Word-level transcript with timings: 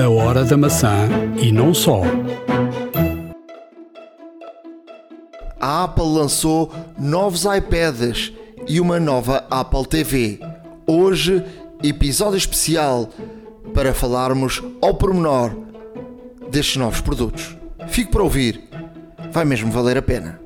A 0.00 0.08
hora 0.08 0.46
da 0.46 0.56
maçã 0.56 1.10
e 1.36 1.52
não 1.52 1.74
só. 1.74 2.00
A 5.60 5.84
Apple 5.84 6.04
lançou 6.04 6.72
novos 6.98 7.44
iPads 7.44 8.32
e 8.66 8.80
uma 8.80 8.98
nova 8.98 9.44
Apple 9.50 9.86
TV. 9.86 10.40
Hoje, 10.86 11.44
episódio 11.82 12.38
especial 12.38 13.10
para 13.74 13.92
falarmos 13.92 14.62
ao 14.80 14.94
pormenor 14.94 15.54
destes 16.50 16.78
novos 16.78 17.02
produtos. 17.02 17.54
Fique 17.88 18.10
para 18.10 18.22
ouvir, 18.22 18.70
vai 19.30 19.44
mesmo 19.44 19.70
valer 19.70 19.98
a 19.98 20.02
pena 20.02 20.40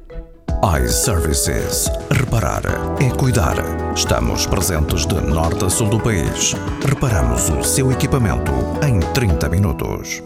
iServices. 0.82 1.91
Reparar 2.35 2.64
é 3.01 3.16
cuidar. 3.16 3.55
Estamos 3.95 4.45
presentes 4.45 5.07
de 5.07 5.14
norte 5.21 5.66
a 5.66 5.71
sul 5.71 5.89
do 5.89 6.01
país. 6.01 6.53
Reparamos 6.84 7.48
o 7.48 7.62
seu 7.62 7.93
equipamento 7.93 8.51
em 8.84 8.98
30 9.12 9.48
minutos. 9.48 10.21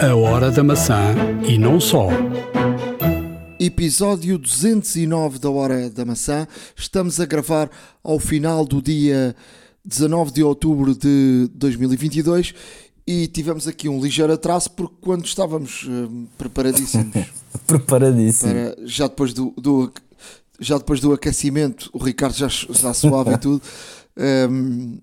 A 0.00 0.14
hora 0.14 0.48
da 0.52 0.62
maçã 0.62 1.16
e 1.44 1.58
não 1.58 1.80
só. 1.80 2.06
Episódio 3.58 4.38
209 4.38 5.40
da 5.40 5.50
Hora 5.50 5.90
da 5.90 6.04
Maçã. 6.04 6.46
Estamos 6.76 7.18
a 7.18 7.26
gravar 7.26 7.68
ao 8.00 8.20
final 8.20 8.64
do 8.64 8.80
dia 8.80 9.34
19 9.84 10.30
de 10.30 10.44
outubro 10.44 10.94
de 10.94 11.50
2022 11.52 12.54
e 13.04 13.26
tivemos 13.26 13.66
aqui 13.66 13.88
um 13.88 14.00
ligeiro 14.00 14.32
atraso 14.32 14.70
porque 14.70 14.94
quando 15.00 15.24
estávamos 15.24 15.82
uh, 15.82 16.28
preparadíssimos 16.38 17.26
preparadíssimo 17.66 18.52
para, 18.52 18.86
já 18.86 19.08
depois 19.08 19.32
do, 19.32 19.52
do, 19.56 19.90
já 20.58 20.78
depois 20.78 21.00
do 21.00 21.12
aquecimento 21.12 21.90
o 21.92 21.98
Ricardo 21.98 22.34
já, 22.36 22.48
já 22.48 22.92
suave 22.92 23.34
e 23.34 23.38
tudo 23.38 23.62
um, 24.16 24.22
ehm, 24.22 24.98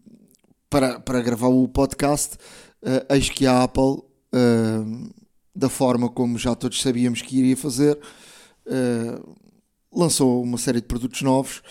para, 0.69 0.99
para 0.99 1.21
gravar 1.21 1.47
o 1.47 1.67
podcast 1.67 2.35
uh, 2.83 3.13
eis 3.13 3.29
que 3.29 3.45
a 3.45 3.63
Apple 3.63 3.83
uh, 3.83 5.13
da 5.55 5.69
forma 5.69 6.09
como 6.09 6.37
já 6.37 6.53
todos 6.55 6.81
sabíamos 6.81 7.21
que 7.21 7.37
iria 7.37 7.55
fazer 7.55 7.97
uh, 8.67 9.35
lançou 9.93 10.43
uma 10.43 10.57
série 10.57 10.81
de 10.81 10.87
produtos 10.87 11.21
novos. 11.21 11.61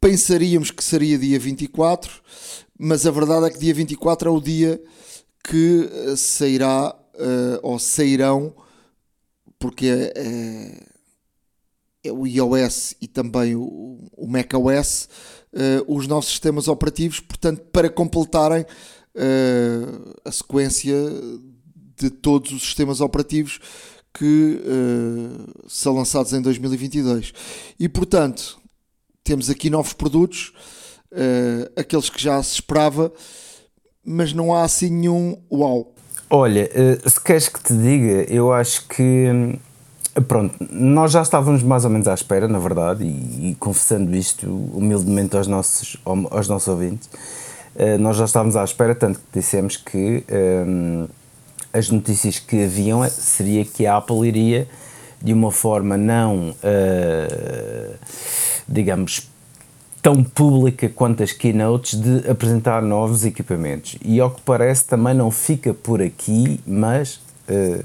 Pensaríamos 0.00 0.70
que 0.70 0.84
seria 0.84 1.18
dia 1.18 1.38
24 1.38 2.22
mas 2.82 3.04
a 3.04 3.10
verdade 3.10 3.46
é 3.46 3.50
que 3.50 3.58
dia 3.58 3.74
24 3.74 4.30
é 4.30 4.32
o 4.32 4.40
dia 4.40 4.82
que 5.44 5.90
eh, 5.92 6.16
sairá 6.16 6.96
ou 7.62 7.78
sairão, 7.78 8.54
porque 9.58 9.86
é, 9.86 10.12
é, 10.16 10.89
o 12.06 12.26
iOS 12.26 12.94
e 13.00 13.06
também 13.06 13.54
o, 13.54 13.98
o 14.16 14.26
macOS, 14.26 15.08
uh, 15.52 15.94
os 15.94 16.06
novos 16.06 16.28
sistemas 16.28 16.68
operativos, 16.68 17.20
portanto, 17.20 17.62
para 17.72 17.90
completarem 17.90 18.62
uh, 18.62 20.18
a 20.24 20.32
sequência 20.32 20.96
de 21.96 22.10
todos 22.10 22.52
os 22.52 22.62
sistemas 22.62 23.00
operativos 23.00 23.60
que 24.12 24.60
são 25.68 25.94
lançados 25.94 26.32
em 26.32 26.40
2022. 26.42 27.32
E, 27.78 27.88
portanto, 27.88 28.58
temos 29.22 29.48
aqui 29.48 29.70
novos 29.70 29.92
produtos, 29.92 30.52
aqueles 31.76 32.10
que 32.10 32.20
já 32.20 32.42
se 32.42 32.54
esperava 32.54 33.12
mas 34.04 34.32
não 34.32 34.54
há 34.54 34.64
assim 34.64 34.90
nenhum 34.90 35.36
uau. 35.50 35.94
Olha, 36.28 36.68
se 37.08 37.22
queres 37.22 37.48
que 37.48 37.62
te 37.62 37.76
diga, 37.76 38.32
eu 38.32 38.52
acho 38.52 38.86
que. 38.88 39.58
Pronto, 40.26 40.54
nós 40.70 41.12
já 41.12 41.22
estávamos 41.22 41.62
mais 41.62 41.84
ou 41.84 41.90
menos 41.90 42.08
à 42.08 42.14
espera, 42.14 42.48
na 42.48 42.58
verdade, 42.58 43.04
e, 43.04 43.50
e 43.50 43.54
confessando 43.54 44.14
isto 44.14 44.46
humildemente 44.74 45.36
aos 45.36 45.46
nossos, 45.46 45.96
aos 46.04 46.48
nossos 46.48 46.68
ouvintes, 46.68 47.08
eh, 47.76 47.96
nós 47.96 48.16
já 48.16 48.24
estávamos 48.24 48.56
à 48.56 48.64
espera, 48.64 48.94
tanto 48.94 49.20
que 49.20 49.38
dissemos 49.38 49.76
que 49.76 50.24
um, 50.66 51.06
as 51.72 51.88
notícias 51.90 52.38
que 52.38 52.64
haviam 52.64 53.08
seria 53.08 53.64
que 53.64 53.86
a 53.86 53.96
Apple 53.96 54.26
iria, 54.26 54.68
de 55.22 55.32
uma 55.32 55.52
forma 55.52 55.96
não, 55.96 56.50
uh, 56.50 57.94
digamos, 58.66 59.28
tão 60.02 60.24
pública 60.24 60.88
quanto 60.88 61.22
as 61.22 61.32
keynotes 61.32 62.00
de 62.00 62.28
apresentar 62.28 62.82
novos 62.82 63.24
equipamentos. 63.24 63.96
E 64.02 64.18
ao 64.18 64.30
que 64.30 64.40
parece 64.40 64.84
também 64.84 65.14
não 65.14 65.30
fica 65.30 65.74
por 65.74 66.00
aqui, 66.00 66.58
mas 66.66 67.16
uh, 67.48 67.84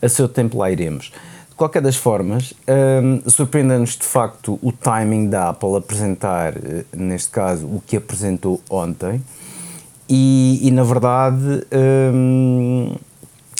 a 0.00 0.08
seu 0.08 0.28
tempo 0.28 0.58
lá 0.58 0.70
iremos. 0.70 1.12
Qualquer 1.60 1.82
das 1.82 1.96
formas, 1.96 2.54
um, 2.66 3.16
eh, 3.16 3.28
surpreende-nos 3.28 3.94
de 3.94 4.04
facto 4.04 4.58
o 4.62 4.72
timing 4.72 5.28
da 5.28 5.50
Apple 5.50 5.76
apresentar, 5.76 6.54
uh, 6.56 6.84
neste 6.96 7.28
caso, 7.28 7.66
o 7.66 7.82
que 7.86 7.98
apresentou 7.98 8.62
ontem. 8.70 9.22
E, 10.08 10.58
e 10.62 10.70
na 10.70 10.82
verdade, 10.82 11.66
um, 12.14 12.94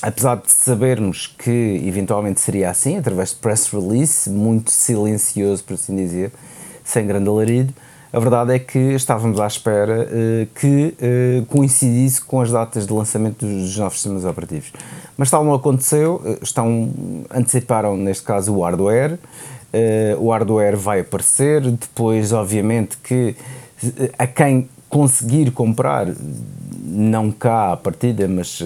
apesar 0.01 0.37
de 0.37 0.51
sabermos 0.51 1.27
que 1.27 1.83
eventualmente 1.85 2.41
seria 2.41 2.71
assim, 2.71 2.97
através 2.97 3.33
de 3.33 3.37
press 3.37 3.69
release, 3.69 4.31
muito 4.31 4.71
silencioso, 4.71 5.63
por 5.63 5.75
assim 5.75 5.95
dizer, 5.95 6.33
sem 6.83 7.07
grande 7.07 7.29
alarido. 7.29 7.75
A 8.13 8.19
verdade 8.19 8.53
é 8.53 8.59
que 8.59 8.79
estávamos 8.79 9.39
à 9.39 9.47
espera 9.47 10.03
uh, 10.03 10.47
que 10.59 10.95
uh, 10.99 11.47
coincidisse 11.47 12.21
com 12.21 12.41
as 12.41 12.51
datas 12.51 12.85
de 12.85 12.93
lançamento 12.93 13.47
dos 13.47 13.77
novos 13.77 13.95
sistemas 13.95 14.25
operativos. 14.25 14.73
Mas 15.17 15.31
tal 15.31 15.45
não 15.45 15.55
aconteceu, 15.55 16.17
uh, 16.17 16.39
estão, 16.43 16.91
anteciparam 17.31 17.97
neste 17.97 18.25
caso 18.25 18.53
o 18.53 18.63
hardware, 18.63 19.19
o 20.19 20.33
hardware 20.33 20.77
vai 20.77 20.99
aparecer, 20.99 21.61
depois 21.61 22.33
obviamente 22.33 22.99
que 22.99 23.37
a 24.19 24.27
quem 24.27 24.69
conseguir 24.89 25.53
comprar, 25.53 26.09
não 26.85 27.31
cá 27.31 27.75
à 27.75 27.77
partida, 27.77 28.27
mas 28.27 28.61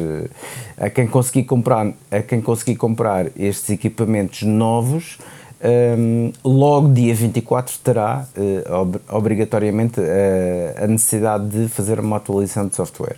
a 0.79 0.89
quem 0.89 1.07
conseguir 1.07 1.45
comprar, 1.45 1.93
a 2.11 2.23
quem 2.23 2.41
conseguir 2.41 2.77
comprar 2.77 3.27
estes 3.37 3.69
equipamentos 3.69 4.45
novos, 4.45 5.19
um, 5.65 6.31
logo 6.45 6.93
dia 6.93 7.15
24 7.15 7.79
terá 7.83 8.27
uh, 8.37 8.75
ob 8.75 9.01
obrigatoriamente 9.09 9.99
uh, 9.99 10.05
a 10.85 10.87
necessidade 10.87 11.49
de 11.49 11.69
fazer 11.69 11.99
uma 11.99 12.19
atualização 12.19 12.69
de 12.69 12.77
software. 12.77 13.17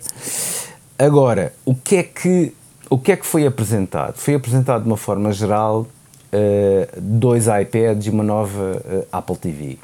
Agora, 0.97 1.53
o 1.65 1.75
que 1.75 1.97
é 1.97 2.03
que, 2.03 2.53
o 2.89 2.97
que, 2.97 3.11
é 3.11 3.17
que 3.17 3.25
foi 3.25 3.45
apresentado? 3.45 4.17
Foi 4.17 4.33
apresentado 4.33 4.83
de 4.83 4.87
uma 4.87 4.97
forma 4.97 5.31
geral 5.33 5.81
uh, 5.81 7.01
dois 7.01 7.47
iPads 7.47 8.07
e 8.07 8.09
uma 8.09 8.23
nova 8.23 8.81
Apple 9.11 9.35
TV. 9.35 9.77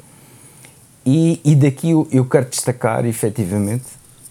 E, 1.04 1.40
e 1.44 1.54
daqui 1.54 1.90
eu, 1.90 2.08
eu 2.10 2.24
quero 2.24 2.46
destacar, 2.46 3.04
efetivamente. 3.04 3.84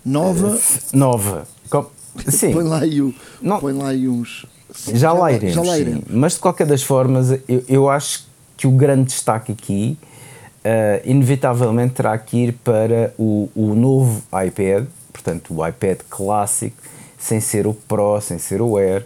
Nova? 0.04 0.60
nova. 0.92 1.48
Com, 1.70 1.86
sim. 2.28 2.52
Põe 2.52 2.64
lá, 2.64 2.80
aí, 2.80 3.16
põe 3.62 3.74
lá 3.74 3.90
aí 3.90 4.10
uns 4.10 4.48
já, 4.94 5.13
lá 5.13 5.31
iremos, 5.31 5.56
já 5.56 5.61
lá 5.61 5.78
iremos. 5.78 6.03
Mas 6.09 6.34
de 6.34 6.39
qualquer 6.39 6.67
das 6.67 6.84
formas, 6.84 7.31
eu, 7.47 7.63
eu 7.67 7.89
acho 7.89 8.25
que 8.57 8.67
o 8.67 8.72
grande 8.72 9.06
destaque 9.06 9.51
aqui, 9.51 9.97
uh, 10.66 11.01
inevitavelmente, 11.09 11.94
terá 11.95 12.17
que 12.17 12.38
ir 12.38 12.53
para 12.63 13.13
o, 13.17 13.50
o 13.56 13.75
novo 13.75 14.23
iPad, 14.45 14.85
portanto, 15.11 15.53
o 15.53 15.67
iPad 15.67 16.00
clássico, 16.09 16.78
sem 17.17 17.39
ser 17.39 17.67
o 17.67 17.73
Pro, 17.73 18.19
sem 18.19 18.38
ser 18.38 18.61
o 18.61 18.78
Air, 18.78 19.06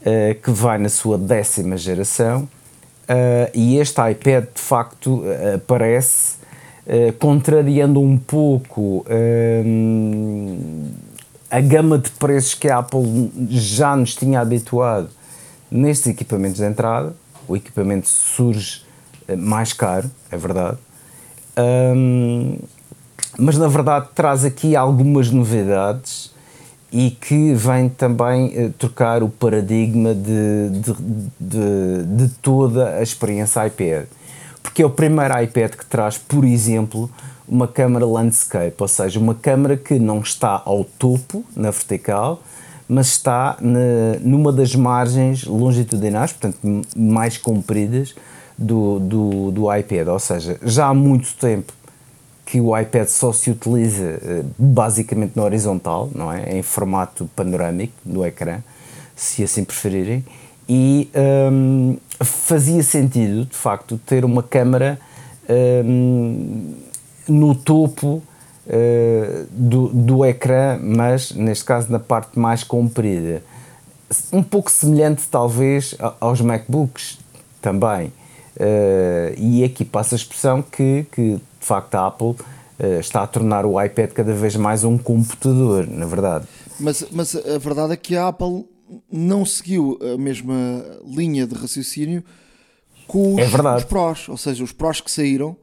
uh, 0.00 0.34
que 0.42 0.50
vai 0.50 0.78
na 0.78 0.88
sua 0.88 1.16
décima 1.16 1.76
geração. 1.76 2.48
Uh, 3.08 3.50
e 3.54 3.78
este 3.78 4.00
iPad, 4.10 4.44
de 4.54 4.60
facto, 4.60 5.22
aparece 5.54 6.36
contrariando 7.18 8.00
um 8.00 8.16
pouco 8.16 9.04
a 11.50 11.60
gama 11.60 11.98
de 11.98 12.10
preços 12.10 12.54
que 12.54 12.68
a 12.68 12.78
Apple 12.78 13.30
já 13.48 13.94
nos 13.96 14.14
tinha 14.14 14.40
habituado 14.40 15.08
nestes 15.70 16.08
equipamentos 16.08 16.58
de 16.58 16.64
entrada. 16.64 17.14
O 17.48 17.56
equipamento 17.56 18.08
surge 18.08 18.82
eh, 19.28 19.36
mais 19.36 19.72
caro, 19.72 20.10
é 20.30 20.36
verdade, 20.36 20.78
um, 21.56 22.58
mas 23.38 23.56
na 23.56 23.68
verdade 23.68 24.08
traz 24.14 24.44
aqui 24.44 24.76
algumas 24.76 25.30
novidades 25.30 26.34
e 26.92 27.10
que 27.10 27.54
vem 27.54 27.88
também 27.88 28.66
uh, 28.66 28.72
trocar 28.72 29.22
o 29.22 29.28
paradigma 29.28 30.14
de, 30.14 30.70
de, 30.70 30.94
de, 31.40 32.04
de, 32.04 32.28
toda 32.40 32.96
a 32.96 33.02
experiência 33.02 33.66
iPad. 33.66 34.06
Porque 34.66 34.82
é 34.82 34.86
o 34.86 34.90
primeiro 34.90 35.40
iPad 35.40 35.70
que 35.70 35.86
traz, 35.86 36.18
por 36.18 36.44
exemplo, 36.44 37.08
uma 37.48 37.68
câmera 37.68 38.04
landscape, 38.04 38.74
ou 38.76 38.88
seja, 38.88 39.20
uma 39.20 39.32
câmera 39.32 39.76
que 39.76 39.96
não 39.96 40.18
está 40.20 40.60
ao 40.64 40.82
topo, 40.82 41.44
na 41.54 41.70
vertical, 41.70 42.42
mas 42.88 43.06
está 43.06 43.56
na, 43.60 44.18
numa 44.20 44.52
das 44.52 44.74
margens 44.74 45.44
longitudinais, 45.44 46.32
portanto 46.32 46.58
mais 46.96 47.38
compridas, 47.38 48.12
do, 48.58 48.98
do, 48.98 49.50
do 49.52 49.74
iPad. 49.74 50.08
Ou 50.08 50.18
seja, 50.18 50.58
já 50.62 50.88
há 50.88 50.94
muito 50.94 51.32
tempo 51.36 51.72
que 52.44 52.60
o 52.60 52.76
iPad 52.76 53.06
só 53.06 53.32
se 53.32 53.50
utiliza 53.50 54.20
eh, 54.20 54.42
basicamente 54.58 55.36
na 55.36 55.44
horizontal, 55.44 56.10
não 56.12 56.32
é? 56.32 56.58
Em 56.58 56.62
formato 56.62 57.30
panorâmico 57.36 57.94
no 58.04 58.26
ecrã, 58.26 58.58
se 59.14 59.44
assim 59.44 59.62
preferirem. 59.62 60.24
E 60.68 61.08
um, 61.52 61.96
fazia 62.20 62.82
sentido, 62.82 63.44
de 63.44 63.56
facto, 63.56 63.98
ter 64.04 64.24
uma 64.24 64.42
câmera 64.42 64.98
um, 65.84 66.74
no 67.28 67.54
topo 67.54 68.22
uh, 68.66 69.46
do, 69.50 69.88
do 69.88 70.24
ecrã, 70.24 70.78
mas 70.82 71.32
neste 71.32 71.64
caso 71.64 71.90
na 71.90 71.98
parte 71.98 72.38
mais 72.38 72.64
comprida. 72.64 73.42
Um 74.32 74.42
pouco 74.42 74.70
semelhante, 74.70 75.24
talvez, 75.28 75.94
aos 76.20 76.40
MacBooks 76.40 77.18
também. 77.60 78.12
Uh, 78.56 79.34
e 79.36 79.62
aqui 79.64 79.84
passa 79.84 80.14
a 80.14 80.16
expressão 80.16 80.62
que, 80.62 81.06
que 81.12 81.34
de 81.34 81.40
facto 81.60 81.94
a 81.94 82.06
Apple 82.06 82.28
uh, 82.28 83.00
está 83.00 83.22
a 83.22 83.26
tornar 83.26 83.66
o 83.66 83.80
iPad 83.80 84.10
cada 84.12 84.32
vez 84.32 84.56
mais 84.56 84.82
um 84.82 84.96
computador, 84.96 85.86
na 85.86 86.06
verdade. 86.06 86.46
Mas, 86.80 87.04
mas 87.10 87.34
a 87.36 87.58
verdade 87.58 87.92
é 87.92 87.96
que 87.96 88.16
a 88.16 88.28
Apple 88.28 88.64
não 89.10 89.44
seguiu 89.44 89.98
a 90.14 90.18
mesma 90.18 90.54
linha 91.04 91.46
de 91.46 91.54
raciocínio 91.54 92.22
com 93.06 93.34
os, 93.34 93.40
é 93.40 93.76
os 93.76 93.84
prós, 93.84 94.28
ou 94.28 94.36
seja, 94.36 94.64
os 94.64 94.72
prós 94.72 95.00
que 95.00 95.10
saíram 95.10 95.56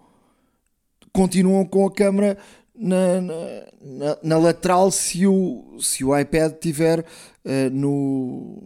continuam 1.11 1.65
com 1.65 1.85
a 1.85 1.91
câmera 1.91 2.37
na, 2.75 3.21
na, 3.21 4.17
na, 4.23 4.37
lateral 4.37 4.89
se 4.89 5.27
o, 5.27 5.77
se 5.79 6.03
o 6.03 6.17
iPad 6.17 6.53
tiver 6.59 6.99
uh, 7.01 7.69
no 7.71 8.63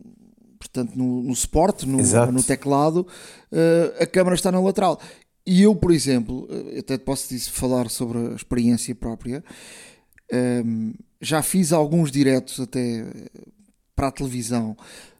portanto 0.57 0.95
no, 0.95 1.21
no 1.23 1.35
suporte, 1.35 1.85
no, 1.85 1.97
no 2.31 2.43
teclado, 2.43 3.05
uh, 3.51 4.01
a 4.03 4.05
câmera 4.05 4.35
está 4.35 4.51
na 4.51 4.59
lateral. 4.59 4.99
E 5.45 5.61
eu, 5.61 5.73
por 5.73 5.91
exemplo, 5.91 6.45
eh, 6.49 6.79
até 6.79 6.97
posso 6.97 7.29
dizer, 7.29 7.51
falar 7.51 7.89
sobre 7.89 8.17
a 8.17 8.35
experiência 8.35 8.93
própria, 8.93 9.41
um, 10.29 10.35
ehm, 10.35 10.93
já 11.21 11.41
fiz 11.41 11.71
alguns 11.71 12.11
diretos 12.11 12.59
até 12.59 13.05
para 13.97 14.09
a 14.09 14.11
televisão 14.11 14.77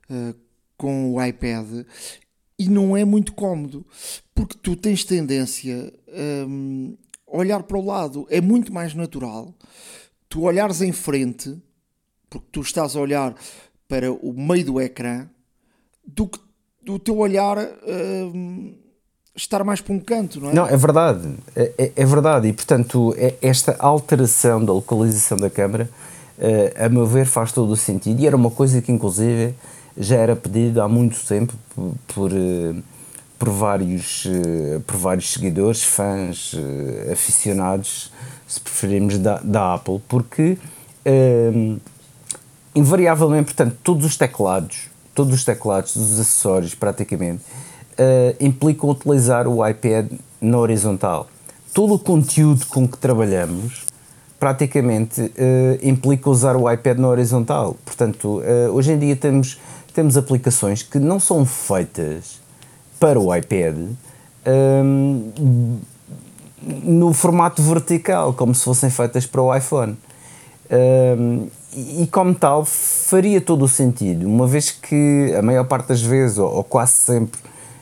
uh, 0.08 0.36
com 0.78 1.16
o 1.16 1.24
iPad 1.24 1.84
e 2.60 2.70
não 2.70 2.96
é 2.96 3.04
muito 3.04 3.34
cómodo 3.34 3.84
porque 4.36 4.56
tu 4.62 4.76
tens 4.76 5.04
tendência 5.04 5.92
um, 6.48 6.94
ehm, 6.94 6.98
a 7.28 7.38
olhar 7.38 7.64
para 7.64 7.78
o 7.78 7.86
lado, 7.86 8.28
é 8.30 8.40
muito 8.40 8.72
mais 8.72 8.94
natural 8.94 9.52
tu 10.30 10.44
olhares 10.44 10.82
em 10.82 10.92
frente 10.92 11.58
porque 12.30 12.48
tu 12.52 12.62
estás 12.62 12.96
a 12.96 13.00
olhar 13.00 13.34
para 13.88 14.12
o 14.12 14.32
meio 14.34 14.66
do 14.66 14.80
ecrã 14.82 15.28
do 16.06 16.28
que 16.28 16.40
o 16.88 17.00
teu 17.00 17.18
olhar 17.18 17.58
uh, 17.58 18.78
estar 19.36 19.64
mais 19.64 19.82
para 19.82 19.94
um 19.94 20.00
canto, 20.00 20.40
não 20.40 20.50
é? 20.50 20.54
Não, 20.54 20.68
é 20.68 20.78
verdade, 20.78 21.36
é, 21.56 21.74
é, 21.78 21.92
é 21.96 22.06
verdade, 22.06 22.48
e 22.48 22.54
portanto 22.54 23.14
é, 23.18 23.36
esta 23.42 23.76
alteração 23.80 24.64
da 24.64 24.72
localização 24.72 25.38
da 25.38 25.50
câmara, 25.50 25.90
uh, 26.38 26.86
a 26.86 26.90
meu 26.90 27.06
ver, 27.06 27.26
faz 27.26 27.52
todo 27.52 27.72
o 27.72 27.78
sentido, 27.78 28.22
e 28.22 28.28
era 28.28 28.36
uma 28.36 28.52
coisa 28.52 28.82
que 28.82 28.92
inclusive 28.92 29.54
já 29.98 30.18
era 30.18 30.36
pedido 30.36 30.82
há 30.82 30.88
muito 30.88 31.20
tempo 31.26 31.54
por, 31.76 31.94
por, 32.08 32.32
uh, 32.32 32.84
por 33.38 33.50
vários, 33.50 34.26
uh, 34.26 34.80
por 34.86 34.98
vários 34.98 35.32
seguidores, 35.32 35.84
fãs, 35.84 36.56
aficionados, 37.12 38.12
se 38.48 38.60
preferirmos, 38.60 39.18
da, 39.18 39.40
da 39.44 39.74
Apple, 39.74 40.02
porque 40.08 40.58
invariavelmente, 42.76 43.46
portanto, 43.46 43.78
todos 43.82 44.06
os 44.06 44.18
teclados 44.18 44.90
todos 45.18 45.34
os 45.34 45.44
teclados, 45.44 45.94
todos 45.94 46.12
os 46.12 46.20
acessórios 46.20 46.76
praticamente, 46.76 47.42
implicam 48.40 48.92
utilizar 48.92 49.48
o 49.48 49.68
iPad 49.68 50.12
na 50.40 50.60
horizontal. 50.60 51.28
Todo 51.74 51.96
o 51.96 52.00
conteúdo 52.00 52.68
com 52.68 52.88
que 52.88 53.00
trabalhamos 53.00 53.84
praticamente 54.40 55.22
uh, 55.22 55.32
implica 55.82 56.30
usar 56.30 56.56
o 56.56 56.72
iPad 56.72 56.98
na 57.00 57.08
horizontal. 57.08 57.76
Portanto, 57.84 58.40
uh, 58.40 58.72
hoje 58.72 58.92
em 58.92 59.00
dia 59.00 59.16
temos, 59.16 59.60
temos 59.94 60.18
aplicações 60.18 60.84
que 60.84 61.00
não 61.00 61.20
são 61.20 61.46
feitas 61.46 62.40
para 63.00 63.20
o 63.20 63.34
iPad 63.36 63.76
um, 64.48 65.80
no 66.84 67.14
formato 67.14 67.62
vertical, 67.62 68.34
como 68.34 68.54
se 68.54 68.64
fossem 68.64 68.90
feitas 68.90 69.26
para 69.26 69.42
o 69.42 69.56
iPhone. 69.56 69.98
Um, 70.70 71.48
e 71.76 72.08
como 72.08 72.34
tal 72.34 72.66
faria 72.66 73.40
todo 73.40 73.66
o 73.66 73.68
sentido, 73.68 74.26
uma 74.26 74.48
vez 74.48 74.72
que 74.72 75.34
a 75.38 75.42
maior 75.42 75.66
parte 75.66 75.90
das 75.90 76.02
vezes, 76.02 76.38
ou, 76.38 76.52
ou 76.52 76.64
quase 76.64 76.94
sempre, 76.94 77.40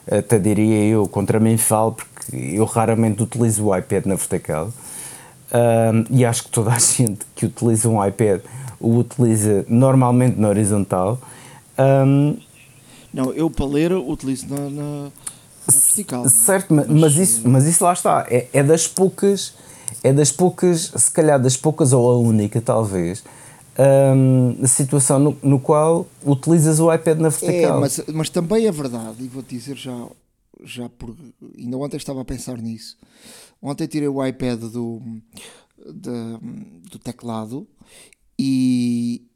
até 0.10 0.38
diria 0.38 0.84
eu, 0.86 1.08
contra 1.08 1.40
mim 1.40 1.58
falo, 1.58 1.94
porque 1.94 2.36
eu 2.36 2.66
raramente 2.66 3.24
utilizo 3.24 3.66
o 3.66 3.76
iPad 3.76 4.06
na 4.06 4.16
vertical, 4.16 4.70
um, 5.56 6.06
e 6.10 6.26
acho 6.26 6.44
que 6.44 6.50
toda 6.50 6.72
a 6.72 6.80
gente 6.80 7.26
que 7.34 7.46
utiliza 7.46 7.88
um 7.88 8.06
iPad 8.06 8.42
o 8.80 8.98
utiliza 8.98 9.66
normalmente 9.70 10.40
na 10.40 10.50
horizontal. 10.50 11.20
Um, 11.80 12.38
não, 13.14 13.32
eu 13.34 13.50
para 13.50 13.66
ler 13.66 13.94
utilizo 13.94 14.48
na, 14.50 14.70
na, 14.70 15.04
na 15.04 15.12
vertical. 15.80 16.26
É? 16.26 16.30
Certo, 16.30 16.74
mas, 16.74 16.88
mas, 16.88 17.16
isso, 17.16 17.48
mas 17.48 17.66
isso 17.66 17.84
lá 17.84 17.94
está, 17.94 18.28
é, 18.30 18.48
é 18.52 18.62
das 18.62 18.88
poucas, 18.88 19.54
é 20.04 20.12
das 20.12 20.32
poucas, 20.32 20.92
se 20.96 21.12
calhar 21.12 21.42
das 21.42 21.56
poucas 21.56 21.94
ou 21.94 22.12
a 22.12 22.18
única 22.18 22.60
talvez, 22.62 23.24
um, 24.16 24.68
situação 24.68 25.20
no, 25.20 25.38
no, 25.42 25.60
qual 25.60 26.06
utilizas 26.26 26.80
o 26.80 26.94
iPad 26.94 27.20
na 27.20 27.30
vertical. 27.30 27.78
É, 27.78 27.80
mas, 27.80 28.02
mas 28.14 28.30
também 28.30 28.68
é 28.68 28.72
verdade, 28.72 29.24
e 29.24 29.28
vou-te 29.28 29.56
dizer 29.56 29.78
já, 29.78 30.08
já 30.64 30.90
por. 30.90 31.16
Ainda 31.58 31.78
ontem 31.78 31.98
estava 31.98 32.22
a 32.22 32.26
pensar 32.26 32.58
nisso. 32.58 32.98
Ontem 33.66 33.88
tirei 33.88 34.08
o 34.08 34.24
iPad 34.24 34.60
do, 34.60 35.02
do, 35.78 36.40
do 36.92 37.00
teclado 37.00 37.68
e, 38.38 39.28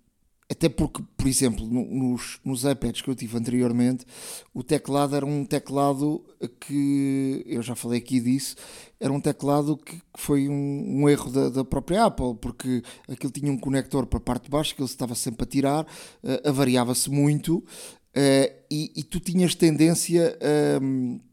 até 0.52 0.70
porque, 0.70 1.02
por 1.18 1.28
exemplo, 1.28 1.66
nos, 1.66 2.40
nos 2.46 2.64
iPads 2.64 3.02
que 3.02 3.10
eu 3.10 3.16
tive 3.16 3.36
anteriormente, 3.38 4.06
o 4.54 4.64
teclado 4.64 5.16
era 5.16 5.26
um 5.26 5.44
teclado 5.44 6.24
que, 6.60 7.44
eu 7.48 7.64
já 7.64 7.74
falei 7.74 7.98
aqui 7.98 8.20
disso, 8.20 8.56
era 9.00 9.12
um 9.12 9.20
teclado 9.20 9.76
que, 9.76 10.00
foi 10.16 10.48
um, 10.48 11.02
um 11.02 11.10
erro 11.10 11.31
da, 11.31 11.50
da, 11.50 11.66
própria 11.66 12.06
Apple, 12.06 12.36
porque 12.40 12.84
aquilo 13.08 13.31
tinha 13.31 13.52
um 13.52 13.58
conector 13.58 14.06
para 14.06 14.18
a 14.18 14.22
parte 14.22 14.44
de 14.44 14.52
baixo 14.52 14.76
que 14.76 14.81
ele 14.81 14.90
estava 14.90 15.16
sempre 15.16 15.44
a 15.44 15.48
tirar, 15.48 15.84
uh, 15.84 16.48
avariava-se 16.48 17.10
muito 17.10 17.58
uh, 17.58 18.54
e, 18.70 18.92
e, 18.96 19.04
tu 19.04 19.20
tinhas 19.20 19.56
tendência 19.56 20.38
a. 20.40 21.29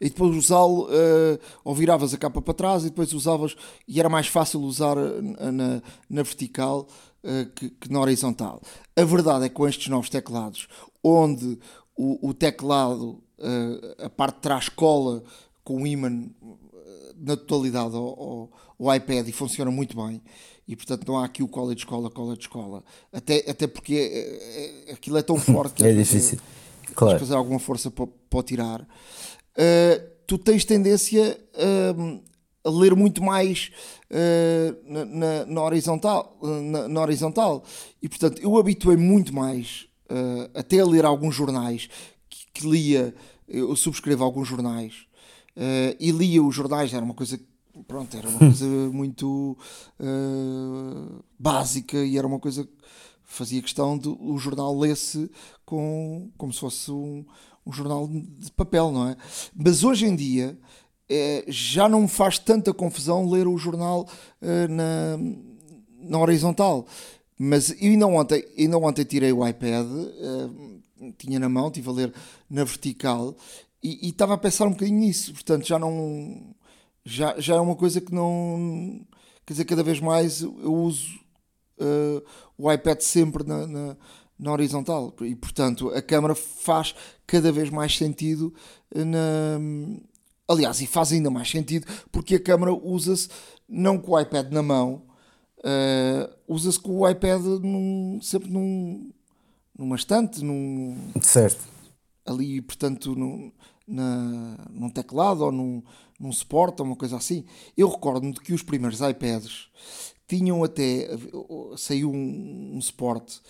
e 0.00 0.08
depois 0.08 0.36
usá-lo, 0.36 0.84
uh, 0.84 1.38
ou 1.64 1.74
viravas 1.74 2.14
a 2.14 2.18
capa 2.18 2.40
para 2.40 2.54
trás 2.54 2.82
e 2.82 2.90
depois 2.90 3.12
usavas, 3.12 3.56
e 3.86 3.98
era 3.98 4.08
mais 4.08 4.26
fácil 4.26 4.60
usar 4.60 4.96
na, 4.96 5.82
na 6.08 6.22
vertical 6.22 6.86
uh, 7.24 7.50
que, 7.54 7.70
que, 7.70 7.92
na 7.92 8.00
horizontal. 8.00 8.60
A 8.96 9.04
verdade 9.04 9.46
é 9.46 9.48
que 9.48 9.54
com 9.54 9.68
estes 9.68 9.88
novos 9.88 10.08
teclados, 10.08 10.68
onde 11.02 11.58
o, 11.96 12.28
o 12.28 12.34
teclado, 12.34 13.22
uh, 13.38 14.04
a 14.04 14.10
parte 14.10 14.36
de 14.36 14.42
trás 14.42 14.68
cola 14.68 15.22
com 15.62 15.82
o 15.82 15.86
imã 15.86 16.28
na 17.20 17.36
totalidade 17.36 17.94
ao, 17.94 18.02
ao, 18.02 18.50
ao, 18.78 18.94
iPad 18.94 19.28
e 19.28 19.32
funciona 19.32 19.70
muito 19.70 19.96
bem. 19.96 20.22
E 20.66 20.74
portanto 20.74 21.06
não 21.06 21.18
há 21.18 21.24
aqui 21.24 21.42
o 21.42 21.48
cola 21.48 21.74
de 21.74 21.82
escola, 21.82 22.10
cola 22.10 22.34
de 22.34 22.42
escola. 22.42 22.82
Até, 23.12 23.44
até 23.50 23.66
porque 23.66 23.94
é, 23.94 24.90
é, 24.90 24.92
aquilo 24.92 25.18
é 25.18 25.22
tão 25.22 25.36
forte 25.38 25.74
que 25.74 25.84
é 25.84 25.92
difícil. 25.92 26.38
Fazer, 26.38 26.94
claro. 26.94 27.18
fazer 27.18 27.34
alguma 27.34 27.58
força 27.58 27.90
para, 27.90 28.06
para 28.06 28.42
tirar. 28.42 28.88
Uh, 29.56 30.10
tu 30.26 30.38
tens 30.38 30.64
tendência 30.64 31.38
uh, 31.54 32.22
a 32.64 32.70
ler 32.70 32.94
muito 32.94 33.22
mais 33.22 33.72
uh, 34.10 34.92
na, 34.92 35.04
na, 35.04 35.46
na, 35.46 35.62
horizontal, 35.62 36.38
na, 36.42 36.88
na, 36.88 37.00
horizontal. 37.00 37.64
E 38.00 38.08
portanto 38.08 38.40
eu 38.40 38.56
habituei 38.56 38.96
muito 38.96 39.34
mais 39.34 39.88
uh, 40.10 40.50
até 40.54 40.78
a 40.78 40.86
ler 40.86 41.04
alguns 41.04 41.34
jornais 41.34 41.88
que, 42.28 42.46
que 42.52 42.68
lia, 42.68 43.14
eu 43.48 43.74
subscrevo 43.74 44.22
alguns 44.22 44.46
jornais 44.46 45.06
uh, 45.56 45.96
e 45.98 46.12
lia 46.12 46.42
os 46.42 46.54
jornais, 46.54 46.92
era 46.92 47.04
uma 47.04 47.14
coisa 47.14 47.40
pronto, 47.88 48.16
era 48.16 48.28
uma 48.28 48.38
coisa 48.38 48.66
muito 48.66 49.56
básica 51.38 51.96
e 51.98 52.18
era 52.18 52.26
uma 52.26 52.38
coisa 52.38 52.64
que 52.64 52.72
fazia 53.24 53.62
questão 53.62 53.96
de 53.96 54.08
o 54.08 54.36
jornal 54.38 54.76
lesse 54.78 55.30
com, 55.64 56.30
como 56.36 56.52
se 56.52 56.60
fosse 56.60 56.90
um, 56.90 57.24
um 57.70 57.72
jornal 57.72 58.08
de 58.08 58.50
papel, 58.52 58.90
não 58.90 59.08
é? 59.08 59.16
Mas 59.54 59.84
hoje 59.84 60.06
em 60.06 60.14
dia 60.14 60.58
é, 61.08 61.44
já 61.48 61.88
não 61.88 62.02
me 62.02 62.08
faz 62.08 62.38
tanta 62.38 62.74
confusão 62.74 63.28
ler 63.28 63.46
o 63.48 63.56
jornal 63.56 64.08
uh, 64.42 64.68
na, 64.68 65.18
na 65.98 66.18
horizontal. 66.18 66.86
Mas 67.38 67.70
eu 67.70 67.90
ainda 67.90 68.06
ontem, 68.06 68.44
ainda 68.58 68.78
ontem 68.78 69.04
tirei 69.04 69.32
o 69.32 69.46
iPad, 69.46 69.86
uh, 69.86 71.12
tinha 71.16 71.38
na 71.38 71.48
mão, 71.48 71.68
estive 71.68 71.88
a 71.88 71.92
ler 71.92 72.14
na 72.48 72.64
vertical 72.64 73.34
e, 73.82 74.06
e 74.06 74.10
estava 74.10 74.34
a 74.34 74.38
pensar 74.38 74.66
um 74.66 74.72
bocadinho 74.72 75.00
nisso. 75.00 75.32
Portanto, 75.32 75.66
já 75.66 75.78
não. 75.78 76.54
Já, 77.02 77.40
já 77.40 77.54
é 77.54 77.60
uma 77.60 77.74
coisa 77.74 78.00
que 78.00 78.14
não. 78.14 79.00
Quer 79.46 79.54
dizer, 79.54 79.64
cada 79.64 79.82
vez 79.82 80.00
mais 80.00 80.42
eu 80.42 80.74
uso 80.74 81.18
uh, 81.80 82.22
o 82.58 82.70
iPad 82.70 83.00
sempre 83.00 83.42
na, 83.42 83.66
na, 83.66 83.96
na, 84.40 84.52
horizontal 84.52 85.14
e, 85.20 85.34
portanto, 85.34 85.90
a 85.90 86.00
câmera 86.00 86.34
faz 86.34 86.94
cada 87.26 87.52
vez 87.52 87.70
mais 87.70 87.96
sentido 87.96 88.52
na 88.94 89.58
Aliás, 90.50 90.80
e 90.80 90.86
faz 90.86 91.12
ainda 91.12 91.30
mais 91.30 91.48
sentido 91.48 91.86
porque 92.10 92.34
a 92.34 92.40
câmera 92.40 92.72
usa-se 92.72 93.28
não 93.68 93.96
com 93.96 94.10
o 94.10 94.20
iPad 94.20 94.50
na 94.50 94.64
mão, 94.64 95.04
uh, 95.58 96.34
usa-se 96.48 96.80
com 96.80 96.98
o 96.98 97.08
iPad 97.08 97.40
num, 97.62 98.18
sempre 98.20 98.50
num, 98.50 99.12
numa 99.78 99.94
estante, 99.94 100.42
num, 100.42 100.96
certo. 101.22 101.64
ali, 102.26 102.60
portanto, 102.60 103.14
num, 103.14 103.52
na, 103.86 104.58
num 104.72 104.90
teclado 104.90 105.44
ou 105.44 105.52
num, 105.52 105.84
num 106.18 106.32
suporte 106.32 106.82
ou 106.82 106.86
uma 106.86 106.96
coisa 106.96 107.16
assim. 107.16 107.44
Eu 107.76 107.88
recordo-me 107.88 108.32
de 108.32 108.40
que 108.40 108.52
os 108.52 108.62
primeiros 108.62 109.00
iPads 109.00 109.68
tinham 110.26 110.64
até. 110.64 111.08
saiu 111.76 112.10
um, 112.10 112.72
um 112.76 112.80
suporte 112.80 113.40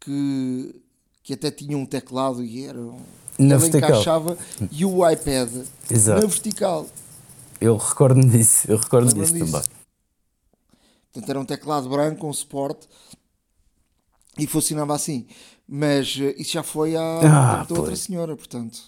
que, 0.00 0.74
que 1.22 1.32
até 1.34 1.50
tinha 1.50 1.76
um 1.76 1.86
teclado 1.86 2.42
e 2.44 2.64
era. 2.66 2.80
Na 3.38 3.54
ele 3.54 3.58
vertical. 3.58 3.90
encaixava 3.90 4.38
e 4.72 4.84
o 4.84 5.08
iPad 5.10 5.50
Exato. 5.90 6.22
na 6.22 6.26
vertical. 6.26 6.86
Eu 7.60 7.76
recordo-me 7.76 8.26
disso, 8.30 8.70
eu 8.70 8.76
recordo 8.78 9.12
disso 9.12 9.32
disso. 9.32 9.44
também. 9.46 9.62
Portanto, 11.12 11.30
era 11.30 11.40
um 11.40 11.44
teclado 11.44 11.88
branco 11.88 12.20
com 12.20 12.32
suporte 12.32 12.86
e 14.38 14.46
funcionava 14.46 14.94
assim. 14.94 15.26
Mas 15.68 16.16
eh, 16.20 16.34
isso 16.38 16.52
já 16.52 16.62
foi 16.62 16.94
há 16.96 17.20
Ah, 17.62 17.66
outra 17.68 17.96
senhora, 17.96 18.36
portanto. 18.36 18.78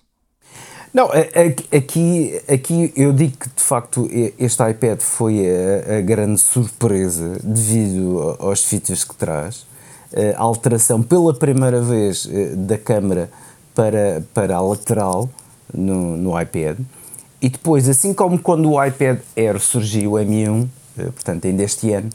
Não, 0.94 1.06
a- 1.06 1.16
a- 1.16 1.76
aqui, 1.76 2.40
aqui 2.48 2.92
eu 2.96 3.12
digo 3.12 3.36
que 3.36 3.48
de 3.50 3.62
facto 3.62 4.08
este 4.38 4.62
iPad 4.70 5.00
foi 5.00 5.40
a, 5.46 5.98
a 5.98 6.00
grande 6.00 6.40
surpresa 6.40 7.38
devido 7.44 8.20
a- 8.40 8.44
aos 8.46 8.64
features 8.64 9.04
que 9.04 9.14
traz. 9.14 9.66
A 10.36 10.42
alteração 10.42 11.02
pela 11.02 11.34
primeira 11.34 11.80
vez 11.80 12.28
eh, 12.30 12.54
da 12.56 12.78
câmara 12.78 13.30
para, 13.74 14.24
para 14.32 14.56
a 14.56 14.60
lateral 14.60 15.28
no, 15.72 16.16
no 16.16 16.40
iPad. 16.40 16.78
E 17.40 17.48
depois, 17.48 17.88
assim 17.88 18.12
como 18.12 18.38
quando 18.38 18.72
o 18.72 18.84
iPad 18.84 19.18
Air 19.36 19.60
surgiu, 19.60 20.12
o 20.12 20.14
M1, 20.16 20.66
eh, 20.98 21.04
portanto 21.04 21.46
ainda 21.46 21.62
este 21.62 21.92
ano, 21.92 22.10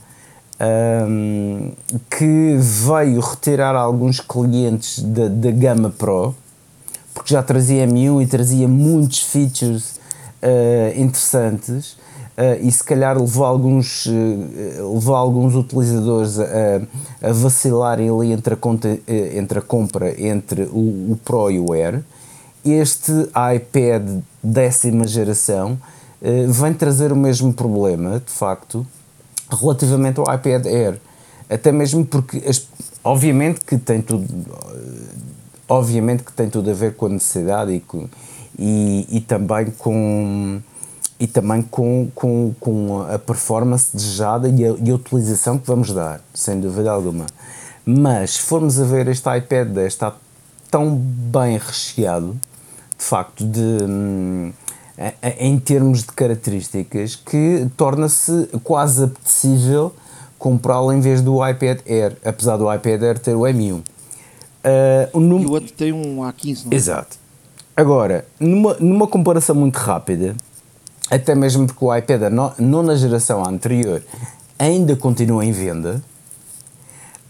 ahm, 0.60 1.72
que 2.10 2.58
veio 2.58 3.22
retirar 3.22 3.76
alguns 3.76 4.20
clientes 4.20 5.02
da, 5.02 5.28
da 5.28 5.52
gama 5.52 5.90
Pro, 5.90 6.36
porque 7.14 7.34
já 7.34 7.42
trazia 7.42 7.88
M1 7.88 8.24
e 8.24 8.28
trazia 8.28 8.68
muitos 8.68 9.20
features 9.20 10.00
eh, 10.42 10.94
interessantes 10.98 11.96
eh, 11.98 12.03
e 12.62 12.72
se 12.72 12.84
calhar 12.84 13.18
levou 13.18 13.46
alguns, 13.46 14.08
eh, 14.08 14.82
levou 14.82 15.16
alguns 15.16 15.54
utilizadores 15.56 16.40
a, 16.40 16.82
a 17.22 17.32
vacilarem 17.32 18.10
ali 18.10 18.32
entre 18.32 18.56
a, 18.56 18.58
conta, 18.58 19.00
eh, 19.08 19.38
entre 19.38 19.60
a 19.60 19.62
compra 19.62 20.20
entre 20.20 20.64
o, 20.64 21.12
o 21.12 21.20
Pro 21.24 21.52
e 21.52 21.60
o 21.60 21.74
Air. 21.74 22.04
Este 22.66 23.12
iPad 23.56 24.22
décima 24.42 25.06
geração 25.06 25.78
eh, 26.22 26.46
vem 26.48 26.74
trazer 26.74 27.12
o 27.12 27.16
mesmo 27.16 27.54
problema, 27.54 28.20
de 28.26 28.32
facto, 28.32 28.86
relativamente 29.52 30.20
ao 30.20 30.26
iPad 30.34 30.66
Air. 30.66 31.00
Até 31.50 31.72
mesmo 31.72 32.04
porque, 32.04 32.42
obviamente 33.04 33.62
que 33.62 33.78
tem 33.78 34.02
tudo, 34.02 34.26
obviamente 35.68 36.24
que 36.24 36.32
tem 36.34 36.50
tudo 36.50 36.72
a 36.72 36.74
ver 36.74 36.96
com 36.96 37.06
a 37.06 37.10
necessidade 37.10 37.72
e, 37.74 37.80
com- 37.80 38.08
e, 38.58 39.06
e 39.10 39.22
também 39.22 39.68
com 39.78 40.60
e 41.24 41.28
também 41.28 41.62
com, 41.62 42.10
com, 42.14 42.54
com 42.60 43.02
a 43.10 43.18
performance 43.18 43.96
desejada 43.96 44.50
e 44.50 44.66
a, 44.66 44.76
e 44.84 44.92
a 44.92 44.96
utilização 44.96 45.58
que 45.58 45.66
vamos 45.66 45.94
dar, 45.94 46.20
sem 46.34 46.60
dúvida 46.60 46.92
alguma. 46.92 47.26
Mas 47.86 48.32
se 48.32 48.42
formos 48.42 48.78
a 48.78 48.84
ver 48.84 49.08
este 49.08 49.30
iPad 49.38 49.70
10 49.70 49.88
está 49.88 50.14
tão 50.70 50.94
bem 50.96 51.58
recheado, 51.58 52.34
de 52.98 53.06
facto, 53.06 53.46
de, 53.46 53.60
hum, 53.60 54.52
a- 54.98 55.14
a- 55.28 55.30
em 55.40 55.58
termos 55.60 56.00
de 56.00 56.08
características, 56.12 57.16
que 57.16 57.68
torna-se 57.78 58.50
quase 58.62 59.06
apetecível 59.06 59.94
comprá-lo 60.38 60.92
em 60.92 61.00
vez 61.00 61.22
do 61.22 61.36
iPad 61.48 61.80
Air, 61.88 62.18
apesar 62.26 62.58
do 62.58 62.72
iPad 62.74 63.02
Air 63.02 63.18
ter 63.20 63.34
o 63.34 63.42
M1. 63.48 63.82
Ah, 64.62 65.08
o 65.14 65.22
E 65.22 65.24
número- 65.24 65.50
o 65.52 65.54
outro 65.54 65.72
tem 65.72 65.94
um 65.94 66.18
A15, 66.22 66.66
não 66.66 66.72
é? 66.74 66.76
Exato. 66.76 67.18
Agora, 67.78 68.26
numa, 68.38 68.74
numa 68.80 69.08
comparação 69.08 69.56
muito 69.56 69.78
rápida, 69.78 70.36
até 71.10 71.36
mesmo 71.36 71.68
porque 71.68 71.84
o 71.86 71.96
iPad, 71.96 72.24
a 72.24 72.30
no- 72.30 72.54
nona 72.60 72.96
geração 72.96 73.44
anterior, 73.46 74.02
ainda 74.58 74.96
continua 74.96 75.44
em 75.46 75.52
venda, 75.52 76.02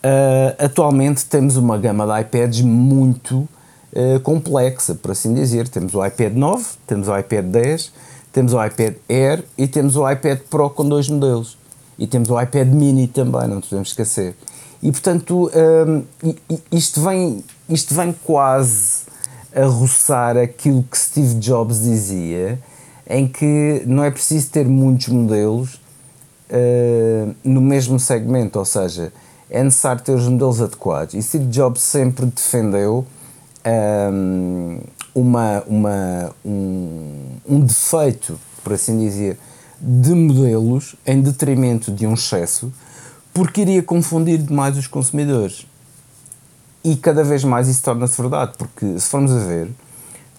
ah, 0.03 0.55
atualmente 0.65 1.25
temos 1.25 1.55
uma 1.55 1.77
gama 1.77 2.05
de 2.05 2.21
iPads 2.21 2.61
muito 2.61 3.47
ah, 3.95 4.19
complexa, 4.21 4.95
por 4.95 5.11
assim 5.11 5.33
dizer. 5.33 5.67
Temos 5.67 5.93
o 5.93 6.05
iPad 6.05 6.33
9, 6.33 6.65
temos 6.87 7.07
o 7.07 7.17
iPad 7.17 7.45
10, 7.45 7.91
temos 8.31 8.53
o 8.53 8.63
iPad 8.65 8.95
Air 9.09 9.43
e 9.57 9.67
temos 9.67 9.95
o 9.95 10.09
iPad 10.09 10.39
Pro 10.49 10.69
com 10.69 10.87
dois 10.87 11.07
modelos. 11.09 11.57
E 11.97 12.07
temos 12.07 12.29
o 12.29 12.41
iPad 12.41 12.67
Mini 12.69 13.07
também, 13.07 13.47
não 13.47 13.61
podemos 13.61 13.89
esquecer. 13.89 14.35
E 14.81 14.91
portanto, 14.91 15.49
i- 16.23 16.35
i- 16.49 16.59
isto, 16.71 16.99
vem, 17.01 17.43
isto 17.69 17.93
vem 17.93 18.11
quase 18.23 19.03
a 19.55 19.63
roçar 19.65 20.35
aquilo 20.35 20.83
que 20.83 20.97
Steve 20.97 21.35
Jobs 21.35 21.79
dizia, 21.81 22.59
em 23.13 23.27
que 23.27 23.83
não 23.85 24.03
é 24.03 24.09
preciso 24.09 24.49
ter 24.49 24.67
muitos 24.67 25.09
modelos 25.09 25.75
uh, 26.49 27.35
no 27.43 27.61
mesmo 27.61 27.99
segmento, 27.99 28.57
ou 28.57 28.65
seja, 28.65 29.13
é 29.51 29.63
necessário 29.63 30.01
ter 30.01 30.13
os 30.13 30.27
modelos 30.27 30.59
adequados. 30.59 31.13
E 31.13 31.21
Steve 31.21 31.45
Jobs 31.45 31.83
sempre 31.83 32.25
defendeu 32.25 33.05
um, 34.11 34.79
uma, 35.13 35.63
uma, 35.67 36.35
um, 36.43 37.25
um 37.47 37.59
defeito, 37.59 38.39
por 38.63 38.73
assim 38.73 38.97
dizer, 38.97 39.37
de 39.79 40.11
modelos 40.15 40.95
em 41.05 41.21
detrimento 41.21 41.91
de 41.91 42.07
um 42.07 42.15
excesso, 42.15 42.73
porque 43.31 43.61
iria 43.61 43.83
confundir 43.83 44.39
demais 44.39 44.75
os 44.75 44.87
consumidores. 44.87 45.67
E 46.83 46.95
cada 46.95 47.23
vez 47.23 47.43
mais 47.43 47.67
isso 47.67 47.83
torna-se 47.83 48.19
verdade, 48.19 48.53
porque 48.57 48.99
se 48.99 49.07
formos 49.07 49.31
a 49.31 49.39
ver, 49.39 49.69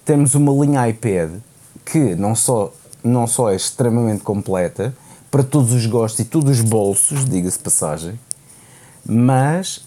temos 0.04 0.34
uma 0.34 0.52
linha 0.52 0.88
iPad 0.88 1.30
que 1.84 2.14
não 2.14 2.34
só, 2.34 2.72
não 3.02 3.26
só 3.26 3.50
é 3.50 3.56
extremamente 3.56 4.22
completa, 4.22 4.94
para 5.30 5.42
todos 5.42 5.72
os 5.72 5.84
gostos 5.86 6.20
e 6.20 6.24
todos 6.24 6.60
os 6.60 6.60
bolsos, 6.60 7.24
diga-se 7.24 7.58
passagem, 7.58 8.18
mas 9.04 9.84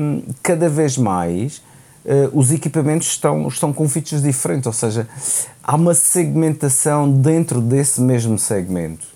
hum, 0.00 0.22
cada 0.42 0.68
vez 0.68 0.96
mais 0.96 1.58
uh, 2.06 2.30
os 2.32 2.50
equipamentos 2.50 3.08
estão, 3.08 3.46
estão 3.46 3.72
com 3.72 3.88
features 3.88 4.22
diferentes, 4.22 4.66
ou 4.66 4.72
seja, 4.72 5.06
há 5.62 5.76
uma 5.76 5.94
segmentação 5.94 7.10
dentro 7.10 7.60
desse 7.60 8.00
mesmo 8.00 8.38
segmento. 8.38 9.06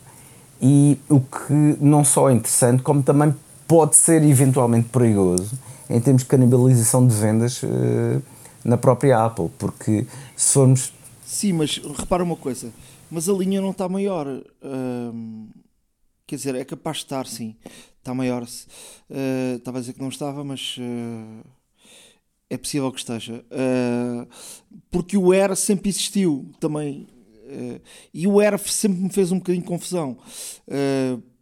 E 0.61 1.01
o 1.09 1.21
que 1.21 1.79
não 1.81 2.05
só 2.05 2.29
é 2.29 2.35
interessante, 2.35 2.83
como 2.83 3.03
também 3.03 3.35
pode 3.67 3.97
ser 3.97 4.23
eventualmente 4.23 4.89
perigoso 4.89 5.53
em 5.89 5.99
termos 5.99 6.23
de 6.23 6.29
canibalização 6.29 7.07
de 7.07 7.15
vendas 7.15 7.63
uh, 7.63 8.23
na 8.63 8.77
própria 8.77 9.25
Apple, 9.25 9.51
porque 9.59 10.07
se 10.37 10.53
formos. 10.53 10.93
Sim, 11.31 11.53
mas 11.53 11.77
repara 11.77 12.25
uma 12.25 12.35
coisa, 12.35 12.73
mas 13.09 13.29
a 13.29 13.33
linha 13.33 13.61
não 13.61 13.71
está 13.71 13.89
maior. 13.89 14.27
hum, 14.65 15.49
quer 16.27 16.35
dizer, 16.35 16.57
é 16.57 16.65
capaz 16.65 16.97
de 16.99 17.05
estar, 17.05 17.25
sim. 17.25 17.55
Está 17.99 18.13
maior. 18.13 18.43
Uh, 18.43 19.57
estava 19.57 19.79
a 19.79 19.81
dizer 19.81 19.93
que 19.93 20.01
não 20.01 20.09
estava, 20.09 20.43
mas 20.43 20.77
uh, 20.79 21.47
é 22.51 22.57
possível 22.57 22.91
que 22.91 22.99
esteja. 22.99 23.45
Uh, 23.49 24.27
porque 24.91 25.17
o 25.17 25.31
Air 25.31 25.55
sempre 25.55 25.89
existiu 25.89 26.51
também. 26.59 27.07
E 28.13 28.27
o 28.27 28.41
Air 28.41 28.59
sempre 28.59 29.01
me 29.01 29.11
fez 29.11 29.31
um 29.31 29.39
bocadinho 29.39 29.63
de 29.63 29.69
confusão. 29.69 30.19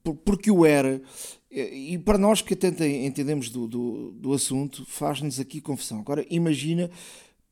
Por- 0.02 0.16
porque 0.16 0.50
o 0.50 0.64
Air, 0.64 1.02
e 1.50 1.96
para 1.98 2.18
nós 2.18 2.42
que 2.42 2.52
até 2.54 2.68
ente- 2.68 2.84
entendemos 2.84 3.48
do, 3.50 3.66
do, 3.66 4.10
do 4.12 4.32
assunto, 4.34 4.84
faz-nos 4.86 5.40
aqui 5.40 5.60
confusão. 5.62 6.00
Agora 6.00 6.26
imagina 6.30 6.90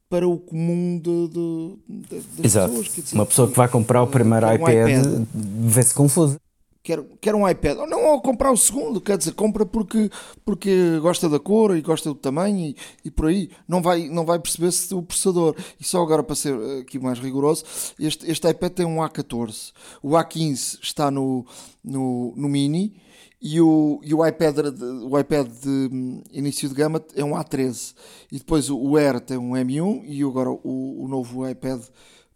para 0.09 0.27
o 0.29 0.39
comum 0.39 0.99
de, 0.99 1.29
de- 1.29 1.77
de- 1.89 2.21
das 2.37 2.45
Exato. 2.45 2.69
pessoas. 2.69 2.89
quer 2.89 3.01
dizer, 3.03 3.15
Uma 3.17 3.27
pessoa 3.27 3.49
que 3.51 3.57
vai 3.57 3.69
comprar 3.69 4.03
o 4.03 4.07
primeiro 4.07 4.47
quer 4.47 4.61
um 4.61 4.69
iPad 4.69 5.27
vê-se 5.35 5.93
confusa. 5.95 6.41
quer, 6.83 7.03
quer 7.21 7.35
um 7.35 7.49
iPad, 7.49 7.79
ou 7.79 7.87
não 7.89 8.05
ou 8.07 8.21
comprar 8.21 8.53
o 8.53 8.57
segundo, 8.57 9.01
quer 9.01 9.19
dizer, 9.19 9.33
compra 9.33 9.67
porque, 9.67 10.09
porque 10.45 11.01
gosta 11.01 11.29
da 11.29 11.41
cor 11.41 11.77
e 11.77 11.83
gosta 11.83 12.09
do 12.11 12.15
tamanho 12.15 12.67
e, 12.67 12.77
e 13.05 13.11
por 13.11 13.27
aí, 13.27 13.51
não 13.67 13.83
vai, 13.83 14.09
não 14.09 14.25
vai 14.25 14.39
perceber 14.39 14.71
se 14.71 14.95
o 14.95 15.03
processador. 15.03 15.57
E 15.81 15.85
só 15.85 16.01
agora 16.01 16.23
para 16.23 16.37
ser 16.37 16.55
eh, 16.55 16.81
aqui 16.83 17.01
mais 17.01 17.19
rigoroso, 17.19 17.65
este, 17.99 18.31
este 18.31 18.49
iPad 18.49 18.73
tem 18.73 18.87
um 18.87 18.99
A14, 18.99 19.73
o 20.01 20.11
A15 20.11 20.79
está 20.81 21.11
no, 21.11 21.45
no, 21.83 22.33
no 22.37 22.49
Mini 22.49 22.95
e 23.41 23.61
o, 23.61 24.01
e 24.03 24.15
o 24.15 24.27
iPad, 24.27 24.57
de- 24.71 24.85
o 24.85 25.19
iPad 25.19 25.47
de 25.63 25.69
hum, 25.93 26.23
início 26.33 26.69
de 26.69 26.75
gama 26.75 27.03
é 27.15 27.23
um 27.25 27.33
A13 27.33 27.95
e 28.33 28.39
depois 28.39 28.71
o, 28.71 28.97
Air 28.97 29.21
tem 29.21 29.37
um 29.37 29.51
M1 29.53 30.03
e 30.07 30.23
agora 30.23 30.51
o, 30.51 31.05
o 31.05 31.09
novo 31.09 31.49
iPad 31.49 31.81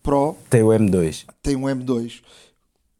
Pro 0.02 0.36
Tem 0.48 0.62
o 0.62 0.68
M2. 0.68 1.24
tem 1.42 1.56
um 1.56 1.62
M2. 1.62 2.20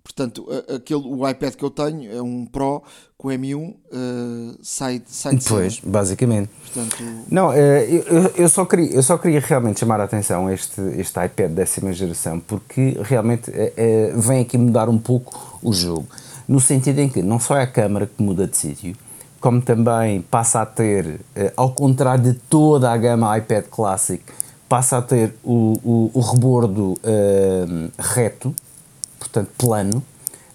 Portanto, 0.02 0.46
aquele, 0.74 1.02
o 1.06 1.28
iPad 1.28 1.54
que 1.54 1.62
eu 1.64 1.70
tenho 1.70 2.10
é 2.12 2.20
um 2.20 2.44
Pro 2.44 2.82
com 3.16 3.28
M1 3.28 3.74
eh, 3.92 4.56
sai, 4.62 5.00
sai 5.06 5.36
de. 5.36 5.44
Pois, 5.46 5.78
basicamente. 5.80 6.50
Portanto, 6.64 6.96
Não, 7.30 7.52
eh, 7.52 7.86
eu, 7.88 8.32
eu- 8.36 8.48
só 8.48 8.64
queria, 8.64 8.90
eu 8.92 9.02
só 9.02 9.16
queria 9.18 9.38
realmente 9.40 9.78
chamar 9.78 10.00
a 10.00 10.04
atenção 10.04 10.46
a 10.46 10.54
este, 10.54 10.80
este 10.98 11.24
iPad 11.24 11.52
décima 11.52 11.92
geração, 11.92 12.40
porque 12.40 12.96
realmente 13.02 13.50
eh, 13.54 13.72
eh, 13.76 14.12
vem 14.16 14.40
aqui 14.40 14.58
mudar 14.58 14.88
um 14.88 14.98
pouco 14.98 15.58
o 15.62 15.72
jogo. 15.72 16.06
No 16.50 16.58
sentido 16.58 16.98
em 16.98 17.08
que 17.08 17.22
não 17.22 17.38
só 17.38 17.56
é 17.56 17.62
a 17.62 17.66
câmara 17.68 18.08
que 18.08 18.20
muda 18.20 18.44
de 18.44 18.56
sítio, 18.56 18.96
como 19.40 19.62
também 19.62 20.20
passa 20.20 20.60
a 20.60 20.66
ter, 20.66 21.20
eh, 21.36 21.52
ao 21.56 21.70
contrário 21.70 22.24
de 22.24 22.32
toda 22.34 22.90
a 22.90 22.96
gama 22.96 23.38
iPad 23.38 23.66
Classic, 23.70 24.20
passa 24.68 24.98
a 24.98 25.02
ter 25.02 25.32
o, 25.44 25.78
o, 25.84 26.10
o 26.12 26.20
rebordo 26.20 26.94
uh, 26.94 27.90
reto, 27.96 28.52
portanto 29.16 29.48
plano, 29.56 30.02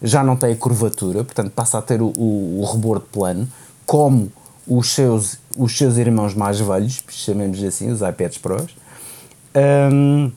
já 0.01 0.21
não 0.21 0.35
tem 0.35 0.51
a 0.51 0.55
curvatura, 0.57 1.23
portanto 1.23 1.51
passa 1.51 1.77
a 1.77 1.81
ter 1.81 2.01
o, 2.01 2.11
o, 2.17 2.59
o 2.59 2.65
rebordo 2.65 3.05
plano, 3.09 3.47
como 3.85 4.29
os 4.67 4.89
seus, 4.89 5.39
os 5.55 5.77
seus 5.77 5.95
irmãos 5.95 6.33
mais 6.33 6.59
velhos, 6.59 7.01
chamemos 7.07 7.63
assim, 7.63 7.89
os 7.89 8.01
iPads 8.01 8.37
Pros. 8.39 8.75
Um, 9.55 10.29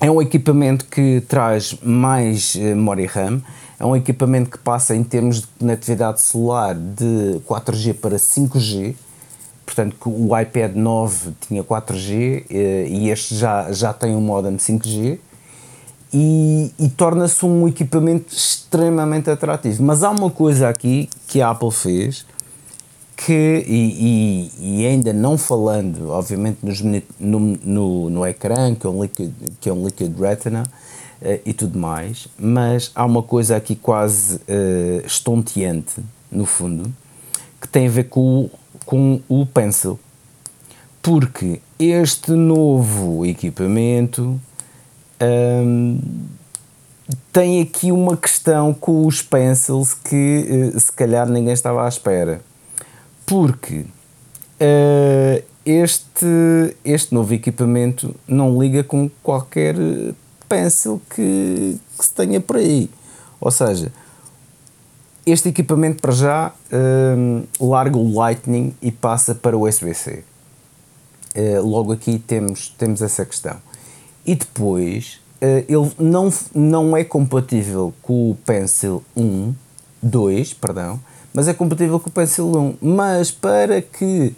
é 0.00 0.08
um 0.08 0.22
equipamento 0.22 0.84
que 0.84 1.20
traz 1.26 1.76
mais 1.82 2.54
uh, 2.54 2.60
memória 2.60 3.10
RAM, 3.12 3.42
é 3.80 3.84
um 3.86 3.96
equipamento 3.96 4.50
que 4.50 4.58
passa 4.58 4.94
em 4.94 5.02
termos 5.02 5.40
de 5.40 5.46
conectividade 5.58 6.20
celular 6.20 6.74
de 6.74 7.40
4G 7.48 7.94
para 7.94 8.16
5G, 8.16 8.94
portanto 9.64 9.96
o 10.04 10.38
iPad 10.38 10.74
9 10.74 11.32
tinha 11.40 11.64
4G 11.64 12.44
eh, 12.50 12.86
e 12.86 13.08
este 13.08 13.34
já, 13.34 13.72
já 13.72 13.94
tem 13.94 14.14
um 14.14 14.20
modem 14.20 14.58
5G 14.58 15.18
e, 16.12 16.70
e 16.78 16.88
torna-se 16.90 17.46
um 17.46 17.66
equipamento 17.66 18.34
extremamente 18.34 19.30
atrativo. 19.30 19.82
Mas 19.82 20.02
há 20.02 20.10
uma 20.10 20.30
coisa 20.30 20.68
aqui 20.68 21.08
que 21.26 21.40
a 21.40 21.48
Apple 21.48 21.70
fez 21.70 22.26
que, 23.16 23.64
e, 23.66 24.50
e, 24.58 24.82
e 24.82 24.86
ainda 24.86 25.12
não 25.14 25.38
falando, 25.38 26.10
obviamente, 26.10 26.58
nos, 26.62 26.82
no, 27.18 27.40
no, 27.64 28.10
no 28.10 28.26
ecrã, 28.26 28.74
que 28.74 28.86
é 28.86 28.90
um 28.90 29.02
Liquid, 29.02 29.32
que 29.58 29.70
é 29.70 29.72
um 29.72 29.86
liquid 29.86 30.12
Retina, 30.18 30.64
uh, 31.22 31.40
e 31.44 31.52
tudo 31.52 31.78
mais, 31.78 32.28
mas 32.38 32.90
há 32.94 33.04
uma 33.04 33.22
coisa 33.22 33.56
aqui 33.56 33.74
quase 33.74 34.36
uh, 34.36 35.06
estonteante, 35.06 36.02
no 36.30 36.46
fundo, 36.46 36.92
que 37.60 37.68
tem 37.68 37.86
a 37.86 37.90
ver 37.90 38.04
com, 38.04 38.48
com 38.84 39.20
o 39.28 39.44
Pencil. 39.46 39.98
Porque 41.02 41.60
este 41.78 42.32
novo 42.32 43.24
equipamento 43.24 44.38
um, 45.20 45.98
tem 47.32 47.60
aqui 47.62 47.92
uma 47.92 48.16
questão 48.16 48.72
com 48.72 49.06
os 49.06 49.22
pencils 49.22 49.94
que 49.94 50.72
uh, 50.74 50.80
se 50.80 50.92
calhar 50.92 51.28
ninguém 51.28 51.52
estava 51.52 51.84
à 51.84 51.88
espera. 51.88 52.40
Porque 53.26 53.84
uh, 54.60 55.42
este, 55.64 56.76
este 56.84 57.14
novo 57.14 57.32
equipamento 57.32 58.14
não 58.26 58.60
liga 58.60 58.82
com 58.82 59.10
qualquer 59.22 59.76
pencil 60.50 61.00
que, 61.08 61.78
que 61.96 62.04
se 62.04 62.12
tenha 62.12 62.40
por 62.40 62.56
aí. 62.56 62.90
Ou 63.40 63.52
seja, 63.52 63.92
este 65.24 65.48
equipamento 65.48 66.02
para 66.02 66.12
já 66.12 66.52
um, 67.16 67.44
larga 67.60 67.96
o 67.96 68.12
Lightning 68.12 68.74
e 68.82 68.90
passa 68.90 69.34
para 69.34 69.56
o 69.56 69.66
USB-C. 69.66 70.24
Uh, 71.36 71.64
logo 71.64 71.92
aqui 71.92 72.18
temos, 72.18 72.68
temos 72.76 73.00
essa 73.00 73.24
questão. 73.24 73.56
E 74.26 74.34
depois 74.34 75.20
uh, 75.40 75.64
ele 75.68 75.92
não, 75.98 76.32
não 76.52 76.96
é 76.96 77.04
compatível 77.04 77.94
com 78.02 78.32
o 78.32 78.34
Pencil 78.44 79.04
1, 79.16 79.54
2, 80.02 80.54
perdão, 80.54 80.98
mas 81.32 81.46
é 81.46 81.54
compatível 81.54 82.00
com 82.00 82.10
o 82.10 82.12
Pencil 82.12 82.50
1. 82.50 82.76
Mas 82.80 83.30
para 83.30 83.80
que 83.80 84.34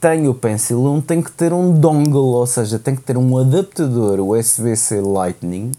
tem 0.00 0.28
o 0.28 0.34
Pencil 0.34 0.84
1 0.84 1.00
tem 1.00 1.22
que 1.22 1.30
ter 1.30 1.52
um 1.52 1.72
dongle, 1.72 2.18
ou 2.18 2.46
seja, 2.46 2.78
tem 2.78 2.94
que 2.94 3.02
ter 3.02 3.16
um 3.16 3.38
adaptador 3.38 4.20
USB-C 4.20 5.00
Lightning 5.00 5.72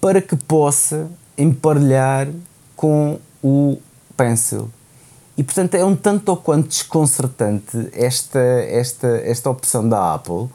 para 0.00 0.20
que 0.22 0.36
possa 0.36 1.08
emparelhar 1.36 2.28
com 2.76 3.18
o 3.42 3.78
Pencil. 4.16 4.70
E 5.36 5.44
portanto 5.44 5.74
é 5.74 5.84
um 5.84 5.94
tanto 5.94 6.30
ou 6.30 6.36
quanto 6.36 6.68
desconcertante 6.68 7.88
esta, 7.92 8.40
esta, 8.40 9.06
esta 9.06 9.48
opção 9.48 9.88
da 9.88 10.14
Apple, 10.14 10.48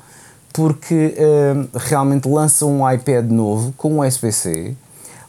porque 0.52 1.16
uh, 1.18 1.70
realmente 1.74 2.28
lança 2.28 2.66
um 2.66 2.90
iPad 2.90 3.30
novo 3.32 3.74
com 3.78 4.00
USB-C, 4.00 4.76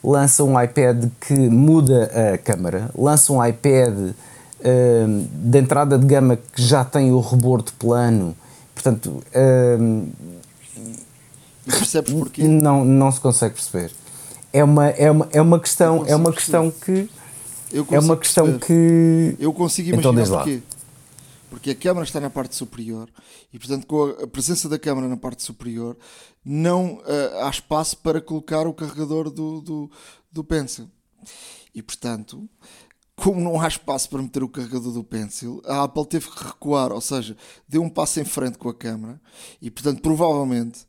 lança 0.03 0.43
um 0.43 0.61
iPad 0.61 1.07
que 1.21 1.35
muda 1.35 2.11
a 2.33 2.39
câmera, 2.39 2.91
lança 2.97 3.33
um 3.33 3.45
iPad 3.45 4.13
uh, 4.65 5.29
de 5.33 5.59
entrada 5.59 5.99
de 5.99 6.07
gama 6.07 6.37
que 6.37 6.63
já 6.63 6.85
tem 6.85 7.13
o 7.13 7.21
rebordo 7.21 7.73
plano, 7.79 8.37
portanto. 8.75 9.23
Uh, 9.35 10.09
Percebes 11.65 12.13
porquê? 12.13 12.43
Não, 12.43 12.85
não 12.85 13.11
se 13.11 13.21
consegue 13.21 13.55
perceber. 13.55 13.91
É 14.53 14.63
uma, 14.63 14.89
é 14.89 15.11
uma, 15.11 15.29
é 15.33 15.41
uma 15.41 15.59
questão, 15.59 16.05
é 16.07 16.15
uma 16.15 16.33
questão 16.33 16.71
que. 16.71 17.09
é 17.91 17.99
uma 17.99 18.17
questão 18.17 18.59
perceber. 18.59 19.37
que. 19.37 19.43
Eu 19.43 19.53
consigo 19.53 19.89
então 19.89 20.13
imaginar 20.13 20.25
então, 20.25 20.39
porquê. 20.45 20.63
Porque 21.51 21.71
a 21.71 21.75
câmara 21.75 22.05
está 22.05 22.21
na 22.21 22.31
parte 22.31 22.57
superior 22.57 23.09
e, 23.53 23.59
portanto, 23.59 23.87
com 23.87 24.05
a 24.23 24.27
presença 24.27 24.69
da 24.69 24.79
câmara 24.79 25.07
na 25.07 25.17
parte 25.17 25.43
superior, 25.43 25.97
não 26.45 26.95
uh, 26.95 27.45
há 27.45 27.49
espaço 27.49 27.97
para 27.99 28.21
colocar 28.21 28.67
o 28.67 28.75
carregador 28.75 29.31
do, 29.31 29.61
do, 29.61 29.91
do 30.33 30.43
Pencil. 30.43 30.89
E, 31.75 31.81
portanto, 31.81 32.49
como 33.17 33.41
não 33.41 33.61
há 33.61 33.69
espaço 33.69 34.11
para 34.11 34.23
meter 34.23 34.43
o 34.43 34.49
carregador 34.49 34.93
do 34.93 35.05
Pencil, 35.05 35.63
a 35.65 35.85
Apple 35.85 36.07
teve 36.07 36.29
que 36.29 36.45
recuar, 36.45 36.93
ou 36.93 37.01
seja, 37.01 37.37
deu 37.69 37.83
um 37.83 37.89
passo 37.89 38.21
em 38.21 38.25
frente 38.25 38.59
com 38.59 38.69
a 38.69 38.75
câmera 38.75 39.21
e, 39.63 39.71
portanto, 39.71 40.03
provavelmente 40.03 40.83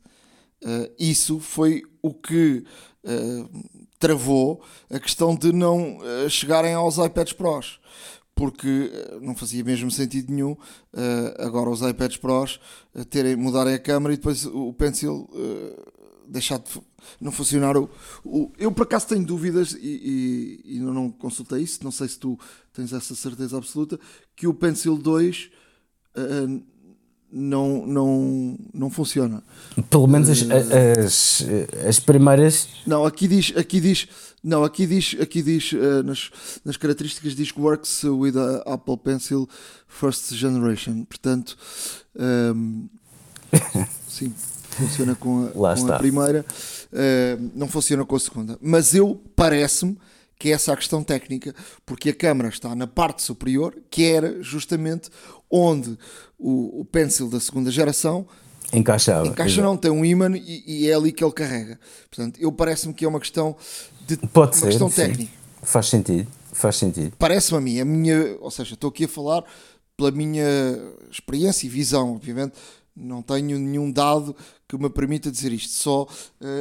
uh, 0.64 0.92
isso 0.98 1.38
foi 1.38 1.82
o 2.02 2.12
que 2.12 2.64
uh, 3.04 3.80
travou 3.98 4.62
a 4.90 4.98
questão 4.98 5.34
de 5.34 5.52
não 5.52 5.98
uh, 5.98 6.28
chegarem 6.28 6.74
aos 6.74 6.98
iPads 6.98 7.32
Pros. 7.32 7.80
Porque 8.34 8.92
não 9.22 9.34
fazia 9.34 9.64
mesmo 9.64 9.90
sentido 9.90 10.30
nenhum 10.30 10.54
agora 11.38 11.70
os 11.70 11.80
iPads 11.80 12.18
Pros 12.18 12.60
terem, 13.08 13.34
mudarem 13.34 13.72
a 13.72 13.78
câmera 13.78 14.12
e 14.12 14.18
depois 14.18 14.44
o 14.44 14.74
Pencil 14.74 15.26
deixar 16.28 16.58
de 16.58 16.70
não 17.20 17.32
funcionar. 17.32 17.76
O, 17.76 17.88
o, 18.24 18.52
eu 18.58 18.70
por 18.72 18.82
acaso 18.82 19.08
tenho 19.08 19.24
dúvidas 19.24 19.72
e, 19.72 20.60
e, 20.66 20.76
e 20.76 20.78
não 20.80 21.10
consultei 21.10 21.62
isso, 21.62 21.82
não 21.82 21.90
sei 21.90 22.08
se 22.08 22.18
tu 22.18 22.38
tens 22.72 22.92
essa 22.92 23.14
certeza 23.14 23.56
absoluta, 23.56 23.98
que 24.34 24.46
o 24.46 24.54
Pencil 24.54 24.96
2 24.96 25.50
uh, 26.16 26.62
não, 27.30 27.86
não, 27.86 28.58
não 28.72 28.90
funciona. 28.90 29.42
Pelo 29.90 30.06
menos 30.06 30.28
as, 30.30 30.42
as, 30.50 31.46
as 31.86 32.00
primeiras. 32.00 32.68
Não, 32.86 33.04
aqui 33.04 33.28
diz, 33.28 33.52
aqui 33.56 33.80
diz, 33.80 34.08
não, 34.42 34.64
aqui 34.64 34.86
diz, 34.86 35.16
aqui 35.20 35.42
diz 35.42 35.72
uh, 35.72 36.02
nas, 36.04 36.30
nas 36.64 36.76
características 36.76 37.34
diz 37.34 37.50
que 37.50 37.60
works 37.60 38.04
with 38.04 38.36
a 38.36 38.74
Apple 38.74 38.96
Pencil 38.96 39.48
First 39.88 40.32
Generation. 40.34 41.04
Portanto, 41.04 41.56
um, 42.54 42.88
sim 44.08 44.32
funciona 44.76 45.14
com 45.14 45.46
a, 45.46 45.50
com 45.50 45.92
a 45.92 45.98
primeira, 45.98 46.44
uh, 46.92 47.50
não 47.54 47.68
funciona 47.68 48.04
com 48.04 48.16
a 48.16 48.20
segunda. 48.20 48.58
Mas 48.60 48.94
eu 48.94 49.20
parece-me 49.34 49.98
que 50.38 50.50
é 50.50 50.52
essa 50.52 50.72
a 50.72 50.76
questão 50.76 51.02
técnica, 51.02 51.54
porque 51.84 52.10
a 52.10 52.14
câmara 52.14 52.48
está 52.48 52.74
na 52.74 52.86
parte 52.86 53.22
superior, 53.22 53.74
que 53.90 54.04
era 54.04 54.42
justamente 54.42 55.08
onde 55.50 55.98
o, 56.38 56.80
o 56.80 56.84
pencil 56.84 57.28
da 57.28 57.40
segunda 57.40 57.70
geração 57.70 58.26
encaixava. 58.72 59.28
Encaixa 59.28 59.62
não, 59.62 59.76
tem 59.76 59.90
um 59.90 60.04
ímã 60.04 60.30
e, 60.36 60.64
e, 60.66 60.90
é 60.90 60.94
ali 60.94 61.12
que 61.12 61.24
ele 61.24 61.32
carrega. 61.32 61.78
Portanto, 62.10 62.38
eu 62.40 62.52
parece-me 62.52 62.92
que 62.92 63.04
é 63.04 63.08
uma 63.08 63.20
questão 63.20 63.56
de 64.06 64.16
Pode 64.16 64.56
uma 64.56 64.60
ser, 64.60 64.66
questão 64.66 64.90
sim. 64.90 64.96
técnica. 64.96 65.32
Faz 65.62 65.86
sentido, 65.86 66.26
faz 66.52 66.76
sentido. 66.76 67.12
Parece-me 67.18 67.58
a 67.58 67.60
mim, 67.60 67.80
a 67.80 67.84
minha, 67.84 68.36
ou 68.40 68.50
seja, 68.50 68.74
estou 68.74 68.90
aqui 68.90 69.04
a 69.04 69.08
falar 69.08 69.44
pela 69.96 70.10
minha 70.10 70.44
experiência 71.10 71.66
e 71.66 71.70
visão, 71.70 72.14
obviamente, 72.14 72.54
não 72.96 73.20
tenho 73.20 73.58
nenhum 73.58 73.92
dado 73.92 74.34
que 74.66 74.78
me 74.78 74.88
permita 74.88 75.30
dizer 75.30 75.52
isto, 75.52 75.72
só 75.74 76.04
uh, 76.04 76.06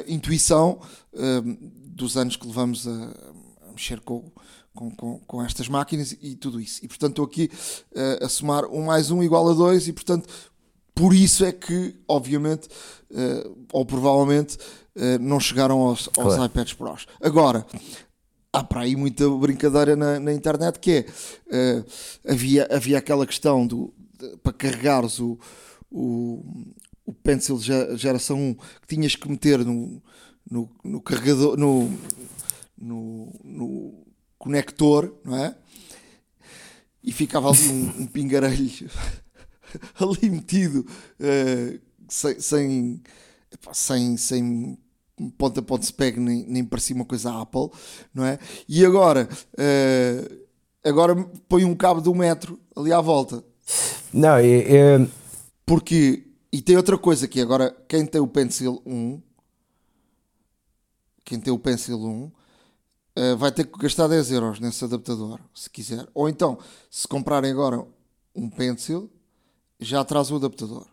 intuição 0.07 0.79
uh, 1.13 1.57
dos 1.87 2.17
anos 2.17 2.35
que 2.35 2.45
levamos 2.45 2.87
a, 2.87 2.91
a 3.67 3.71
mexer 3.71 4.01
com, 4.01 4.23
com, 4.73 4.91
com, 4.91 5.19
com, 5.19 5.43
estas 5.43 5.69
máquinas 5.69 6.15
e 6.21 6.35
tudo 6.35 6.59
isso. 6.59 6.83
E 6.83 6.87
portanto 6.87 7.11
estou 7.11 7.25
aqui 7.25 7.49
uh, 7.93 8.25
a 8.25 8.29
somar 8.29 8.65
um 8.65 8.85
mais 8.85 9.09
um 9.09 9.23
igual 9.23 9.49
a 9.49 9.53
dois 9.53 9.87
e 9.87 9.93
portanto 9.93 10.27
por 10.93 11.13
isso 11.13 11.43
é 11.43 11.51
que, 11.51 11.93
obviamente, 12.07 12.69
ou 13.73 13.85
provavelmente, 13.85 14.57
não 15.19 15.41
chegaram 15.41 15.81
aos, 15.81 16.07
aos 16.17 16.35
claro. 16.35 16.45
iPads 16.45 16.71
Pros. 16.71 17.05
Agora, 17.19 17.65
há 18.53 18.63
para 18.63 18.79
aí 18.79 18.95
muita 18.95 19.29
brincadeira 19.29 19.97
na, 19.97 20.21
na 20.21 20.31
internet 20.31 20.79
que 20.79 21.05
é 21.51 21.83
havia, 22.25 22.65
havia 22.71 22.97
aquela 22.97 23.27
questão 23.27 23.67
do, 23.67 23.93
de, 24.17 24.37
para 24.37 24.53
carregares 24.53 25.19
o, 25.19 25.37
o, 25.95 26.43
o 27.05 27.13
Pencil 27.13 27.57
geração 27.95 28.37
1 28.37 28.53
que 28.53 28.87
tinhas 28.87 29.15
que 29.15 29.29
meter 29.29 29.63
no, 29.63 30.03
no, 30.49 30.69
no 30.83 31.01
carregador, 31.01 31.57
no, 31.57 31.89
no, 32.77 33.31
no, 33.43 34.05
conector, 34.37 35.15
não 35.23 35.37
é? 35.37 35.55
E 37.01 37.13
ficava 37.13 37.49
ali 37.49 37.69
um, 37.69 38.01
um 38.01 38.07
pingarelho 38.07 38.89
ali 39.97 40.29
metido 40.29 40.85
uh, 41.19 41.79
sem, 42.09 42.39
sem, 42.39 43.03
sem, 43.71 44.17
sem 44.17 44.77
ponta 45.37 45.61
a 45.61 45.63
ponta 45.63 45.85
se 45.85 45.93
pegue, 45.93 46.19
nem, 46.19 46.45
nem 46.45 46.65
parecia 46.65 46.95
uma 46.95 47.05
coisa 47.05 47.41
Apple, 47.41 47.69
não 48.13 48.25
é? 48.25 48.37
E 48.67 48.85
agora, 48.85 49.29
uh, 49.53 50.37
agora 50.83 51.15
põe 51.47 51.63
um 51.63 51.75
cabo 51.75 52.01
de 52.01 52.09
um 52.09 52.15
metro 52.15 52.59
ali 52.75 52.91
à 52.91 52.99
volta. 52.99 53.43
Não, 54.13 54.39
porque 55.65 56.25
E 56.51 56.61
tem 56.61 56.77
outra 56.77 56.97
coisa 56.97 57.27
que 57.27 57.41
agora, 57.41 57.75
quem 57.87 58.05
tem 58.05 58.21
o 58.21 58.27
Pencil 58.27 58.81
1, 58.85 59.21
quem 61.25 61.37
tem 61.37 61.51
o 61.51 61.59
Pencil 61.59 61.97
1, 61.97 62.23
uh, 62.25 63.37
vai 63.37 63.51
ter 63.51 63.65
que 63.65 63.77
gastar 63.77 64.07
10 64.07 64.31
euros 64.31 64.59
nesse 64.61 64.85
adaptador, 64.85 65.41
se 65.53 65.69
quiser. 65.69 66.07
Ou 66.13 66.29
então, 66.29 66.57
se 66.89 67.05
comprarem 67.05 67.51
agora 67.51 67.85
um 68.33 68.49
Pencil, 68.49 69.11
já 69.79 70.05
traz 70.05 70.31
o 70.31 70.37
adaptador. 70.37 70.87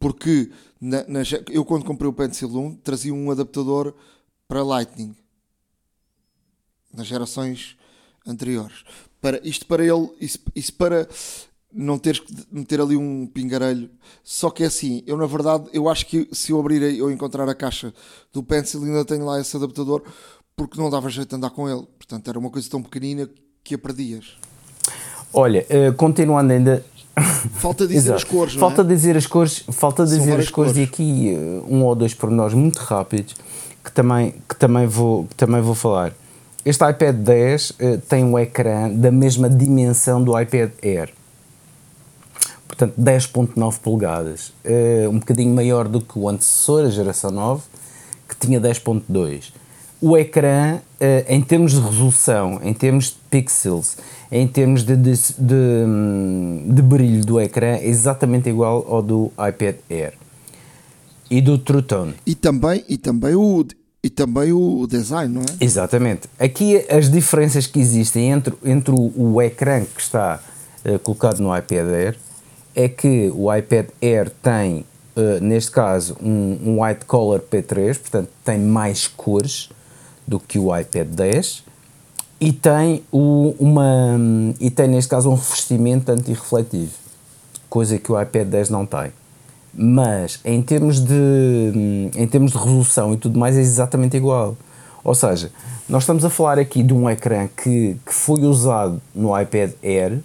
Porque 0.00 0.50
na, 0.80 1.04
na, 1.06 1.20
eu, 1.50 1.64
quando 1.64 1.84
comprei 1.84 2.08
o 2.08 2.12
Pencil 2.12 2.48
1, 2.48 2.76
trazia 2.78 3.14
um 3.14 3.30
adaptador 3.30 3.94
para 4.48 4.64
Lightning 4.64 5.14
nas 6.92 7.06
gerações 7.06 7.76
anteriores. 8.26 8.84
Para, 9.20 9.40
isto 9.46 9.64
para 9.66 9.84
ele, 9.84 10.10
isso, 10.20 10.40
isso 10.56 10.74
para 10.74 11.08
não 11.74 11.98
teres 11.98 12.20
que 12.20 12.32
meter 12.50 12.80
ali 12.80 12.96
um 12.96 13.26
pingarelho. 13.26 13.90
Só 14.22 14.50
que 14.50 14.62
é 14.62 14.66
assim, 14.66 15.02
eu 15.06 15.16
na 15.16 15.26
verdade, 15.26 15.64
eu 15.72 15.88
acho 15.88 16.06
que 16.06 16.28
se 16.32 16.52
eu 16.52 16.60
abrir 16.60 17.00
ou 17.02 17.10
encontrar 17.10 17.48
a 17.48 17.54
caixa 17.54 17.92
do 18.32 18.42
Pencil, 18.42 18.82
ainda 18.84 19.04
tenho 19.04 19.24
lá 19.24 19.40
esse 19.40 19.56
adaptador, 19.56 20.02
porque 20.56 20.80
não 20.80 20.90
dava 20.90 21.08
jeito 21.08 21.30
de 21.30 21.36
andar 21.36 21.50
com 21.50 21.68
ele. 21.68 21.86
Portanto, 21.98 22.28
era 22.28 22.38
uma 22.38 22.50
coisa 22.50 22.68
tão 22.68 22.82
pequenina 22.82 23.28
que 23.64 23.74
a 23.74 23.78
perdias. 23.78 24.36
Olha, 25.32 25.66
uh, 25.70 25.92
continuando 25.94 26.52
ainda. 26.52 26.84
Falta 27.54 27.86
dizer 27.86 28.14
as 28.14 28.24
cores, 28.24 28.54
falta 28.54 28.80
é? 28.80 28.84
dizer 28.84 29.16
as 29.18 29.26
cores, 29.26 29.64
falta 29.70 30.04
dizer 30.06 30.38
as 30.38 30.48
cores, 30.48 30.50
cores, 30.50 30.76
e 30.78 30.82
aqui 30.82 31.36
uh, 31.36 31.66
um 31.68 31.84
ou 31.84 31.94
dois 31.94 32.14
pormenores 32.14 32.54
muito 32.54 32.78
rápidos 32.78 33.34
que 33.84 33.92
também, 33.92 34.34
que 34.48 34.56
também, 34.56 34.86
vou, 34.86 35.26
que 35.26 35.34
também 35.34 35.60
vou 35.60 35.74
falar. 35.74 36.14
Este 36.64 36.88
iPad 36.88 37.16
10 37.16 37.70
uh, 37.70 37.74
tem 38.08 38.24
um 38.24 38.38
ecrã 38.38 38.88
da 38.88 39.10
mesma 39.10 39.50
dimensão 39.50 40.24
do 40.24 40.40
iPad 40.40 40.70
Air 40.82 41.12
portanto 42.72 42.94
10.9 42.98 43.78
polegadas, 43.80 44.48
uh, 44.64 45.10
um 45.10 45.18
bocadinho 45.18 45.54
maior 45.54 45.86
do 45.86 46.00
que 46.00 46.18
o 46.18 46.26
antecessor, 46.26 46.86
a 46.86 46.90
geração 46.90 47.30
9, 47.30 47.62
que 48.26 48.34
tinha 48.34 48.58
10.2. 48.58 49.52
O 50.00 50.16
ecrã, 50.16 50.76
uh, 50.76 50.80
em 51.28 51.42
termos 51.42 51.72
de 51.72 51.80
resolução, 51.80 52.58
em 52.62 52.72
termos 52.72 53.10
de 53.10 53.16
pixels, 53.30 53.98
em 54.30 54.48
termos 54.48 54.84
de, 54.84 54.96
de, 54.96 55.12
de, 55.38 56.74
de, 56.74 56.82
brilho 56.82 57.22
do 57.24 57.38
ecrã, 57.38 57.76
é 57.76 57.86
exatamente 57.86 58.48
igual 58.48 58.86
ao 58.88 59.02
do 59.02 59.30
iPad 59.32 59.76
Air 59.90 60.14
e 61.30 61.42
do 61.42 61.58
True 61.58 61.82
Tone. 61.82 62.14
E 62.24 62.34
também, 62.34 62.82
e 62.88 62.96
também 62.96 63.34
o 63.34 63.66
e 64.04 64.10
também 64.10 64.52
o 64.52 64.84
design, 64.88 65.32
não 65.32 65.42
é? 65.42 65.64
Exatamente. 65.64 66.22
Aqui 66.36 66.84
as 66.90 67.08
diferenças 67.08 67.68
que 67.68 67.78
existem 67.78 68.30
entre, 68.30 68.52
entre 68.64 68.92
o, 68.92 69.12
o 69.14 69.40
ecrã 69.40 69.84
que 69.84 70.00
está 70.00 70.40
uh, 70.84 70.98
colocado 70.98 71.38
no 71.38 71.56
iPad 71.56 71.86
Air 71.86 72.16
é 72.74 72.88
que 72.88 73.30
o 73.34 73.54
iPad 73.54 73.86
Air 74.00 74.30
tem, 74.42 74.84
uh, 75.16 75.40
neste 75.40 75.70
caso, 75.70 76.16
um, 76.22 76.58
um 76.64 76.82
white 76.82 77.04
color 77.04 77.40
P3, 77.40 77.98
portanto 77.98 78.30
tem 78.44 78.58
mais 78.58 79.06
cores 79.06 79.70
do 80.26 80.40
que 80.40 80.58
o 80.58 80.76
iPad 80.76 81.08
10 81.08 81.64
e 82.40 82.52
tem, 82.52 83.04
o, 83.12 83.54
uma, 83.58 84.18
e 84.58 84.70
tem 84.70 84.88
neste 84.88 85.08
caso 85.08 85.30
um 85.30 85.34
revestimento 85.34 86.10
antirrefletivo, 86.10 86.92
coisa 87.68 87.98
que 87.98 88.10
o 88.10 88.20
iPad 88.20 88.48
10 88.48 88.70
não 88.70 88.84
tem. 88.84 89.12
Mas 89.74 90.40
em 90.44 90.60
termos 90.60 91.00
de, 91.00 92.10
em 92.14 92.26
termos 92.26 92.52
de 92.52 92.58
resolução 92.58 93.14
e 93.14 93.16
tudo 93.16 93.38
mais 93.38 93.56
é 93.56 93.60
exatamente 93.60 94.16
igual. 94.16 94.56
Ou 95.04 95.14
seja, 95.14 95.50
nós 95.88 96.02
estamos 96.02 96.24
a 96.24 96.30
falar 96.30 96.58
aqui 96.58 96.82
de 96.82 96.92
um 96.92 97.08
ecrã 97.08 97.48
que, 97.48 97.96
que 98.04 98.12
foi 98.12 98.42
usado 98.42 99.00
no 99.14 99.38
iPad 99.38 99.72
Air, 99.82 100.18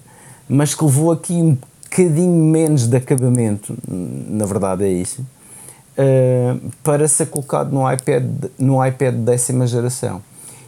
mas 0.49 0.73
que 0.75 0.83
levou 0.83 1.11
aqui 1.11 1.33
um 1.33 1.57
bocadinho 1.97 2.43
menos 2.43 2.87
de 2.87 2.95
acabamento, 2.95 3.75
na 3.87 4.45
verdade 4.45 4.83
é 4.83 4.89
isso, 4.89 5.21
uh, 5.21 6.71
para 6.83 7.07
ser 7.07 7.25
colocado 7.25 7.71
no 7.71 7.91
iPad, 7.91 8.23
no 8.59 8.85
iPad 8.85 9.15
décima 9.15 9.65
geração. 9.65 10.21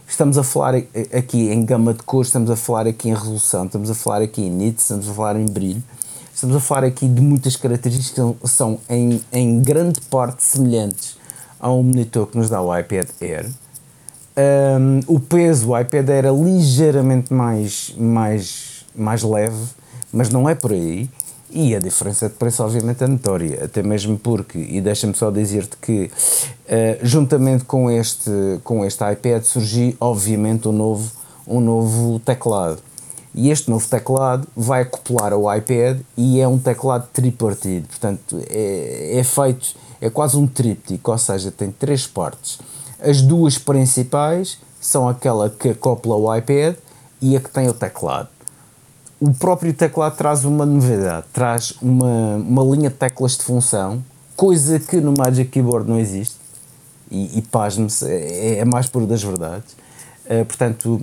Estamos 0.08 0.36
a 0.36 0.42
falar 0.42 0.74
aqui 1.16 1.50
em 1.50 1.64
gama 1.64 1.94
de 1.94 2.02
cores, 2.02 2.28
estamos 2.28 2.50
a 2.50 2.56
falar 2.56 2.88
aqui 2.88 3.08
em 3.08 3.14
resolução, 3.14 3.66
estamos 3.66 3.88
a 3.88 3.94
falar 3.94 4.22
aqui 4.22 4.42
em 4.42 4.50
nits, 4.50 4.82
estamos 4.82 5.08
a 5.08 5.12
falar 5.12 5.36
em 5.36 5.46
brilho, 5.46 5.80
estamos 6.34 6.56
a 6.56 6.60
falar 6.60 6.84
aqui 6.84 7.06
de 7.06 7.20
muitas 7.20 7.54
características 7.54 8.34
que 8.40 8.48
são 8.48 8.80
em, 8.88 9.22
em 9.32 9.62
grande 9.62 10.00
parte 10.00 10.42
semelhantes 10.42 11.16
ao 11.60 11.80
monitor 11.80 12.26
que 12.26 12.36
nos 12.36 12.50
dá 12.50 12.60
o 12.60 12.76
iPad 12.76 13.06
Air. 13.20 13.48
Um, 14.36 15.00
o 15.06 15.20
peso, 15.20 15.70
o 15.70 15.78
iPad 15.78 16.08
era 16.08 16.30
ligeiramente 16.32 17.32
mais, 17.32 17.94
mais, 17.96 18.84
mais 18.96 19.22
leve, 19.22 19.64
mas 20.12 20.28
não 20.28 20.48
é 20.48 20.56
por 20.56 20.72
aí. 20.72 21.08
E 21.52 21.74
a 21.74 21.80
diferença 21.80 22.28
de 22.28 22.34
preço, 22.36 22.62
obviamente, 22.62 23.02
é 23.02 23.08
notória, 23.08 23.64
até 23.64 23.82
mesmo 23.82 24.16
porque, 24.16 24.56
e 24.56 24.80
deixa-me 24.80 25.14
só 25.14 25.32
dizer-te 25.32 25.76
que, 25.78 26.04
uh, 26.04 26.98
juntamente 27.02 27.64
com 27.64 27.90
este, 27.90 28.30
com 28.62 28.84
este 28.84 29.02
iPad, 29.10 29.42
surgiu, 29.42 29.96
obviamente, 30.00 30.68
um 30.68 30.72
novo, 30.72 31.10
um 31.48 31.60
novo 31.60 32.20
teclado. 32.20 32.78
E 33.34 33.50
este 33.50 33.68
novo 33.68 33.86
teclado 33.88 34.46
vai 34.56 34.82
acoplar 34.82 35.32
ao 35.32 35.52
iPad 35.56 36.00
e 36.16 36.40
é 36.40 36.46
um 36.46 36.58
teclado 36.58 37.08
tripartido, 37.12 37.88
portanto, 37.88 38.40
é, 38.48 39.18
é 39.18 39.24
feito, 39.24 39.74
é 40.00 40.08
quase 40.08 40.36
um 40.36 40.46
tríptico, 40.46 41.10
ou 41.10 41.18
seja, 41.18 41.50
tem 41.50 41.72
três 41.72 42.06
partes. 42.06 42.60
As 43.00 43.22
duas 43.22 43.58
principais 43.58 44.58
são 44.80 45.08
aquela 45.08 45.50
que 45.50 45.70
acopla 45.70 46.14
ao 46.14 46.36
iPad 46.36 46.76
e 47.20 47.36
a 47.36 47.40
que 47.40 47.50
tem 47.50 47.68
o 47.68 47.74
teclado 47.74 48.28
o 49.20 49.34
próprio 49.34 49.74
teclado 49.74 50.16
traz 50.16 50.44
uma 50.46 50.64
novidade, 50.64 51.26
traz 51.30 51.74
uma, 51.82 52.36
uma 52.36 52.62
linha 52.74 52.88
de 52.88 52.96
teclas 52.96 53.36
de 53.36 53.42
função, 53.44 54.02
coisa 54.34 54.80
que 54.80 54.96
no 54.96 55.12
Magic 55.12 55.50
Keyboard 55.50 55.86
não 55.88 55.98
existe, 55.98 56.36
e, 57.10 57.38
e 57.38 57.42
pasme-se, 57.42 58.06
é, 58.08 58.60
é, 58.60 58.64
mais 58.64 58.86
puro 58.88 59.06
das 59.06 59.22
verdades. 59.22 59.72
Uh, 60.24 60.44
portanto, 60.46 61.02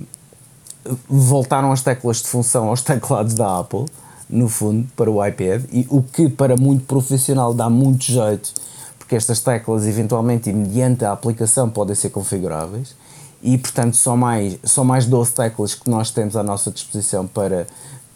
voltaram 1.08 1.70
as 1.70 1.82
teclas 1.82 2.16
de 2.16 2.28
função 2.28 2.68
aos 2.68 2.82
teclados 2.82 3.34
da 3.34 3.60
Apple, 3.60 3.86
no 4.28 4.48
fundo, 4.48 4.88
para 4.96 5.08
o 5.08 5.24
iPad, 5.24 5.62
e 5.70 5.86
o 5.88 6.02
que 6.02 6.28
para 6.28 6.56
muito 6.56 6.84
profissional 6.86 7.54
dá 7.54 7.70
muito 7.70 8.04
jeito, 8.04 8.52
porque 8.98 9.14
estas 9.14 9.40
teclas, 9.40 9.86
eventualmente, 9.86 10.52
mediante 10.52 11.04
a 11.04 11.12
aplicação, 11.12 11.70
podem 11.70 11.94
ser 11.94 12.10
configuráveis, 12.10 12.96
e 13.40 13.56
portanto, 13.56 13.96
são 13.96 14.16
mais, 14.16 14.58
são 14.64 14.84
mais 14.84 15.06
12 15.06 15.32
teclas 15.32 15.74
que 15.74 15.88
nós 15.88 16.10
temos 16.10 16.36
à 16.36 16.42
nossa 16.42 16.72
disposição 16.72 17.26
para 17.26 17.66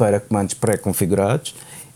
para 0.02 0.18
comandos 0.18 0.54
pré-configurados. 0.54 1.54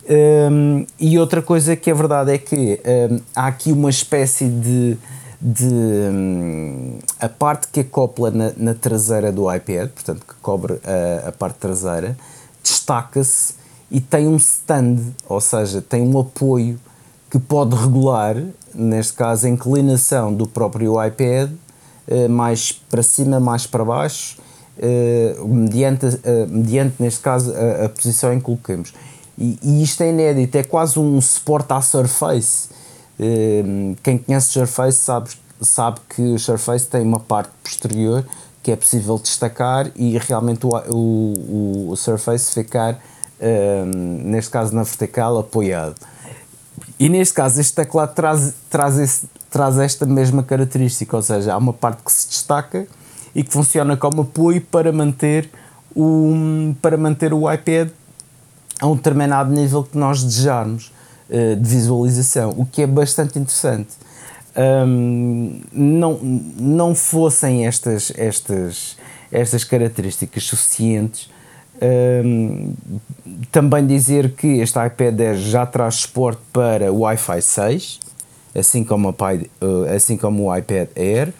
Um, 0.08 0.86
e 1.00 1.18
outra 1.18 1.42
coisa 1.42 1.74
que 1.74 1.90
é 1.90 1.94
verdade 1.94 2.30
é 2.30 2.38
que 2.38 2.80
um, 3.10 3.20
há 3.34 3.48
aqui 3.48 3.72
uma 3.72 3.90
espécie 3.90 4.46
de, 4.46 4.96
de 5.42 5.66
um, 5.66 7.00
a 7.18 7.28
parte 7.28 7.66
que 7.66 7.80
acopla 7.80 8.30
na, 8.30 8.52
na, 8.56 8.74
traseira 8.74 9.32
do 9.32 9.52
iPad, 9.52 9.88
portanto 9.88 10.20
que 10.24 10.34
cobre 10.40 10.78
a, 10.84 11.30
a 11.30 11.32
parte 11.32 11.56
traseira, 11.56 12.16
destaca-se 12.62 13.54
e 13.90 14.00
tem 14.00 14.28
um 14.28 14.36
stand, 14.36 14.98
ou 15.28 15.40
seja, 15.40 15.82
tem 15.82 16.02
um 16.02 16.20
apoio 16.20 16.78
que 17.28 17.40
pode 17.40 17.74
regular, 17.74 18.36
neste 18.72 19.14
caso 19.14 19.46
a 19.46 19.48
inclinação 19.48 20.32
do 20.32 20.46
próprio 20.46 21.04
iPad, 21.04 21.50
uh, 22.06 22.28
mais 22.28 22.70
para 22.70 23.02
cima, 23.02 23.40
mais 23.40 23.66
para 23.66 23.84
baixo, 23.84 24.36
uh, 24.78 25.48
mediante, 25.48 26.06
uh, 26.06 26.20
mediante, 26.48 26.94
neste 27.00 27.20
caso, 27.20 27.52
a, 27.54 27.86
a, 27.86 27.88
posição 27.88 28.32
em 28.32 28.38
que 28.38 28.44
colocamos. 28.44 28.92
E, 29.38 29.58
e, 29.62 29.82
isto 29.82 30.02
é 30.02 30.10
inédito, 30.10 30.56
é 30.56 30.62
quase 30.62 30.98
um 30.98 31.20
suporte 31.20 31.72
à 31.72 31.80
Surface. 31.80 32.68
Uh, 33.18 33.96
quem 34.02 34.18
conhece 34.18 34.48
Surface 34.48 34.98
sabe, 34.98 35.30
sabe 35.60 36.00
que 36.08 36.22
o 36.22 36.38
Surface 36.38 36.86
tem 36.86 37.02
uma 37.02 37.20
parte 37.20 37.50
posterior 37.62 38.24
que 38.62 38.72
é 38.72 38.76
possível 38.76 39.16
destacar 39.16 39.92
e 39.94 40.18
realmente 40.18 40.66
o, 40.66 40.70
o, 40.88 41.90
o 41.90 41.96
Surface 41.96 42.52
ficar, 42.52 43.00
neste 44.24 44.50
caso 44.50 44.74
na 44.74 44.82
vertical, 44.82 45.38
apoiado. 45.38 45.94
E 46.98 47.08
neste 47.08 47.32
caso, 47.32 47.60
este 47.60 47.74
teclado 47.74 48.12
traz, 48.12 48.54
traz, 48.68 48.98
esse, 48.98 49.28
traz 49.50 49.78
esta 49.78 50.04
mesma 50.04 50.42
característica, 50.42 51.14
ou 51.14 51.22
seja, 51.22 51.54
há 51.54 51.56
uma 51.56 51.72
parte 51.72 52.02
que 52.02 52.10
se 52.10 52.26
destaca 52.26 52.88
e 53.36 53.44
que 53.44 53.52
funciona 53.52 53.98
como 53.98 54.22
apoio 54.22 54.62
para 54.62 54.90
manter 54.90 55.46
o, 55.94 56.74
para 56.80 56.96
manter 56.96 57.34
o 57.34 57.52
iPad 57.52 57.90
a 58.80 58.86
um 58.86 58.96
determinado 58.96 59.52
nível 59.52 59.84
que 59.84 59.98
nós 59.98 60.24
desejarmos 60.24 60.90
uh, 61.28 61.54
de 61.54 61.68
visualização, 61.68 62.54
o 62.56 62.64
que 62.64 62.80
é 62.80 62.86
bastante 62.86 63.38
interessante. 63.38 63.90
Um, 64.56 65.60
não, 65.70 66.18
não 66.58 66.94
fossem 66.94 67.66
estas, 67.66 68.10
estas, 68.16 68.96
estas 69.30 69.64
características 69.64 70.44
suficientes, 70.44 71.28
um, 72.24 72.72
também 73.52 73.86
dizer 73.86 74.30
que 74.30 74.60
este 74.60 74.78
iPad 74.78 75.14
10 75.14 75.40
já 75.40 75.66
traz 75.66 75.96
suporte 75.96 76.40
para 76.54 76.90
Wi-Fi 76.90 77.42
6, 77.42 78.00
assim 78.58 78.82
como, 78.82 79.10
a, 79.10 79.34
eh, 79.34 79.94
assim 79.94 80.16
como 80.16 80.44
o 80.44 80.56
iPad 80.56 80.88
Air 80.96 81.34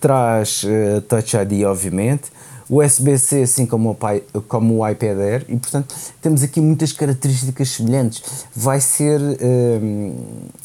traz 0.00 0.62
uh, 0.64 1.00
Touch 1.02 1.36
ID, 1.36 1.64
obviamente. 1.64 2.30
USB-C, 2.70 3.42
assim 3.42 3.64
como 3.64 3.90
o, 3.90 4.40
como 4.42 4.78
o 4.78 4.88
iPad 4.88 5.18
Air, 5.18 5.46
e 5.48 5.56
portanto 5.56 5.94
temos 6.20 6.42
aqui 6.42 6.60
muitas 6.60 6.92
características 6.92 7.70
semelhantes. 7.70 8.22
Vai 8.54 8.78
ser, 8.78 9.18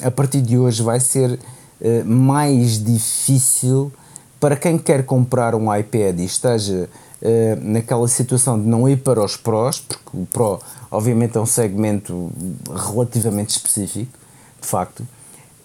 a 0.04 0.12
partir 0.12 0.41
de 0.41 0.58
hoje, 0.58 0.84
vai 0.84 1.00
ser 1.00 1.39
mais 2.04 2.84
difícil 2.84 3.89
para 4.38 4.58
quem 4.58 4.78
quer 4.78 5.06
comprar 5.06 5.56
um 5.56 5.74
iPad 5.74 6.19
e 6.19 6.26
esteja 6.26 6.89
naquela 7.62 8.10
situação 8.10 8.60
de 8.60 8.67
não 8.67 8.89
ir 8.89 8.98
para 8.98 9.24
os 9.24 9.38
Pros, 9.38 9.80
porque 9.80 10.10
o 10.13 10.26
Pro 10.26 10.60
obviamente 10.91 11.38
é 11.38 11.41
um 11.41 11.46
segmento 11.46 12.32
relativamente 12.69 13.50
específico, 13.50 14.12
de 14.62 14.67
facto, 14.67 15.08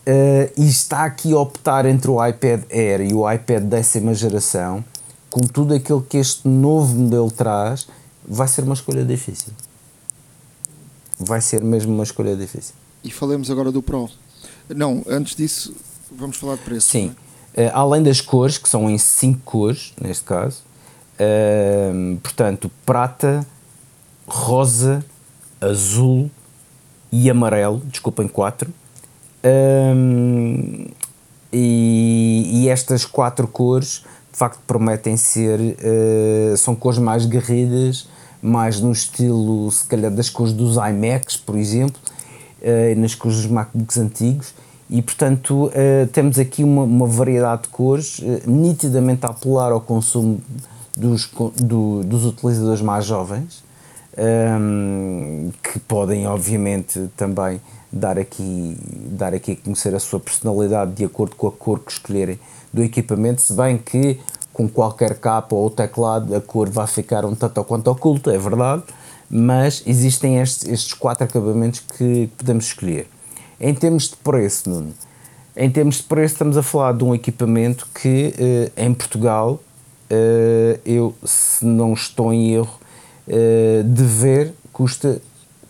uh, 0.09 0.53
e 0.57 0.67
está 0.67 1.05
aqui 1.05 1.33
a 1.33 1.39
optar 1.39 1.85
entre 1.85 2.11
o 2.11 2.25
iPad 2.25 2.63
Air 2.71 3.03
e 3.03 3.13
o 3.13 3.31
iPad 3.31 3.65
décima 3.65 4.15
geração, 4.15 4.83
com 5.31 5.41
tudo 5.41 5.75
aquilo 5.75 6.01
que 6.01 6.17
este 6.17 6.49
novo 6.49 6.95
modelo 6.95 7.31
traz, 7.31 7.87
vai 8.27 8.49
ser 8.49 8.65
uma 8.65 8.75
escolha 8.75 9.05
difícil. 9.05 9.53
Vai 11.19 11.41
ser 11.41 11.63
mesmo 11.63 11.93
uma 11.93 12.05
escolha 12.05 12.35
difícil. 12.35 12.75
E 13.05 13.11
falemos 13.11 13.51
agora 13.51 13.71
do 13.71 13.83
Pro. 13.83 14.09
Não, 14.69 15.05
antes 15.07 15.35
disso, 15.37 15.75
vamos 16.11 16.37
falar 16.37 16.57
de 16.57 16.63
preço. 16.63 16.89
Sim. 16.89 17.15
Uh, 17.55 17.71
além 17.73 18.03
das 18.03 18.21
cores, 18.21 18.57
que 18.57 18.69
são 18.69 18.89
em 18.89 18.97
5 18.97 19.41
cores, 19.45 19.93
neste 20.01 20.25
caso, 20.25 20.63
uh, 21.15 22.17
portanto, 22.19 22.71
prata, 22.87 23.47
rosa, 24.27 25.05
azul 25.61 26.31
e 27.11 27.29
amarelo, 27.29 27.83
desculpem, 27.87 28.29
quatro. 28.29 28.73
Um, 29.45 30.87
e, 31.53 32.65
e, 32.65 32.69
estas 32.69 33.05
quatro 33.05 33.47
cores 33.47 34.05
de 34.33 34.39
facto 34.39 34.61
prometem 34.67 35.17
ser 35.17 35.59
uh, 35.61 36.57
são 36.57 36.75
cores 36.75 36.99
mais 36.99 37.25
garridas 37.25 38.09
mais 38.43 38.81
no 38.81 38.91
estilo 38.91 39.71
se 39.71 39.85
calhar 39.87 40.11
das 40.11 40.29
cores 40.29 40.53
dos 40.53 40.77
iMacs 40.77 41.37
por 41.37 41.57
exemplo 41.57 42.01
uh, 42.61 43.01
nas 43.01 43.15
cores 43.15 43.39
dos 43.39 43.47
MacBooks 43.47 43.97
antigos. 43.97 44.55
E 44.91 45.01
portanto 45.03 45.67
uh, 45.67 46.07
temos 46.13 46.39
aqui 46.39 46.65
uma, 46.65 46.83
uma, 46.83 47.07
variedade 47.07 47.63
de 47.63 47.69
cores 47.69 48.21
nitidamente 48.45 49.25
a 49.25 49.29
apelar 49.29 49.71
ao 49.71 49.81
consumo 49.81 50.41
dos, 50.97 51.31
do, 51.57 52.03
dos 52.03 52.25
utilizadores 52.25 52.81
mais 52.81 53.05
jovens 53.05 53.63
um, 54.19 55.51
que 55.63 55.79
podem 55.81 56.27
obviamente 56.27 57.09
também 57.17 57.61
dar 57.91 58.19
aqui, 58.19 58.77
dar 59.11 59.35
aqui 59.35 59.53
a 59.53 59.57
conhecer 59.57 59.95
a 59.95 59.99
sua 59.99 60.21
personalidade 60.21 60.93
de 60.93 61.05
acordo 61.05 61.37
com 61.37 61.47
a 61.47 61.53
cor 61.53 61.81
que 61.81 61.93
escolherem 61.93 62.39
do 62.73 62.83
equipamento, 62.83 63.41
se 63.41 63.53
bem 63.53 63.79
que 63.79 64.21
com 64.53 64.69
qualquer 64.69 65.19
capa 65.19 65.55
ou 65.55 65.71
teclado 65.71 66.35
a 66.35 66.41
cor 66.41 66.69
vai 66.69 66.87
ficar 66.87 67.25
um 67.25 67.35
tanto 67.35 67.59
ou 67.59 67.65
quanto 67.65 67.89
oculta, 67.91 68.33
é 68.33 68.39
verdade, 68.39 68.83
mas 69.31 69.83
existem 69.87 70.39
estes, 70.39 70.69
estes 70.69 70.93
quatro 70.95 71.25
acabamentos 71.25 71.81
que 71.81 72.29
podemos 72.37 72.67
escolher. 72.67 73.07
Em 73.61 73.75
termos 73.75 74.11
de 74.11 74.17
preço, 74.17 74.69
Nuno, 74.69 74.95
em 75.57 75.71
termos 75.71 75.97
de 75.97 76.03
preço 76.05 76.35
estamos 76.35 76.57
a 76.57 76.63
falar 76.63 76.93
de 76.93 77.05
um 77.05 77.15
equipamento 77.15 77.87
que 77.95 78.35
eh, 78.39 78.73
em 78.77 78.95
Portugal, 78.95 79.61
eh, 80.09 80.79
eu 80.85 81.15
se 81.25 81.65
não 81.65 81.93
estou 81.93 82.33
em 82.33 82.55
erro, 82.55 82.79
uh, 83.29 83.85
de 83.85 84.03
ver 84.03 84.55
custa 84.73 85.21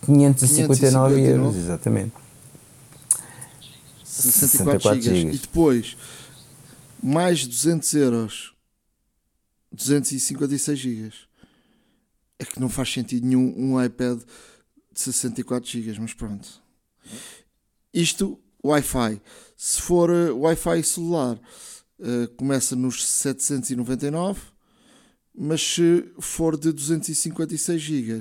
559, 0.04 1.14
559 1.16 1.20
euros, 1.20 1.56
exatamente. 1.56 2.12
64, 4.04 4.80
64 4.80 5.00
gigas. 5.00 5.34
E 5.34 5.38
depois, 5.38 5.96
mais 7.02 7.46
200 7.46 7.94
euros, 7.94 8.54
256 9.72 10.78
gigas. 10.78 11.14
É 12.38 12.44
que 12.44 12.60
não 12.60 12.68
faz 12.68 12.92
sentido 12.92 13.26
nenhum 13.26 13.52
um 13.56 13.82
iPad 13.84 14.20
de 14.92 15.00
64 15.00 15.68
gigas, 15.68 15.98
mas 15.98 16.14
pronto. 16.14 16.62
Isto, 17.92 18.38
Wi-Fi. 18.64 19.20
Se 19.56 19.82
for 19.82 20.10
uh, 20.10 20.36
Wi-Fi 20.38 20.82
celular, 20.84 21.36
uh, 21.98 22.28
começa 22.36 22.76
nos 22.76 23.04
799 23.04 24.40
mas 25.38 25.62
se 25.62 26.04
for 26.18 26.58
de 26.58 26.72
256 26.72 27.80
GB 27.80 28.20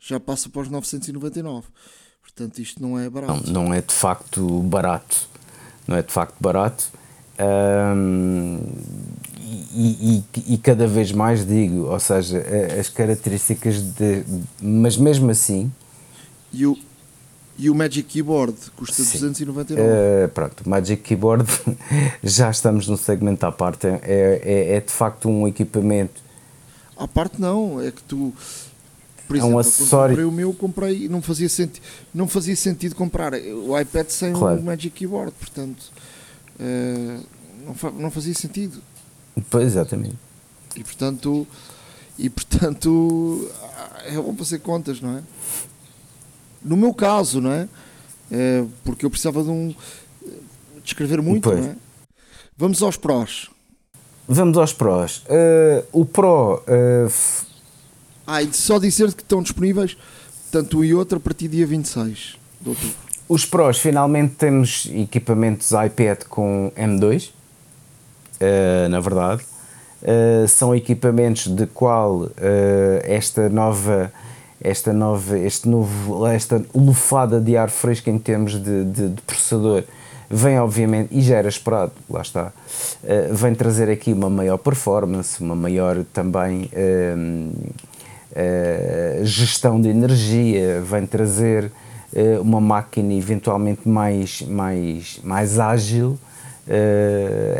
já 0.00 0.18
passa 0.20 0.48
para 0.48 0.62
os 0.62 0.68
999. 0.68 1.66
Portanto, 2.22 2.58
isto 2.58 2.80
não 2.80 2.98
é 2.98 3.08
barato. 3.08 3.50
Não, 3.50 3.64
não 3.64 3.74
é 3.74 3.80
de 3.80 3.92
facto 3.92 4.60
barato. 4.62 5.28
Não 5.86 5.96
é 5.96 6.02
de 6.02 6.12
facto 6.12 6.36
barato. 6.40 6.90
E, 9.74 10.24
e, 10.34 10.54
e, 10.54 10.58
cada 10.58 10.86
vez 10.86 11.12
mais 11.12 11.46
digo, 11.46 11.86
ou 11.86 12.00
seja, 12.00 12.44
as 12.78 12.88
características 12.88 13.80
de. 13.80 14.24
Mas 14.60 14.96
mesmo 14.96 15.30
assim. 15.30 15.72
E 16.52 16.66
o, 16.66 16.76
e 17.56 17.70
o 17.70 17.74
Magic 17.74 18.08
Keyboard 18.08 18.56
custa 18.76 19.02
Sim. 19.02 19.28
299. 19.28 19.80
Uh, 19.80 20.28
pronto, 20.30 20.62
o 20.66 20.68
Magic 20.68 21.02
Keyboard 21.02 21.44
já 22.22 22.50
estamos 22.50 22.88
no 22.88 22.96
segmento 22.96 23.46
à 23.46 23.52
parte. 23.52 23.86
É, 23.86 24.42
é, 24.44 24.76
é 24.76 24.80
de 24.80 24.92
facto 24.92 25.28
um 25.28 25.46
equipamento 25.46 26.28
à 26.98 27.06
parte 27.06 27.40
não, 27.40 27.80
é 27.80 27.92
que 27.92 28.02
tu 28.02 28.34
por 29.28 29.36
exemplo, 29.36 29.52
é 29.52 29.56
um 29.56 29.58
acessório. 29.58 30.16
comprei 30.16 30.24
o 30.24 30.32
meu, 30.32 30.54
comprei 30.54 31.08
não 31.08 31.20
fazia 31.20 31.48
sentido, 31.48 31.84
não 32.14 32.26
fazia 32.26 32.56
sentido 32.56 32.94
comprar 32.94 33.34
o 33.34 33.78
iPad 33.78 34.08
sem 34.08 34.32
claro. 34.32 34.58
o 34.58 34.64
Magic 34.64 34.90
Keyboard, 34.90 35.32
portanto 35.38 35.92
uh, 36.58 37.22
não, 37.64 37.74
fa 37.74 37.90
não 37.90 38.10
fazia 38.10 38.34
sentido. 38.34 38.82
Pois 39.50 39.66
exatamente. 39.66 40.16
E 40.74 40.82
portanto 40.82 41.46
e 42.18 42.30
portanto 42.30 43.50
é 44.06 44.14
bom 44.16 44.34
fazer 44.34 44.60
contas, 44.60 45.00
não 45.00 45.18
é? 45.18 45.22
No 46.64 46.76
meu 46.76 46.94
caso, 46.94 47.40
não 47.40 47.52
é? 47.52 47.68
é 48.32 48.64
porque 48.82 49.04
eu 49.04 49.10
precisava 49.10 49.42
de 49.42 49.50
um 49.50 49.68
de 49.68 50.86
escrever 50.86 51.20
muito, 51.20 51.50
pois. 51.50 51.60
não 51.60 51.72
é? 51.72 51.76
Vamos 52.56 52.82
aos 52.82 52.96
prós. 52.96 53.50
Vamos 54.26 54.58
aos 54.58 54.72
prós. 54.72 55.18
Uh, 55.26 55.86
o 55.92 56.04
Pro. 56.04 56.62
Uh, 56.66 57.47
ah, 58.28 58.42
e 58.42 58.52
só 58.52 58.78
dizer 58.78 59.12
que 59.14 59.22
estão 59.22 59.42
disponíveis 59.42 59.96
tanto 60.52 60.80
um 60.80 60.84
e 60.84 60.94
outro 60.94 61.16
a 61.16 61.20
partir 61.20 61.48
do 61.48 61.52
dia 61.52 61.66
26 61.66 62.36
de 62.60 62.68
outubro. 62.68 62.94
Os 63.26 63.46
prós, 63.46 63.78
finalmente 63.78 64.34
temos 64.34 64.86
equipamentos 64.92 65.70
iPad 65.72 66.24
com 66.28 66.70
M2, 66.76 67.28
uh, 67.28 67.32
eh, 68.40 68.88
na 68.88 69.00
verdade. 69.00 69.42
Uh, 70.02 70.46
são 70.46 70.74
equipamentos 70.74 71.48
de 71.48 71.66
qual 71.66 72.20
uh, 72.20 72.30
esta 73.02 73.48
nova 73.48 74.12
esta 74.60 74.92
nova 74.92 75.38
este 75.38 75.68
novo 75.68 76.24
esta 76.26 76.64
lufada 76.74 77.40
de 77.40 77.56
ar 77.56 77.68
fresco 77.68 78.08
em 78.08 78.18
termos 78.18 78.52
de, 78.52 78.84
de, 78.84 79.08
de 79.08 79.22
processador 79.22 79.82
vem 80.30 80.58
obviamente, 80.58 81.16
e 81.16 81.20
já 81.20 81.36
era 81.36 81.48
esperado, 81.48 81.92
lá 82.08 82.20
está, 82.20 82.52
uh, 83.02 83.34
vem 83.34 83.54
trazer 83.54 83.90
aqui 83.90 84.12
uma 84.12 84.30
maior 84.30 84.58
performance, 84.58 85.42
uma 85.42 85.56
maior 85.56 86.04
também 86.12 86.70
uh, 88.38 89.22
uh, 89.22 89.24
gestão 89.24 89.80
de 89.80 89.88
energia, 89.88 90.80
vem 90.80 91.06
trazer 91.06 91.70
uma 92.40 92.58
máquina 92.58 93.12
eventualmente 93.12 93.86
mais, 93.86 94.40
mais, 94.40 95.20
mais 95.22 95.58
ágil 95.58 96.18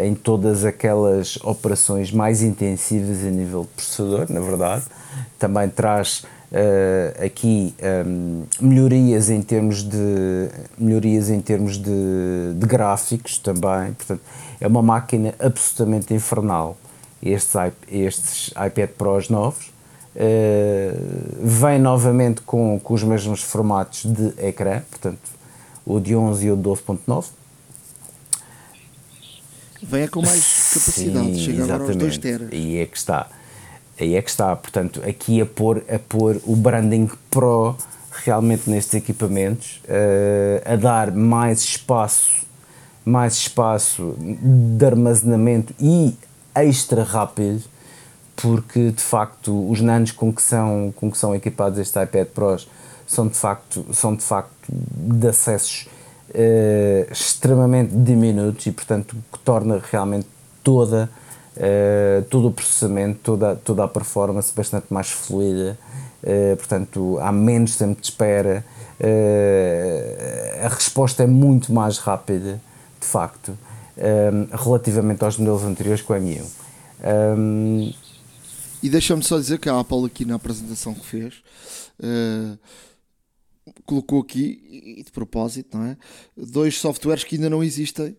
em 0.03 0.15
todas 0.15 0.65
aquelas 0.65 1.37
operações 1.45 2.11
mais 2.11 2.43
intensivas 2.43 3.27
a 3.27 3.31
nível 3.31 3.63
de 3.63 3.69
processador, 3.69 4.27
na 4.31 4.41
verdade, 4.41 4.85
também 5.39 5.69
traz 5.69 6.25
uh, 6.53 7.25
aqui 7.25 7.75
um, 7.81 7.85
ehm, 7.85 8.45
melhorias 8.61 9.31
em 9.31 9.43
termos 9.43 9.83
de 9.83 10.49
melhorias 10.79 11.31
em 11.31 11.41
termos 11.41 11.77
de, 11.77 12.55
de, 12.55 12.67
gráficos 12.67 13.39
também. 13.39 13.93
Portanto 13.93 14.21
é 14.61 14.67
uma 14.67 14.83
máquina 14.83 15.35
absolutamente 15.39 16.13
infernal. 16.13 16.77
Estes, 17.23 17.55
estes 17.91 18.49
iPad 18.49 18.91
Pros 18.91 19.29
novos 19.29 19.73
uh, 20.19 21.37
vem 21.41 21.79
novamente 21.79 22.43
com, 22.43 22.79
com 22.79 22.95
os 22.95 23.03
mesmos 23.03 23.43
formatos 23.43 24.05
de 24.05 24.35
ecrã 24.39 24.83
portanto 24.91 25.39
o 25.87 25.99
de 25.99 26.15
11 26.15 26.47
e 26.47 26.51
o 26.51 26.57
de 26.57 26.63
12.9 26.63 27.27
Venha 29.81 30.09
com 30.09 30.21
mais 30.21 30.73
capacidade, 30.75 31.27
Sim, 31.27 31.39
chega 31.39 31.65
agora 31.65 31.85
aos 31.85 31.97
2 31.97 32.19
teras. 32.19 32.49
E 32.53 32.79
é 32.79 32.87
que 32.87 32.97
está. 32.97 33.29
Aí 34.01 34.15
é 34.15 34.23
que 34.23 34.31
está, 34.31 34.55
portanto, 34.55 35.03
aqui 35.09 35.41
a 35.41 35.47
pôr, 35.47 35.85
a 35.89 35.99
pôr 35.99 36.41
o 36.45 36.55
branding 36.55 37.09
Pro 37.31 37.77
realmente 38.25 38.69
nestes 38.69 38.95
equipamentos, 38.95 39.81
uh, 39.85 40.73
a 40.73 40.77
dar 40.77 41.13
mais 41.13 41.61
espaço, 41.61 42.47
mais 43.05 43.35
espaço 43.35 44.15
de 44.19 44.85
armazenamento 44.85 45.75
e 45.81 46.15
extra 46.55 47.03
rápido, 47.03 47.63
porque 48.41 48.91
de 48.91 49.03
facto 49.03 49.69
os 49.69 49.81
nanos 49.81 50.13
com 50.13 50.33
que 50.33 50.41
são, 50.41 50.93
com 50.95 51.11
que 51.11 51.19
são 51.19 51.35
equipados 51.35 51.79
estes 51.79 52.01
iPad 52.01 52.29
Pros 52.29 52.69
são 53.07 53.27
de 53.27 53.37
facto, 53.37 53.85
são 53.93 54.15
de, 54.15 54.23
facto 54.23 54.53
de 54.69 55.29
acessos 55.29 55.89
uh, 56.31 57.13
extremamente 57.13 57.95
diminutos 57.95 58.67
e 58.67 58.73
portanto 58.73 59.17
que 59.33 59.39
torna 59.41 59.83
realmente 59.91 60.29
toda 60.63 61.11
uh, 61.57 62.23
todo 62.25 62.49
o 62.49 62.53
processamento, 62.53 63.19
toda, 63.23 63.57
toda 63.57 63.85
a 63.85 63.89
performance 63.89 64.53
bastante 64.55 64.87
mais 64.91 65.11
fluida, 65.11 65.77
uh, 66.23 66.57
portanto 66.57 67.19
há 67.21 67.33
menos 67.33 67.77
tempo 67.77 68.01
de 68.01 68.07
espera, 68.07 68.65
a 70.65 70.69
resposta 70.69 71.23
é 71.23 71.27
muito 71.27 71.73
mais 71.73 71.99
rápida, 71.99 72.61
de 73.01 73.07
facto, 73.07 73.57
relativamente 74.65 75.25
aos 75.25 75.39
modelos 75.39 75.63
anteriores 75.63 76.03
com 76.03 76.15
o 76.15 76.17
M1. 76.17 76.45
Um, 77.05 77.93
e 78.83 78.89
deixa-me 78.89 79.23
só 79.23 79.39
dizer 79.39 79.59
que 79.59 79.69
a 79.69 79.79
Apple 79.79 80.05
aqui 80.07 80.25
na 80.25 80.35
apresentação 80.37 80.95
que 80.95 81.07
fez 81.07 81.43
colocou 83.85 84.21
aqui, 84.21 85.03
de 85.05 85.11
propósito, 85.13 85.77
não 85.77 85.85
é? 85.85 85.97
Dois 86.37 86.79
softwares 86.79 87.25
que 87.25 87.37
ainda 87.37 87.51
não 87.51 87.63
existem 87.63 88.17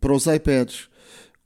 para 0.00 0.12
os 0.12 0.26
iPads 0.26 0.88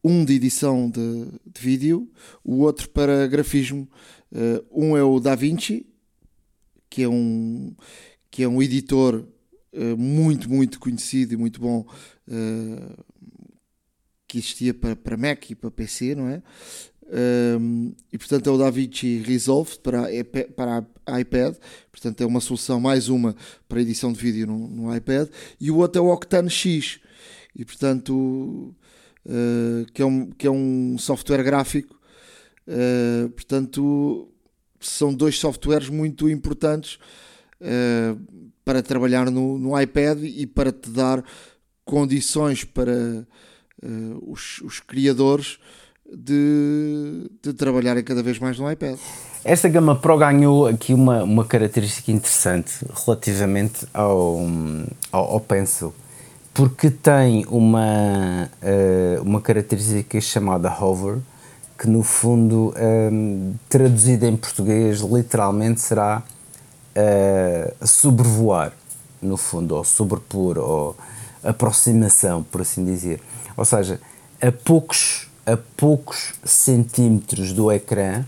um 0.03 0.24
de 0.24 0.35
edição 0.35 0.90
de, 0.90 1.26
de 1.46 1.61
vídeo, 1.61 2.11
o 2.42 2.61
outro 2.61 2.88
para 2.88 3.26
grafismo. 3.26 3.88
Uh, 4.33 4.64
um 4.72 4.96
é 4.96 5.03
o 5.03 5.20
DaVinci, 5.20 5.87
que 6.88 7.03
é 7.03 7.09
um, 7.09 7.74
que 8.31 8.42
é 8.42 8.48
um 8.48 8.62
editor 8.62 9.24
uh, 9.72 9.96
muito, 9.96 10.48
muito 10.48 10.79
conhecido 10.81 11.35
e 11.35 11.37
muito 11.37 11.61
bom 11.61 11.81
uh, 12.29 13.05
que 14.26 14.38
existia 14.38 14.72
para, 14.72 14.96
para 14.96 15.16
Mac 15.16 15.50
e 15.50 15.55
para 15.55 15.70
PC, 15.70 16.14
não 16.14 16.29
é? 16.29 16.42
E 18.12 18.18
portanto 18.18 18.48
é 18.48 18.52
o 18.52 18.58
DaVinci 18.58 19.18
Resolve 19.18 19.78
para, 19.80 20.06
para 20.54 21.20
iPad, 21.20 21.56
portanto 21.90 22.20
é 22.20 22.26
uma 22.26 22.40
solução 22.40 22.80
mais 22.80 23.08
uma 23.08 23.34
para 23.68 23.80
edição 23.80 24.12
de 24.12 24.20
vídeo 24.20 24.46
no, 24.46 24.68
no 24.68 24.96
iPad, 24.96 25.28
e 25.60 25.70
o 25.70 25.78
outro 25.78 26.00
é 26.00 26.04
o 26.04 26.12
Octane 26.12 26.48
X, 26.50 27.00
e 27.56 27.64
portanto 27.64 28.74
uh, 29.26 29.92
que, 29.92 30.02
é 30.02 30.06
um, 30.06 30.30
que 30.30 30.46
é 30.46 30.50
um 30.50 30.96
software 30.98 31.42
gráfico. 31.42 31.98
Uh, 32.66 33.28
portanto, 33.30 34.28
são 34.78 35.12
dois 35.12 35.38
softwares 35.38 35.88
muito 35.88 36.28
importantes 36.28 36.98
uh, 37.60 38.52
para 38.64 38.82
trabalhar 38.82 39.30
no, 39.30 39.58
no, 39.58 39.80
iPad 39.80 40.22
e 40.22 40.46
para 40.46 40.70
te 40.70 40.90
dar 40.90 41.24
condições 41.84 42.64
para 42.64 43.26
os, 44.20 44.60
os, 44.60 44.78
criadores 44.78 45.58
de, 46.12 47.30
de 47.42 47.52
trabalharem 47.52 48.02
cada 48.02 48.22
vez 48.22 48.38
mais 48.38 48.58
no 48.58 48.70
iPad. 48.70 48.98
Esta 49.44 49.68
gama 49.68 49.96
Pro 49.96 50.18
ganhou 50.18 50.66
aqui 50.66 50.92
uma, 50.92 51.22
uma 51.22 51.44
característica 51.44 52.12
interessante 52.12 52.84
relativamente 53.04 53.86
ao, 53.94 54.40
ao, 55.10 55.32
ao 55.32 55.40
Pencil 55.40 55.94
porque 56.52 56.90
tem 56.90 57.46
uma, 57.48 58.50
uh, 58.62 59.22
uma 59.22 59.40
característica 59.40 60.20
chamada 60.20 60.70
hover, 60.70 61.18
que 61.78 61.88
no 61.88 62.02
fundo, 62.02 62.74
um, 62.76 63.52
ehm, 63.52 63.54
traduzida 63.66 64.26
em 64.26 64.36
português, 64.36 65.00
literalmente 65.00 65.80
será 65.80 66.22
uh, 66.94 67.86
sobrevoar, 67.86 68.72
no 69.22 69.38
fundo, 69.38 69.74
ou 69.74 69.84
sobrepor, 69.84 70.58
ou 70.58 70.96
aproximação, 71.42 72.42
por 72.42 72.60
assim 72.60 72.84
dizer. 72.84 73.22
Ou 73.56 73.64
seja, 73.64 73.98
a 74.42 74.52
poucos, 74.52 75.29
a 75.52 75.58
poucos 75.76 76.34
centímetros 76.44 77.52
do 77.52 77.70
ecrã, 77.70 78.24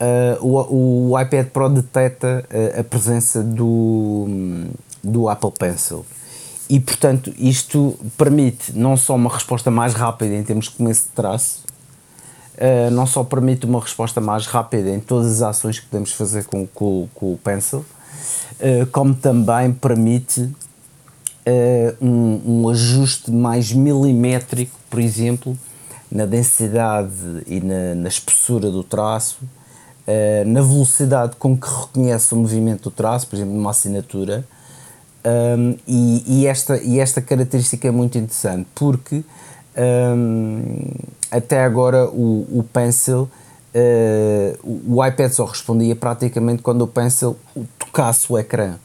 uh, 0.00 0.46
o, 0.46 1.10
o 1.10 1.20
iPad 1.20 1.48
Pro 1.48 1.68
detecta 1.68 2.46
a 2.78 2.84
presença 2.84 3.42
do, 3.42 4.26
do 5.02 5.28
Apple 5.28 5.52
Pencil. 5.52 6.04
E 6.68 6.80
portanto 6.80 7.32
isto 7.38 7.96
permite 8.16 8.72
não 8.76 8.96
só 8.96 9.14
uma 9.14 9.32
resposta 9.32 9.70
mais 9.70 9.94
rápida 9.94 10.34
em 10.34 10.42
termos 10.42 10.66
de 10.66 10.72
começo 10.72 11.04
de 11.04 11.10
traço, 11.10 11.62
uh, 12.56 12.90
não 12.90 13.06
só 13.06 13.22
permite 13.22 13.66
uma 13.66 13.80
resposta 13.80 14.20
mais 14.20 14.46
rápida 14.46 14.90
em 14.90 15.00
todas 15.00 15.40
as 15.40 15.42
ações 15.42 15.78
que 15.78 15.86
podemos 15.86 16.12
fazer 16.12 16.44
com, 16.44 16.66
com, 16.66 17.08
com 17.14 17.32
o 17.34 17.38
Pencil, 17.38 17.80
uh, 17.80 18.86
como 18.90 19.14
também 19.14 19.72
permite 19.72 20.50
um, 22.00 22.40
um, 22.44 22.68
ajuste 22.68 23.30
mais 23.30 23.70
milimétrico, 23.70 24.76
por 24.90 24.98
exemplo, 24.98 25.56
na 26.10 26.26
densidade 26.26 27.42
e 27.46 27.60
na, 27.60 27.94
na 27.94 28.08
espessura 28.08 28.70
do 28.70 28.82
traço, 28.82 29.38
na 30.46 30.62
velocidade 30.62 31.34
com 31.34 31.56
que 31.58 31.68
reconhece 31.68 32.32
o 32.32 32.36
movimento 32.36 32.84
do 32.84 32.90
traço, 32.92 33.26
por 33.26 33.34
exemplo, 33.34 33.52
numa 33.52 33.70
assinatura 33.70 34.44
um, 35.26 35.76
e, 35.88 36.22
e, 36.24 36.46
esta, 36.46 36.80
e 36.80 37.00
esta 37.00 37.20
característica 37.20 37.88
é 37.88 37.90
muito 37.90 38.16
interessante 38.16 38.68
porque 38.76 39.24
um, 39.76 40.84
até 41.32 41.64
agora 41.64 42.06
o, 42.06 42.46
o 42.60 42.62
Pencil, 42.72 43.28
uh, 43.74 44.82
o 44.86 45.04
iPad 45.04 45.32
só 45.32 45.44
respondia 45.44 45.96
praticamente 45.96 46.62
quando 46.62 46.82
o 46.82 46.86
Pencil 46.86 47.36
tocasse 47.76 48.32
o 48.32 48.38
ecrã. 48.38 48.76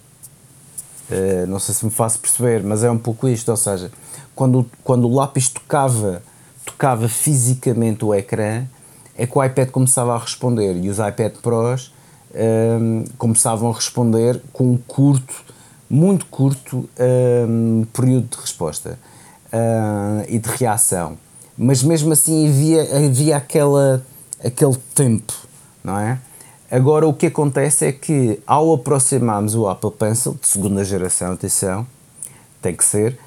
Uh, 1.12 1.46
não 1.46 1.60
sei 1.60 1.76
se 1.76 1.86
me 1.86 1.92
faço 1.92 2.18
perceber, 2.18 2.64
mas 2.64 2.84
é 2.84 2.90
um 2.90 2.98
pouco 2.98 3.28
isto, 3.28 3.50
ou 3.50 3.58
seja, 3.58 3.92
quando, 4.34 4.66
quando 4.84 5.08
o 5.08 5.14
lápis 5.14 5.48
tocava, 5.48 6.24
tocava 6.82 7.08
fisicamente 7.08 8.04
o 8.04 8.12
ecrã, 8.12 8.66
é 9.16 9.28
que 9.28 9.38
o 9.38 9.44
iPad 9.44 9.70
começava 9.70 10.16
a 10.16 10.18
responder 10.18 10.76
e 10.78 10.90
os 10.90 10.98
iPad 10.98 11.34
Pros 11.34 11.94
um, 12.34 13.04
começavam 13.20 13.70
a 13.70 13.74
responder 13.76 14.42
com 14.52 14.72
um 14.72 14.78
curto 14.88 15.46
muito 15.88 16.26
curto 16.26 16.90
um, 17.48 17.86
período 17.94 18.36
de 18.36 18.42
resposta 18.42 18.98
uh, 19.54 20.26
e 20.28 20.40
de 20.40 20.50
reação, 20.50 21.20
mas 21.56 21.84
mesmo 21.84 22.14
assim 22.14 22.50
havia, 22.50 23.06
havia 23.06 23.38
aquela, 23.38 24.04
aquele 24.44 24.78
tempo, 24.96 25.34
não 25.84 26.00
é? 26.00 26.18
Agora 26.72 27.06
o 27.06 27.14
que 27.14 27.28
acontece 27.28 27.86
é 27.86 27.92
que 27.92 28.40
ao 28.48 28.74
aproximarmos 28.74 29.54
o 29.54 29.68
Apple 29.68 29.92
Pencil, 29.92 30.36
de 30.42 30.48
segunda 30.48 30.84
geração, 30.84 31.34
atenção, 31.34 31.86
tem 32.60 32.74
que 32.74 32.84
ser, 32.84 33.20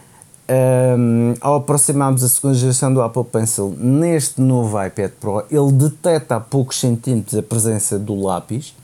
um, 0.49 1.35
ao 1.41 1.57
aproximarmos 1.57 2.23
a 2.23 2.29
segunda 2.29 2.55
geração 2.55 2.93
do 2.93 3.01
Apple 3.01 3.25
Pencil 3.25 3.75
neste 3.79 4.41
novo 4.41 4.83
iPad 4.83 5.11
Pro, 5.21 5.45
ele 5.51 5.73
detecta 5.73 6.37
a 6.37 6.41
poucos 6.41 6.79
centímetros 6.79 7.39
a 7.39 7.43
presença 7.43 7.99
do 7.99 8.15
lápis 8.21 8.75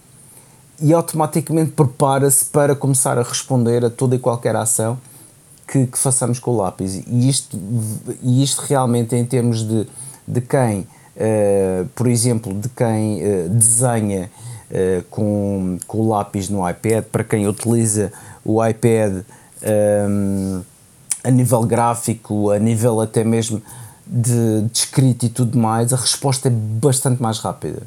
e 0.80 0.94
automaticamente 0.94 1.72
prepara-se 1.72 2.44
para 2.46 2.74
começar 2.74 3.18
a 3.18 3.22
responder 3.22 3.84
a 3.84 3.90
toda 3.90 4.16
e 4.16 4.18
qualquer 4.18 4.56
ação 4.56 4.98
que, 5.66 5.86
que, 5.86 5.98
façamos 5.98 6.38
com 6.38 6.52
o 6.52 6.56
lápis. 6.56 7.02
E 7.06 7.28
isto, 7.28 7.58
e 8.22 8.42
isto 8.42 8.62
realmente, 8.62 9.14
em 9.14 9.24
termos 9.24 9.62
de, 9.62 9.86
de 10.26 10.40
quem, 10.40 10.80
uh, 10.80 11.86
por 11.94 12.06
exemplo, 12.06 12.54
de 12.54 12.68
quem 12.70 13.22
uh, 13.22 13.48
desenha 13.50 14.30
uh, 14.70 15.04
com, 15.10 15.78
com 15.86 15.98
o 15.98 16.08
lápis 16.08 16.48
no 16.48 16.68
iPad, 16.68 17.04
para 17.04 17.22
quem 17.22 17.46
utiliza 17.46 18.10
o 18.42 18.64
iPad 18.64 19.22
um, 19.62 20.62
a 21.22 21.30
nível 21.30 21.62
gráfico, 21.62 22.50
a 22.50 22.58
nível 22.58 23.00
até 23.00 23.24
mesmo 23.24 23.62
de, 24.06 24.62
de 24.62 24.78
escrita 24.78 25.26
e 25.26 25.28
tudo 25.28 25.58
mais, 25.58 25.92
a 25.92 25.96
resposta 25.96 26.48
é 26.48 26.50
bastante 26.50 27.22
mais 27.22 27.38
rápida. 27.38 27.82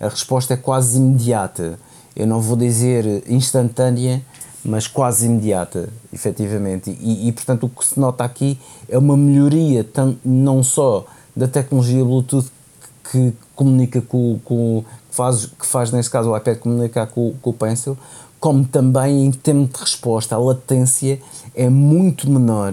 A 0.00 0.08
resposta 0.08 0.54
é 0.54 0.56
quase 0.56 0.98
imediata 0.98 1.78
eu 2.18 2.26
não 2.26 2.40
vou 2.40 2.56
dizer 2.56 3.22
instantânea, 3.28 4.20
mas 4.64 4.88
quase 4.88 5.26
imediata, 5.26 5.88
efetivamente. 6.12 6.90
E, 7.00 7.28
e, 7.28 7.32
portanto 7.32 7.66
o 7.66 7.68
que 7.68 7.86
se 7.86 7.98
nota 7.98 8.24
aqui 8.24 8.58
é 8.88 8.98
uma 8.98 9.16
melhoria 9.16 9.84
tanto, 9.84 10.18
não 10.24 10.64
só 10.64 11.06
da 11.34 11.46
tecnologia 11.46 12.04
Bluetooth 12.04 12.50
que 13.08 13.32
comunica 13.54 14.02
com, 14.02 14.40
com 14.44 14.84
faz, 15.12 15.46
que 15.46 15.64
faz 15.64 15.92
neste 15.92 16.10
caso 16.10 16.30
o 16.30 16.36
iPad 16.36 16.58
comunicar 16.58 17.06
com, 17.06 17.32
com 17.40 17.50
o 17.50 17.52
Pencil, 17.52 17.96
como 18.40 18.64
também 18.64 19.26
em 19.26 19.30
termos 19.30 19.70
de 19.70 19.78
resposta, 19.78 20.34
a 20.34 20.38
latência 20.38 21.20
é 21.58 21.68
muito 21.68 22.30
menor 22.30 22.72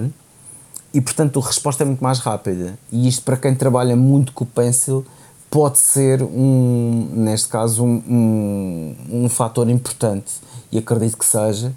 e 0.94 1.02
portanto 1.02 1.40
a 1.40 1.46
resposta 1.46 1.84
é 1.84 1.86
muito 1.86 2.04
mais 2.04 2.20
rápida. 2.20 2.78
E 2.92 3.08
isto 3.08 3.24
para 3.24 3.36
quem 3.36 3.56
trabalha 3.56 3.96
muito 3.96 4.32
com 4.32 4.44
o 4.44 4.48
Pencil 4.48 5.04
pode 5.50 5.80
ser 5.80 6.22
um, 6.22 7.10
neste 7.14 7.50
caso, 7.50 7.84
um, 7.84 8.04
um, 8.08 9.24
um 9.24 9.30
fator 9.30 9.70
importante 9.70 10.34
e 10.72 10.78
acredito 10.78 11.18
que 11.18 11.26
seja, 11.26 11.74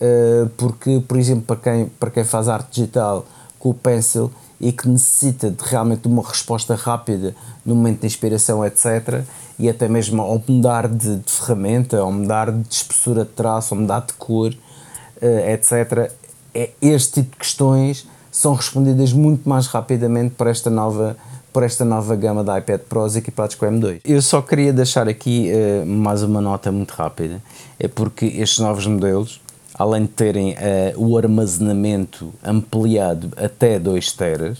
uh, 0.00 0.48
porque, 0.56 1.02
por 1.08 1.18
exemplo, 1.18 1.42
para 1.42 1.56
quem, 1.56 1.86
para 1.86 2.10
quem 2.10 2.24
faz 2.24 2.48
arte 2.48 2.74
digital 2.74 3.26
com 3.58 3.70
o 3.70 3.74
Pencil 3.74 4.30
e 4.60 4.70
que 4.72 4.88
necessita 4.88 5.50
de 5.50 5.64
realmente 5.64 6.06
uma 6.06 6.22
resposta 6.22 6.74
rápida 6.74 7.34
no 7.64 7.74
momento 7.74 8.00
de 8.00 8.06
inspiração, 8.06 8.64
etc., 8.64 9.22
e 9.58 9.68
até 9.68 9.88
mesmo 9.88 10.22
ao 10.22 10.42
mudar 10.46 10.88
de, 10.88 11.16
de 11.16 11.30
ferramenta, 11.30 11.98
ao 11.98 12.10
mudar 12.12 12.50
de 12.50 12.74
espessura 12.74 13.24
de 13.24 13.30
traço, 13.30 13.74
ao 13.74 13.80
mudar 13.80 14.00
de 14.00 14.12
cor, 14.14 14.52
uh, 14.52 15.50
etc., 15.50 16.10
é, 16.54 16.70
este 16.80 17.22
tipo 17.22 17.32
de 17.32 17.36
questões 17.38 18.06
são 18.30 18.54
respondidas 18.54 19.12
muito 19.12 19.48
mais 19.48 19.66
rapidamente 19.66 20.34
para 20.34 20.50
esta 20.50 20.70
nova 20.70 21.16
por 21.52 21.62
esta 21.64 21.84
nova 21.84 22.14
gama 22.14 22.44
de 22.44 22.58
iPad 22.58 22.80
Pros 22.82 23.16
equipados 23.16 23.56
com 23.56 23.66
M2. 23.66 24.00
Eu 24.04 24.22
só 24.22 24.40
queria 24.40 24.72
deixar 24.72 25.08
aqui 25.08 25.50
uh, 25.52 25.84
mais 25.84 26.22
uma 26.22 26.40
nota 26.40 26.70
muito 26.70 26.92
rápida, 26.92 27.42
é 27.78 27.88
porque 27.88 28.26
estes 28.26 28.60
novos 28.60 28.86
modelos, 28.86 29.40
além 29.74 30.02
de 30.02 30.08
terem 30.10 30.52
uh, 30.52 30.56
o 30.96 31.18
armazenamento 31.18 32.32
ampliado 32.44 33.32
até 33.36 33.80
2 33.80 34.12
teras, 34.12 34.58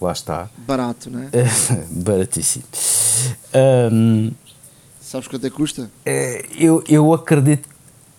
lá 0.00 0.12
está. 0.12 0.48
Barato, 0.58 1.10
não 1.10 1.22
é? 1.22 1.30
Baratíssimo. 1.90 2.64
Um, 3.92 4.30
Sabes 5.00 5.26
quanto 5.26 5.44
é 5.44 5.50
que 5.50 5.56
custa? 5.56 5.90
é, 6.06 6.46
eu, 6.56 6.84
eu 6.88 7.12
acredito 7.12 7.68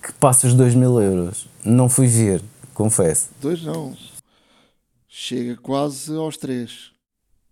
que 0.03 0.11
passa 0.13 0.45
os 0.47 0.53
2 0.53 0.75
mil 0.75 0.99
euros. 1.01 1.47
Não 1.63 1.87
fui 1.87 2.07
ver, 2.07 2.43
confesso. 2.81 3.29
Dois 3.39 3.61
não. 3.63 3.95
Chega 5.07 5.55
quase 5.57 6.15
aos 6.15 6.37
três. 6.37 6.91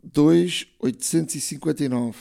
2,859. 0.04 2.16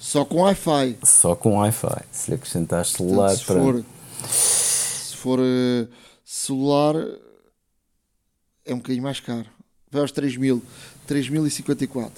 Só 0.00 0.24
com 0.24 0.42
Wi-Fi. 0.42 0.96
Só 1.04 1.34
com 1.34 1.56
Wi-Fi. 1.58 2.02
Se 2.12 2.30
lhe 2.30 2.36
acrescentar 2.36 2.84
Portanto, 2.84 2.96
celular 2.96 3.36
se, 3.36 3.44
para. 3.44 3.60
for, 3.60 3.84
se 4.28 5.16
for 5.16 5.38
eh, 5.40 5.88
celular, 6.24 6.94
é 8.64 8.72
um 8.74 8.78
bocadinho 8.78 9.02
mais 9.02 9.20
caro. 9.20 9.46
Vai 9.90 10.02
aos 10.02 10.12
3 10.12 10.36
mil. 10.36 10.62
3.054. 11.08 12.10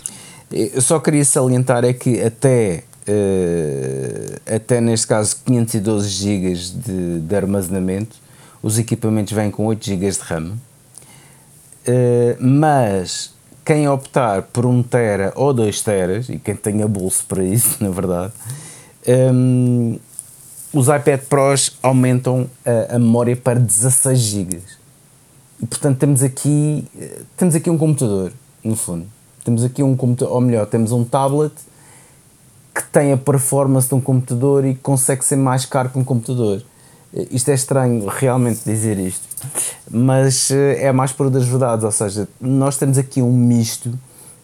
Eu 0.51 0.83
só 0.83 0.99
queria 0.99 1.25
salientar 1.25 1.85
é 1.85 1.93
que 1.93 2.21
até, 2.21 2.83
eh, 3.07 4.41
até 4.47 4.81
neste 4.81 5.07
caso 5.07 5.37
512 5.45 6.09
GB 6.09 6.55
de, 6.55 7.21
de 7.21 7.37
armazenamento, 7.37 8.17
os 8.63 8.79
equipamentos 8.79 9.33
vêm 9.33 9.51
com 9.51 9.67
8 9.67 9.85
GB 9.85 10.11
de 10.11 10.19
RAM, 10.21 10.53
Eh, 11.87 12.37
mas 12.39 13.33
quem 13.65 13.89
optar 13.89 14.43
por 14.43 14.67
1 14.67 14.83
tera 14.83 15.33
ou 15.35 15.53
2 15.53 15.81
teras, 15.83 16.29
e 16.29 16.39
quem 16.39 16.55
tenha 16.55 16.87
bolso 16.87 17.25
para 17.27 17.43
isso, 17.43 17.77
na 17.83 17.91
verdade, 17.91 18.33
hum, 19.33 19.99
os 20.73 20.89
iPad 20.89 21.21
Pros 21.29 21.77
aumentam 21.83 22.49
a, 22.65 22.97
a 22.97 22.99
memória 22.99 23.37
para 23.37 23.59
16 23.59 24.19
GB. 24.19 24.61
E 25.63 25.67
portanto 25.67 25.99
temos 25.99 26.23
aqui, 26.23 26.87
eh, 26.99 27.23
temos 27.37 27.55
aqui 27.55 27.71
um 27.71 27.79
computador, 27.79 28.33
no 28.63 28.77
fundo. 28.77 29.07
Temos 29.45 29.65
aqui 29.65 29.83
um 29.83 29.97
computador, 29.97 30.35
ou 30.35 30.41
melhor, 30.41 30.67
temos 30.67 30.93
um 30.93 31.05
tablet 31.05 31.53
que 32.75 32.85
tem 32.85 33.13
a 33.13 33.17
performance 33.17 33.89
de 33.89 33.95
um 33.95 34.01
computador 34.01 34.65
e 34.65 34.75
consegue 34.75 35.25
ser 35.25 35.37
mais 35.37 35.65
caro 35.65 35.89
que 35.91 35.99
um 35.99 36.05
computador. 36.05 36.63
Eh, 37.15 37.29
Isto 37.31 37.51
é 37.51 37.55
estranho 37.55 38.07
realmente 38.07 38.61
dizer 38.65 38.99
isto, 38.99 39.27
mas 39.91 40.51
eh, 40.51 40.85
é 40.87 40.93
mais 40.93 41.13
por 41.13 41.31
das 41.31 41.47
verdades, 41.47 41.85
ou 41.85 41.93
seja, 41.93 42.29
nós 42.41 42.77
temos 42.77 42.99
aqui 42.99 43.21
um 43.23 43.33
misto, 43.33 43.93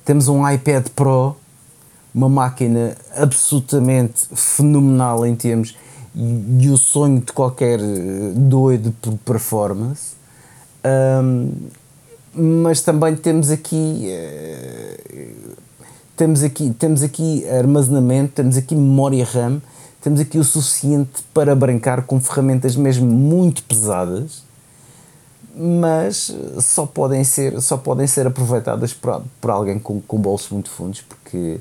temos 0.04 0.28
um 0.28 0.48
iPad 0.48 0.88
Pro, 0.94 1.36
uma 2.14 2.28
máquina 2.28 2.96
absolutamente 3.14 4.26
fenomenal 4.34 5.26
em 5.26 5.36
termos 5.36 5.76
e, 6.14 6.68
o 6.70 6.78
sonho 6.78 7.20
de 7.20 7.32
qualquer 7.32 7.78
eh, 7.78 8.32
doido 8.34 8.92
por 9.02 9.16
performance. 9.18 10.16
Ahm, 10.82 11.50
mas 12.38 12.82
também 12.82 13.16
temos 13.16 13.50
aqui 13.50 14.08
temos 16.14 16.42
aqui 16.42 16.70
temos 16.78 17.02
aqui 17.02 17.48
armazenamento 17.48 18.34
temos 18.34 18.58
aqui 18.58 18.74
memória 18.74 19.24
RAM 19.24 19.62
temos 20.06 20.20
aqui 20.20 20.38
o 20.38 20.44
suficiente 20.44 21.24
para 21.34 21.52
brincar 21.56 22.02
com 22.02 22.20
ferramentas 22.20 22.76
mesmo 22.76 23.10
muito 23.10 23.60
pesadas 23.64 24.44
mas 25.52 26.32
só 26.60 26.86
podem 26.86 27.24
ser 27.24 27.60
só 27.60 27.76
podem 27.76 28.06
ser 28.06 28.24
aproveitadas 28.24 28.92
por, 28.94 29.20
por 29.40 29.50
alguém 29.50 29.80
com, 29.80 30.00
com 30.00 30.16
bolsos 30.16 30.48
muito 30.50 30.70
fundos 30.70 31.00
porque 31.00 31.58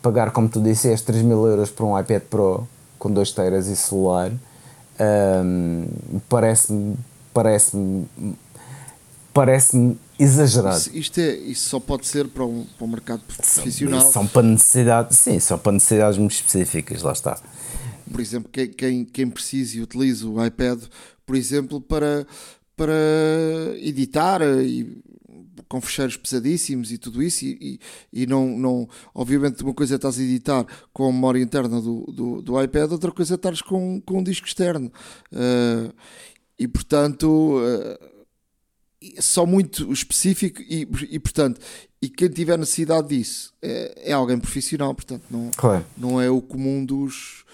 pagar 0.00 0.30
como 0.30 0.48
tu 0.48 0.60
disseste 0.60 1.06
3 1.06 1.24
mil 1.24 1.44
euros 1.44 1.70
por 1.70 1.86
um 1.86 1.98
iPad 1.98 2.22
Pro 2.30 2.68
com 3.00 3.10
2 3.10 3.32
teras 3.32 3.66
e 3.66 3.74
celular 3.74 4.30
ahm, 5.00 5.86
parece-me 6.28 6.94
parece-me 7.34 8.06
parece-me 9.34 9.98
exagerado. 10.18 10.78
Isso, 10.78 10.96
isto 10.96 11.20
é, 11.20 11.30
isso 11.36 11.68
só 11.68 11.80
pode 11.80 12.06
ser 12.06 12.28
para 12.28 12.44
um, 12.44 12.64
para 12.76 12.84
um 12.84 12.90
mercado 12.90 13.20
profissional. 13.20 14.00
São 14.00 14.26
para 14.26 14.42
necessidades, 14.42 15.18
sim, 15.18 15.38
são 15.38 15.58
para 15.58 15.72
necessidades 15.72 16.18
muito 16.18 16.32
específicas, 16.32 17.02
lá 17.02 17.12
está. 17.12 17.38
Por 18.08 18.20
exemplo, 18.20 18.50
quem, 18.50 18.68
quem, 18.68 19.04
quem 19.04 19.30
precisa 19.30 19.76
e 19.76 19.82
utiliza 19.82 20.28
o 20.28 20.44
iPad, 20.44 20.82
por 21.26 21.36
exemplo, 21.36 21.80
para, 21.80 22.26
para 22.76 22.94
editar 23.78 24.40
e 24.42 25.02
com 25.68 25.80
fecheiros 25.80 26.16
pesadíssimos 26.16 26.90
e 26.90 26.98
tudo 26.98 27.22
isso, 27.22 27.44
e, 27.44 27.78
e, 28.12 28.22
e 28.22 28.26
não, 28.26 28.46
não. 28.58 28.88
Obviamente, 29.14 29.62
uma 29.62 29.74
coisa 29.74 29.94
é 29.94 29.96
estás 29.96 30.18
a 30.18 30.22
editar 30.22 30.66
com 30.92 31.08
a 31.08 31.12
memória 31.12 31.40
interna 31.40 31.80
do, 31.80 32.06
do, 32.12 32.42
do 32.42 32.62
iPad, 32.62 32.92
outra 32.92 33.12
coisa 33.12 33.34
é 33.34 33.36
estares 33.36 33.60
com, 33.60 34.00
com 34.00 34.18
um 34.18 34.22
disco 34.22 34.46
externo. 34.46 34.90
Uh, 35.32 35.92
e 36.58 36.66
portanto. 36.66 37.58
Uh, 37.58 38.18
só 39.20 39.46
muito 39.46 39.92
específico 39.92 40.60
e, 40.60 40.80
e 41.10 41.18
portanto 41.20 41.60
e 42.02 42.08
quem 42.08 42.28
tiver 42.28 42.58
necessidade 42.58 43.08
disso 43.08 43.54
é, 43.62 44.10
é 44.10 44.12
alguém 44.12 44.38
profissional 44.40 44.92
portanto 44.92 45.22
não, 45.30 45.52
Claro. 45.56 45.86
não 45.96 46.20
é 46.20 46.28
o 46.28 46.42
comum 46.42 46.84
dos, 46.84 47.44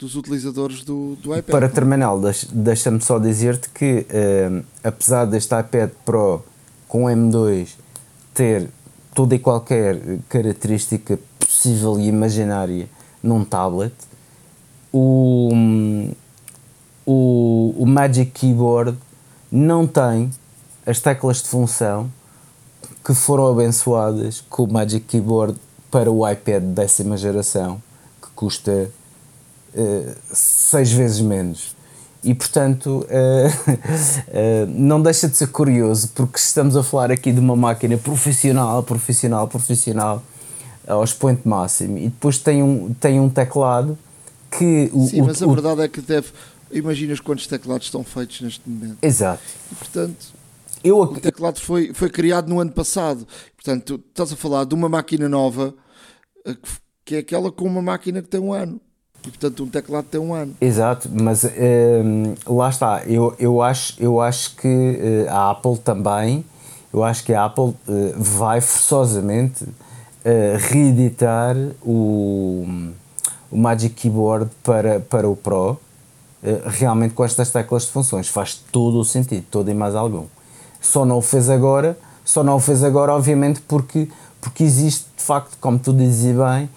dos 0.00 0.16
utilizadores 0.16 0.82
do, 0.82 1.14
do 1.22 1.36
iPad 1.36 1.50
Para 1.52 1.68
terminar, 1.68 2.16
deix- 2.18 2.46
deixa-me 2.50 3.00
só 3.02 3.18
dizer-te 3.18 3.68
que, 3.68 4.06
eh, 4.08 4.62
apesar 4.82 5.26
deste 5.26 5.54
iPad 5.54 5.90
Pro 6.06 6.42
com 6.88 7.04
M2 7.04 7.68
ter 8.32 8.70
toda 9.14 9.34
e 9.34 9.38
qualquer 9.38 10.00
característica 10.28 11.18
possível 11.38 11.98
e 12.00 12.06
imaginária 12.08 12.88
num 13.22 13.44
tablet, 13.44 13.92
o, 14.92 15.50
o, 17.06 17.74
o 17.78 17.86
Magic 17.86 18.30
Keyboard 18.32 18.96
não 19.52 19.86
tem 19.86 20.30
as 20.86 21.00
teclas 21.00 21.42
de 21.42 21.48
função 21.48 22.10
que 23.04 23.14
foram 23.14 23.48
abençoadas 23.48 24.42
com 24.48 24.64
o 24.64 24.72
Magic 24.72 25.04
Keyboard 25.06 25.56
para 25.90 26.10
o 26.10 26.28
iPad 26.28 26.62
décima 26.62 27.16
geração, 27.16 27.82
que 28.22 28.28
custa 28.34 28.90
eh, 29.74 30.14
seis 30.32 30.92
vezes 30.92 31.20
menos. 31.20 31.74
E 32.22 32.34
portanto, 32.34 33.06
eh, 34.28 34.66
não 34.68 35.00
deixa 35.02 35.28
de 35.28 35.36
ser 35.36 35.48
curioso, 35.48 36.08
porque 36.14 36.38
estamos 36.38 36.76
a 36.76 36.82
falar 36.82 37.10
aqui 37.10 37.32
de 37.32 37.40
uma 37.40 37.56
máquina 37.56 37.96
profissional, 37.96 38.82
profissional, 38.82 39.48
profissional, 39.48 40.22
ao 40.86 41.02
expoente 41.04 41.46
máximo, 41.48 41.96
e 41.98 42.04
depois 42.08 42.38
tem 42.38 42.62
um, 42.62 42.92
tem 42.94 43.20
um 43.20 43.28
teclado 43.28 43.96
que 44.50 44.90
o. 44.92 45.06
sim 45.06 45.22
o- 45.22 45.26
mas 45.26 45.42
a 45.42 45.46
o- 45.46 45.52
verdade 45.52 45.82
é 45.82 45.88
que 45.88 46.00
deve 46.00 46.28
imaginas 46.72 47.20
quantos 47.20 47.46
teclados 47.46 47.86
estão 47.86 48.02
feitos 48.04 48.40
neste 48.40 48.68
momento 48.68 48.98
Exato. 49.02 49.42
e 49.72 49.74
portanto 49.74 50.26
Eu, 50.84 50.98
o 51.00 51.20
teclado 51.20 51.58
foi, 51.60 51.92
foi 51.94 52.08
criado 52.10 52.48
no 52.48 52.60
ano 52.60 52.70
passado 52.72 53.26
portanto 53.56 53.98
tu 53.98 54.04
estás 54.08 54.32
a 54.32 54.36
falar 54.36 54.64
de 54.64 54.74
uma 54.74 54.88
máquina 54.88 55.28
nova 55.28 55.74
que 57.04 57.16
é 57.16 57.18
aquela 57.18 57.50
com 57.50 57.64
uma 57.66 57.82
máquina 57.82 58.22
que 58.22 58.28
tem 58.28 58.40
um 58.40 58.52
ano 58.52 58.80
e 59.26 59.30
portanto 59.30 59.64
um 59.64 59.68
teclado 59.68 60.04
tem 60.04 60.20
um 60.20 60.32
ano 60.34 60.54
Exato, 60.60 61.08
mas 61.12 61.44
hum, 61.44 62.34
lá 62.46 62.68
está. 62.70 63.02
Eu, 63.06 63.34
eu, 63.38 63.60
acho, 63.62 63.94
eu 64.02 64.20
acho 64.20 64.56
que 64.56 64.66
eh, 64.66 65.26
a 65.28 65.50
Apple 65.50 65.78
também, 65.78 66.44
eu 66.92 67.04
acho 67.04 67.24
que 67.24 67.34
a 67.34 67.44
Apple 67.44 67.74
eh, 67.88 68.14
vai 68.16 68.60
forçosamente 68.60 69.66
eh, 70.24 70.56
reeditar 70.58 71.54
o, 71.82 72.66
o 73.50 73.56
Magic 73.58 73.94
Keyboard 73.94 74.50
para, 74.62 75.00
para 75.00 75.28
o 75.28 75.36
Pro, 75.36 75.78
realmente 76.66 77.12
com 77.12 77.22
estas 77.24 77.50
teclas 77.50 77.82
de 77.84 77.90
funções. 77.90 78.26
Faz 78.28 78.54
todo 78.72 78.98
o 78.98 79.04
sentido, 79.04 79.44
todo 79.50 79.70
e 79.70 79.74
mais 79.74 79.94
algum. 79.94 80.24
Só 80.80 81.04
não 81.04 81.18
o 81.18 81.22
fez 81.22 81.50
agora, 81.50 81.98
só 82.24 82.42
não 82.42 82.56
o 82.56 82.60
fez 82.60 82.82
agora, 82.82 83.12
obviamente, 83.14 83.60
porque, 83.60 84.08
porque 84.40 84.64
existe, 84.64 85.04
de 85.14 85.22
facto, 85.22 85.58
como 85.60 85.78
tu 85.78 85.92
dizes 85.92 86.34
bem, 86.34 86.70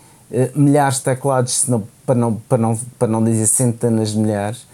milhares 0.54 0.98
de 0.98 1.04
teclados, 1.04 1.54
se 1.54 1.72
não- 1.72 1.84
para, 2.06 2.16
não, 2.16 2.36
para, 2.36 2.58
não, 2.58 2.78
para 2.98 3.08
não 3.08 3.24
dizer 3.24 3.48
centenas 3.48 4.12
de 4.12 4.20
milhares, 4.20 4.66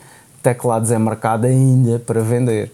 teclados 0.41 0.91
em 0.91 0.99
mercado 0.99 1.45
ainda 1.45 1.99
para 1.99 2.21
vender. 2.21 2.71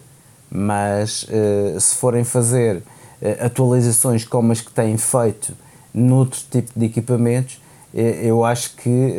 Mas 0.50 1.26
eh, 1.28 1.76
se 1.78 1.94
forem 1.96 2.24
fazer 2.24 2.82
eh, 3.20 3.44
atualizações 3.44 4.24
como 4.24 4.52
as 4.52 4.60
que 4.60 4.70
têm 4.70 4.96
feito 4.96 5.52
noutro 5.92 6.40
tipo 6.50 6.78
de 6.78 6.86
equipamentos, 6.86 7.60
eh, 7.94 8.20
eu 8.22 8.44
acho 8.44 8.76
que 8.76 9.14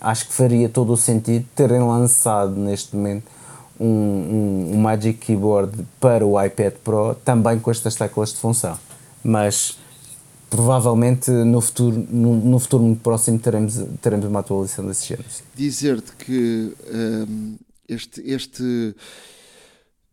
acho 0.00 0.26
que 0.26 0.32
faria 0.32 0.68
todo 0.68 0.92
o 0.92 0.96
sentido 0.96 1.46
terem 1.54 1.80
lançado 1.80 2.56
neste 2.56 2.96
momento 2.96 3.24
um, 3.78 3.86
um, 3.86 4.70
um 4.74 4.78
Magic 4.78 5.18
Keyboard 5.18 5.86
para 5.98 6.26
o 6.26 6.42
iPad 6.42 6.74
Pro 6.84 7.14
também 7.24 7.58
com 7.58 7.70
estas 7.70 7.94
teclas 7.94 8.32
de 8.32 8.38
função. 8.38 8.76
Mas 9.24 9.78
provavelmente 10.50 11.30
no 11.30 11.60
futuro, 11.60 11.96
no, 12.10 12.34
no 12.36 12.58
futuro 12.58 12.82
muito 12.82 13.00
próximo 13.00 13.38
teremos, 13.38 13.80
teremos 14.02 14.26
uma 14.26 14.40
atualização 14.40 14.86
desse 14.86 15.06
género. 15.06 15.28
dizer-te 15.54 16.12
que 16.16 16.74
hum, 16.92 17.56
este, 17.88 18.20
este 18.28 18.94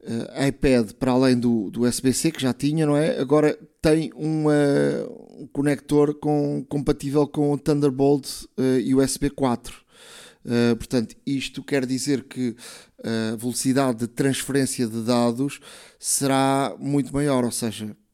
eh, 0.07 0.47
iPad, 0.47 0.91
para 0.93 1.11
além 1.11 1.37
do, 1.37 1.69
do 1.69 1.85
USB-C 1.85 2.31
que 2.31 2.41
já 2.41 2.53
tinha, 2.53 2.85
não 2.85 2.95
é? 2.95 3.19
Agora 3.19 3.57
tem 3.81 4.11
uma, 4.15 4.53
um 5.37 5.47
conector 5.51 6.13
com, 6.15 6.65
compatível 6.69 7.27
com 7.27 7.51
o 7.51 7.57
Thunderbolt 7.57 8.25
eh, 8.57 8.95
USB 8.95 9.29
4. 9.29 9.75
Eh, 10.45 10.75
portanto, 10.75 11.15
isto 11.25 11.61
quer 11.61 11.85
dizer 11.85 12.23
que 12.23 12.55
a 13.03 13.35
velocidade 13.35 13.99
de 13.99 14.07
transferência 14.07 14.87
de 14.87 15.03
dados 15.03 15.59
será 15.99 16.73
muito 16.79 17.13
maior, 17.13 17.43
ou 17.43 17.51
seja, 17.51 17.85
uh, 17.85 18.06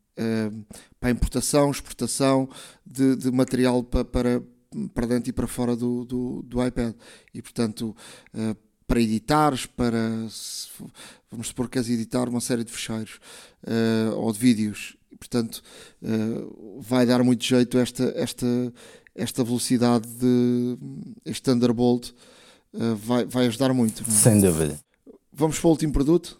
para 0.99 1.09
a 1.09 1.11
importação, 1.11 1.71
exportação 1.71 2.49
de, 2.85 3.15
de 3.15 3.31
material 3.31 3.83
para, 3.83 4.05
para, 4.05 4.43
para 4.93 5.07
dentro 5.07 5.29
e 5.29 5.33
para 5.33 5.47
fora 5.47 5.75
do, 5.75 6.05
do, 6.05 6.43
do 6.43 6.65
iPad. 6.65 6.93
E 7.33 7.41
portanto, 7.41 7.95
uh, 8.33 8.55
para 8.87 9.01
editares, 9.01 9.65
para 9.65 9.99
vamos 11.31 11.47
supor 11.47 11.65
que 11.65 11.73
queres 11.73 11.89
editar 11.89 12.29
uma 12.29 12.41
série 12.41 12.63
de 12.63 12.71
fecheiros 12.71 13.19
uh, 13.63 14.15
ou 14.15 14.31
de 14.31 14.39
vídeos. 14.39 14.95
E, 15.11 15.15
portanto, 15.15 15.63
vai 16.79 17.05
dar 17.05 17.23
muito 17.23 17.45
jeito 17.45 17.77
esta, 17.77 18.11
esta, 18.15 18.73
esta 19.15 19.43
velocidade 19.43 20.07
de 20.07 20.77
este 21.23 21.43
Thunderbolt 21.43 22.11
vai, 22.97 23.23
vai 23.25 23.45
ajudar 23.45 23.73
muito. 23.73 24.03
É? 24.03 24.11
Sem 24.11 24.41
dúvida. 24.41 24.77
Vamos 25.31 25.59
para 25.59 25.67
o 25.67 25.71
último 25.71 25.93
produto? 25.93 26.39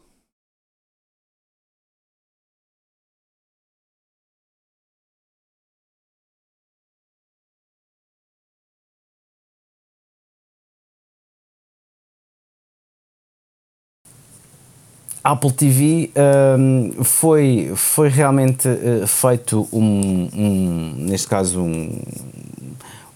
Apple 15.23 15.53
TV 15.53 16.11
um, 16.59 17.03
foi, 17.03 17.71
foi 17.75 18.09
realmente 18.09 18.67
uh, 18.67 19.07
feito 19.07 19.67
um, 19.71 20.29
um, 20.33 20.93
neste 20.97 21.27
caso 21.27 21.61
um, 21.61 22.01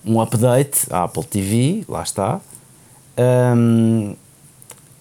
um 0.05 0.22
update 0.22 0.88
à 0.89 1.03
Apple 1.03 1.26
TV, 1.26 1.84
lá 1.89 2.03
está. 2.03 2.39
Um, 3.18 4.16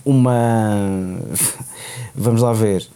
uma. 0.05 1.21
Vamos 2.13 2.43
lá 2.43 2.53
ver. 2.53 2.89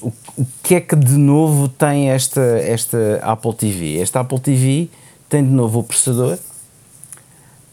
O, 0.00 0.12
o 0.38 0.46
que 0.62 0.76
é 0.76 0.80
que 0.80 0.94
de 0.94 1.16
novo 1.16 1.68
tem 1.68 2.10
esta, 2.10 2.40
esta 2.40 3.20
Apple 3.22 3.54
TV? 3.54 3.98
Esta 3.98 4.20
Apple 4.20 4.38
TV 4.38 4.88
tem 5.28 5.44
de 5.44 5.50
novo 5.50 5.80
o 5.80 5.82
processador, 5.82 6.38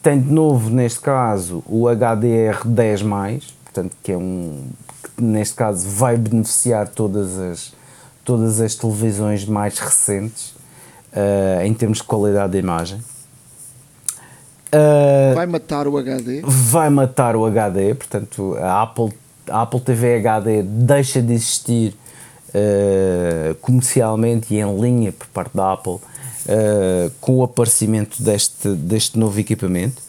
tem 0.02 0.20
de 0.20 0.32
novo, 0.32 0.70
neste 0.72 1.00
caso, 1.00 1.64
o 1.68 1.84
HDR10, 1.84 3.44
portanto, 3.64 3.96
que 4.02 4.12
é 4.12 4.18
um 4.18 4.64
neste 5.24 5.56
caso 5.56 5.88
vai 5.88 6.18
beneficiar 6.18 6.88
todas 6.88 7.38
as, 7.40 7.74
todas 8.24 8.60
as 8.62 8.76
televisões 8.76 9.46
mais 9.46 9.80
recentes 9.80 10.54
uh, 11.14 11.64
em 11.64 11.74
termos 11.74 12.00
de 12.00 12.04
qualidade 12.04 12.54
de 12.54 12.60
imagem. 12.60 13.00
Uh, 14.74 15.36
vai 15.36 15.46
matar 15.46 15.88
o 15.88 15.98
HD? 15.98 16.42
Vai 16.44 16.90
matar 16.90 17.36
o 17.36 17.46
HD, 17.46 17.94
portanto 17.94 18.56
a 18.60 18.82
Apple, 18.82 19.14
a 19.48 19.62
Apple 19.62 19.80
TV 19.80 20.16
HD 20.16 20.64
deixa 20.64 21.22
de 21.22 21.34
existir 21.34 21.96
uh, 22.50 23.54
comercialmente 23.62 24.54
e 24.54 24.60
em 24.60 24.80
linha 24.80 25.12
por 25.12 25.28
parte 25.28 25.56
da 25.56 25.74
Apple 25.74 26.00
com 27.22 27.38
o 27.38 27.44
aparecimento 27.44 28.22
deste, 28.22 28.68
deste 28.68 29.18
novo 29.18 29.40
equipamento. 29.40 30.02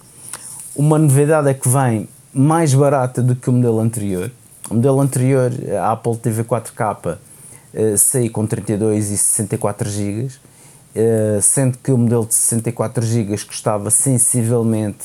Uma 0.75 0.99
novidade 0.99 1.49
é 1.49 1.55
que 1.55 1.69
vem 1.69 2.09
mais 2.33 2.75
barata 2.75 3.23
do 3.23 3.37
que 3.37 3.49
o 3.49 3.53
modelo 3.53 3.79
anterior, 3.79 4.33
o 4.71 4.75
modelo 4.75 5.01
anterior, 5.01 5.51
a 5.81 5.93
Apple 5.93 6.17
TV 6.17 6.45
4K, 6.45 7.19
uh, 7.75 7.99
saiu 7.99 8.31
com 8.31 8.47
32 8.47 9.11
e 9.11 9.17
64 9.17 9.91
GB, 9.91 10.27
uh, 10.27 11.43
sendo 11.43 11.79
que 11.79 11.91
o 11.91 11.99
modelo 11.99 12.27
de 12.27 12.35
64 12.35 13.05
GB 13.05 13.39
custava 13.45 13.91
sensivelmente 13.91 15.05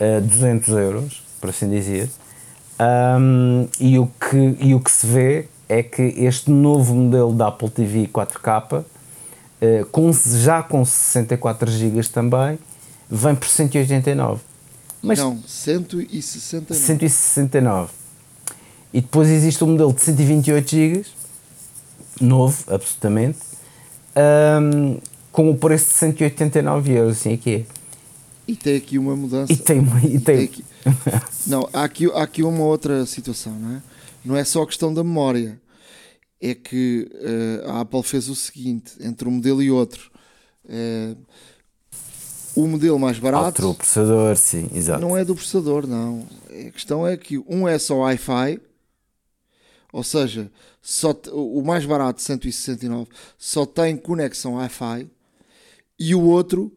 uh, 0.00 0.20
200 0.20 0.68
euros, 0.68 1.22
por 1.40 1.50
assim 1.50 1.68
dizer. 1.68 2.08
Um, 2.80 3.68
e, 3.80 3.98
o 3.98 4.06
que, 4.06 4.56
e 4.60 4.74
o 4.74 4.80
que 4.80 4.90
se 4.90 5.06
vê 5.06 5.48
é 5.68 5.82
que 5.82 6.02
este 6.02 6.50
novo 6.50 6.94
modelo 6.94 7.32
da 7.32 7.48
Apple 7.48 7.68
TV 7.68 8.06
4K, 8.06 8.80
uh, 8.82 9.86
com, 9.90 10.12
já 10.12 10.62
com 10.62 10.84
64 10.84 11.70
GB 11.70 12.02
também, 12.04 12.58
vem 13.10 13.34
por 13.34 13.48
189. 13.48 14.40
Mas 15.02 15.18
Não, 15.18 15.38
169. 15.46 16.74
169. 16.74 17.90
E 18.92 19.00
depois 19.00 19.28
existe 19.28 19.62
um 19.62 19.68
modelo 19.68 19.92
de 19.92 20.00
128 20.00 20.70
GB, 20.70 21.04
novo, 22.20 22.64
absolutamente, 22.68 23.38
um, 24.62 24.98
com 25.30 25.50
o 25.50 25.56
preço 25.56 25.86
de 25.86 25.94
189 25.94 26.92
euros, 26.92 27.18
assim 27.18 27.38
é. 27.46 27.64
E 28.46 28.56
tem 28.56 28.76
aqui 28.76 28.98
uma 28.98 29.14
mudança. 29.14 29.52
E 29.52 29.56
tem, 29.56 29.82
e, 30.04 30.16
e 30.16 30.20
tem... 30.20 30.44
aqui... 30.44 30.64
não, 31.46 31.68
há 31.72 31.84
aqui, 31.84 32.06
há 32.06 32.22
aqui 32.22 32.42
uma 32.42 32.64
outra 32.64 33.04
situação, 33.04 33.52
não 33.52 33.76
é? 33.76 33.82
Não 34.24 34.36
é 34.36 34.42
só 34.42 34.62
a 34.62 34.66
questão 34.66 34.92
da 34.92 35.04
memória. 35.04 35.60
É 36.40 36.54
que 36.54 37.10
uh, 37.14 37.70
a 37.70 37.80
Apple 37.80 38.02
fez 38.02 38.28
o 38.28 38.34
seguinte, 38.34 38.92
entre 39.00 39.28
um 39.28 39.32
modelo 39.32 39.62
e 39.62 39.70
outro. 39.70 40.10
Uh, 40.64 41.16
o 42.54 42.66
modelo 42.66 42.98
mais 42.98 43.18
barato. 43.18 43.44
Outro 43.44 43.74
processador, 43.74 44.36
sim, 44.36 44.68
exato. 44.74 45.00
Não 45.00 45.16
é 45.16 45.24
do 45.24 45.34
processador, 45.34 45.86
não. 45.86 46.26
A 46.48 46.70
questão 46.70 47.06
é 47.06 47.16
que 47.16 47.38
um 47.48 47.68
é 47.68 47.78
só 47.78 47.98
Wi-Fi 47.98 48.60
ou 49.92 50.02
seja, 50.02 50.50
só 50.82 51.12
o 51.32 51.62
mais 51.62 51.84
barato, 51.84 52.20
169, 52.20 53.08
só 53.36 53.64
tem 53.64 53.96
conexão 53.96 54.54
Wi-Fi 54.54 55.08
e 55.98 56.14
o 56.14 56.22
outro 56.22 56.72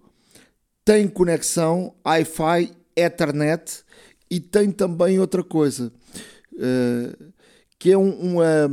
tem 0.84 1.08
conexão 1.08 1.94
Wi-Fi 2.06 2.72
Ethernet 2.96 3.84
e 4.30 4.40
tem 4.40 4.72
também 4.72 5.20
outra 5.20 5.44
coisa 5.44 5.92
uh, 6.54 7.34
que 7.78 7.92
é 7.92 7.98
um, 7.98 8.12
uma, 8.12 8.72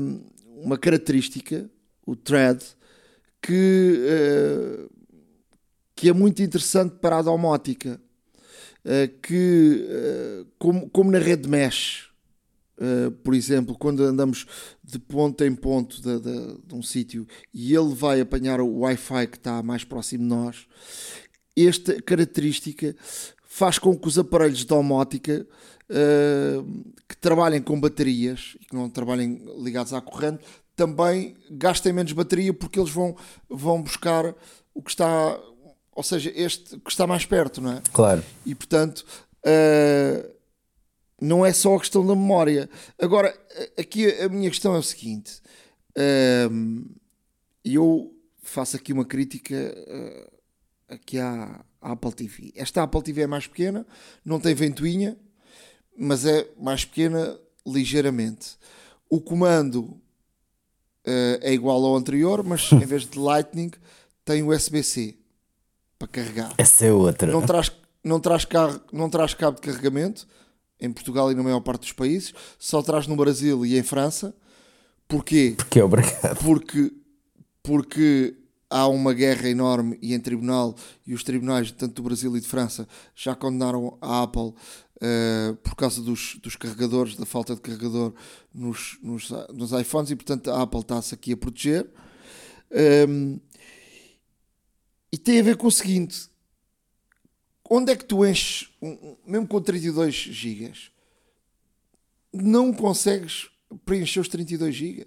uma 0.56 0.78
característica, 0.78 1.68
o 2.06 2.14
thread, 2.14 2.64
que, 3.40 4.02
uh, 4.04 4.90
que 5.96 6.08
é 6.08 6.12
muito 6.12 6.42
interessante 6.42 6.96
para 7.00 7.18
a 7.18 7.22
domótica. 7.22 8.00
Uh, 8.84 9.08
que, 9.20 10.46
como, 10.58 10.88
como 10.90 11.10
na 11.10 11.18
rede 11.18 11.48
mesh, 11.48 12.07
Uh, 12.78 13.10
por 13.10 13.34
exemplo, 13.34 13.76
quando 13.76 14.04
andamos 14.04 14.46
de 14.84 15.00
ponto 15.00 15.42
em 15.42 15.52
ponto 15.52 16.00
de, 16.00 16.20
de, 16.20 16.58
de 16.64 16.74
um 16.74 16.82
sítio 16.82 17.26
e 17.52 17.74
ele 17.74 17.92
vai 17.92 18.20
apanhar 18.20 18.60
o 18.60 18.78
Wi-Fi 18.80 19.26
que 19.26 19.36
está 19.36 19.60
mais 19.64 19.82
próximo 19.82 20.22
de 20.22 20.28
nós, 20.28 20.66
esta 21.56 22.00
característica 22.00 22.94
faz 23.42 23.80
com 23.80 23.98
que 23.98 24.06
os 24.06 24.16
aparelhos 24.16 24.58
de 24.58 24.66
domótica 24.66 25.44
uh, 25.90 26.84
que 27.08 27.16
trabalhem 27.16 27.60
com 27.60 27.80
baterias 27.80 28.56
e 28.60 28.66
que 28.66 28.76
não 28.76 28.88
trabalhem 28.88 29.42
ligados 29.60 29.92
à 29.92 30.00
corrente 30.00 30.44
também 30.76 31.34
gastem 31.50 31.92
menos 31.92 32.12
bateria 32.12 32.54
porque 32.54 32.78
eles 32.78 32.92
vão, 32.92 33.16
vão 33.50 33.82
buscar 33.82 34.32
o 34.72 34.80
que 34.80 34.90
está, 34.90 35.36
ou 35.96 36.02
seja, 36.04 36.32
este 36.32 36.78
que 36.78 36.90
está 36.92 37.08
mais 37.08 37.26
perto, 37.26 37.60
não 37.60 37.72
é? 37.72 37.82
Claro. 37.92 38.22
E 38.46 38.54
portanto. 38.54 39.04
Uh, 39.44 40.37
não 41.20 41.44
é 41.44 41.52
só 41.52 41.74
a 41.76 41.80
questão 41.80 42.06
da 42.06 42.14
memória. 42.14 42.68
Agora, 42.98 43.36
aqui 43.78 44.06
a 44.20 44.28
minha 44.28 44.48
questão 44.48 44.74
é 44.74 44.78
o 44.78 44.82
seguinte: 44.82 45.40
e 47.64 47.74
eu 47.74 48.14
faço 48.42 48.76
aqui 48.76 48.92
uma 48.92 49.04
crítica 49.04 49.54
uh, 49.54 50.94
aqui 50.94 51.18
à, 51.18 51.64
à, 51.80 51.92
Apple 51.92 52.12
TV. 52.12 52.52
Esta 52.56 52.82
Apple 52.82 53.02
TV 53.02 53.22
é 53.22 53.26
mais 53.26 53.46
pequena, 53.46 53.86
não 54.24 54.40
tem 54.40 54.54
ventoinha, 54.54 55.16
mas 55.96 56.24
é 56.24 56.48
mais 56.58 56.84
pequena 56.84 57.38
ligeiramente. 57.66 58.56
O 59.10 59.20
comando 59.20 59.80
uh, 59.80 60.00
é 61.40 61.52
igual 61.52 61.84
ao 61.84 61.96
anterior, 61.96 62.42
mas 62.42 62.70
em 62.72 62.78
vez 62.78 63.04
de 63.04 63.18
Lightning 63.18 63.70
tem 64.24 64.42
USB-C 64.42 65.16
para 65.98 66.08
carregar. 66.08 66.54
Essa 66.56 66.86
é 66.86 66.92
outra. 66.92 67.30
Não 67.30 67.42
traz, 67.42 67.70
não 68.02 68.20
traz, 68.20 68.44
carro, 68.44 68.80
não 68.92 69.10
traz 69.10 69.34
cabo 69.34 69.56
de 69.56 69.62
carregamento 69.62 70.26
em 70.80 70.92
Portugal 70.92 71.30
e 71.30 71.34
na 71.34 71.42
maior 71.42 71.60
parte 71.60 71.82
dos 71.82 71.92
países, 71.92 72.32
só 72.58 72.82
traz 72.82 73.06
no 73.06 73.16
Brasil 73.16 73.64
e 73.66 73.78
em 73.78 73.82
França. 73.82 74.34
Porquê? 75.06 75.54
Porque 75.56 75.80
é 75.80 75.84
obrigado. 75.84 76.38
Porque, 76.38 76.92
porque 77.62 78.36
há 78.70 78.86
uma 78.86 79.14
guerra 79.14 79.48
enorme 79.48 79.98
e 80.02 80.14
em 80.14 80.20
tribunal, 80.20 80.74
e 81.06 81.14
os 81.14 81.24
tribunais, 81.24 81.70
tanto 81.72 81.94
do 81.94 82.02
Brasil 82.02 82.36
e 82.36 82.40
de 82.40 82.46
França, 82.46 82.86
já 83.14 83.34
condenaram 83.34 83.96
a 84.00 84.22
Apple 84.22 84.52
uh, 84.52 85.56
por 85.62 85.74
causa 85.74 86.02
dos, 86.02 86.36
dos 86.42 86.56
carregadores, 86.56 87.16
da 87.16 87.24
falta 87.24 87.54
de 87.54 87.60
carregador 87.60 88.12
nos, 88.52 88.98
nos, 89.02 89.30
nos 89.52 89.72
iPhones, 89.72 90.10
e 90.10 90.16
portanto 90.16 90.50
a 90.50 90.62
Apple 90.62 90.80
está-se 90.80 91.14
aqui 91.14 91.32
a 91.32 91.36
proteger. 91.36 91.88
Um, 92.70 92.76
ehm, 92.78 93.40
e 95.10 95.16
tem 95.16 95.40
a 95.40 95.42
ver 95.42 95.56
com 95.56 95.66
o 95.66 95.72
seguinte: 95.72 96.28
onde 97.68 97.92
é 97.92 97.96
que 97.96 98.04
tu 98.04 98.24
enches, 98.24 98.70
mesmo 99.26 99.46
com 99.46 99.60
32 99.60 100.14
GB, 100.14 100.72
não 102.32 102.72
consegues 102.72 103.48
preencher 103.84 104.20
os 104.20 104.28
32 104.28 104.74
GB 104.74 105.06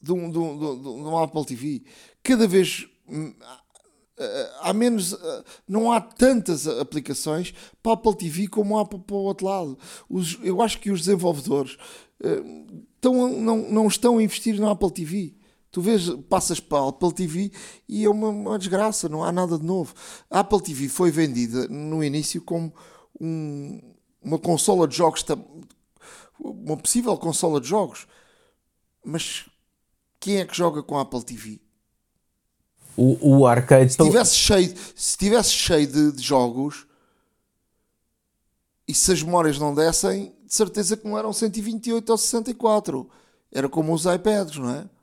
de 0.00 0.12
um, 0.12 0.30
de, 0.30 0.38
um, 0.38 0.82
de 0.82 0.88
um 0.88 1.18
Apple 1.18 1.44
TV? 1.44 1.82
Cada 2.22 2.46
vez 2.46 2.86
hum, 3.08 3.34
há 4.60 4.72
menos, 4.72 5.16
não 5.68 5.92
há 5.92 6.00
tantas 6.00 6.66
aplicações 6.66 7.54
para 7.82 7.92
a 7.92 7.94
Apple 7.94 8.16
TV 8.16 8.48
como 8.48 8.78
há 8.78 8.84
para 8.84 8.98
o 8.98 9.22
outro 9.22 9.46
lado. 9.46 9.78
Os, 10.08 10.38
eu 10.42 10.62
acho 10.62 10.78
que 10.80 10.90
os 10.90 11.00
desenvolvedores 11.00 11.76
hum, 12.24 12.84
estão, 12.94 13.28
não, 13.28 13.56
não 13.70 13.86
estão 13.86 14.18
a 14.18 14.22
investir 14.22 14.58
na 14.60 14.70
Apple 14.70 14.90
TV 14.90 15.34
Tu 15.76 15.82
vês, 15.82 16.08
passas 16.30 16.58
para 16.58 16.78
a 16.78 16.88
Apple 16.88 17.12
TV 17.12 17.52
e 17.86 18.06
é 18.06 18.08
uma, 18.08 18.28
uma 18.28 18.58
desgraça, 18.58 19.10
não 19.10 19.22
há 19.22 19.30
nada 19.30 19.58
de 19.58 19.64
novo. 19.66 19.92
A 20.30 20.40
Apple 20.40 20.62
TV 20.62 20.88
foi 20.88 21.10
vendida 21.10 21.68
no 21.68 22.02
início 22.02 22.40
como 22.40 22.72
um, 23.20 23.78
uma 24.22 24.38
consola 24.38 24.88
de 24.88 24.96
jogos, 24.96 25.22
uma 26.40 26.78
possível 26.78 27.14
consola 27.18 27.60
de 27.60 27.68
jogos, 27.68 28.06
mas 29.04 29.50
quem 30.18 30.38
é 30.38 30.46
que 30.46 30.56
joga 30.56 30.82
com 30.82 30.96
a 30.96 31.02
Apple 31.02 31.22
TV? 31.22 31.60
O, 32.96 33.40
o 33.40 33.46
arcade. 33.46 33.92
Se 33.92 33.98
tivesse 33.98 34.34
cheio, 34.34 34.74
se 34.94 35.18
tivesse 35.18 35.50
cheio 35.50 35.86
de, 35.86 36.12
de 36.12 36.22
jogos 36.22 36.86
e 38.88 38.94
se 38.94 39.12
as 39.12 39.22
memórias 39.22 39.58
não 39.58 39.74
dessem, 39.74 40.34
de 40.42 40.54
certeza 40.54 40.96
que 40.96 41.06
não 41.06 41.18
eram 41.18 41.34
128 41.34 42.08
ou 42.08 42.16
64. 42.16 43.10
Era 43.52 43.68
como 43.68 43.92
os 43.92 44.06
iPads, 44.06 44.56
não 44.56 44.70
é? 44.70 44.95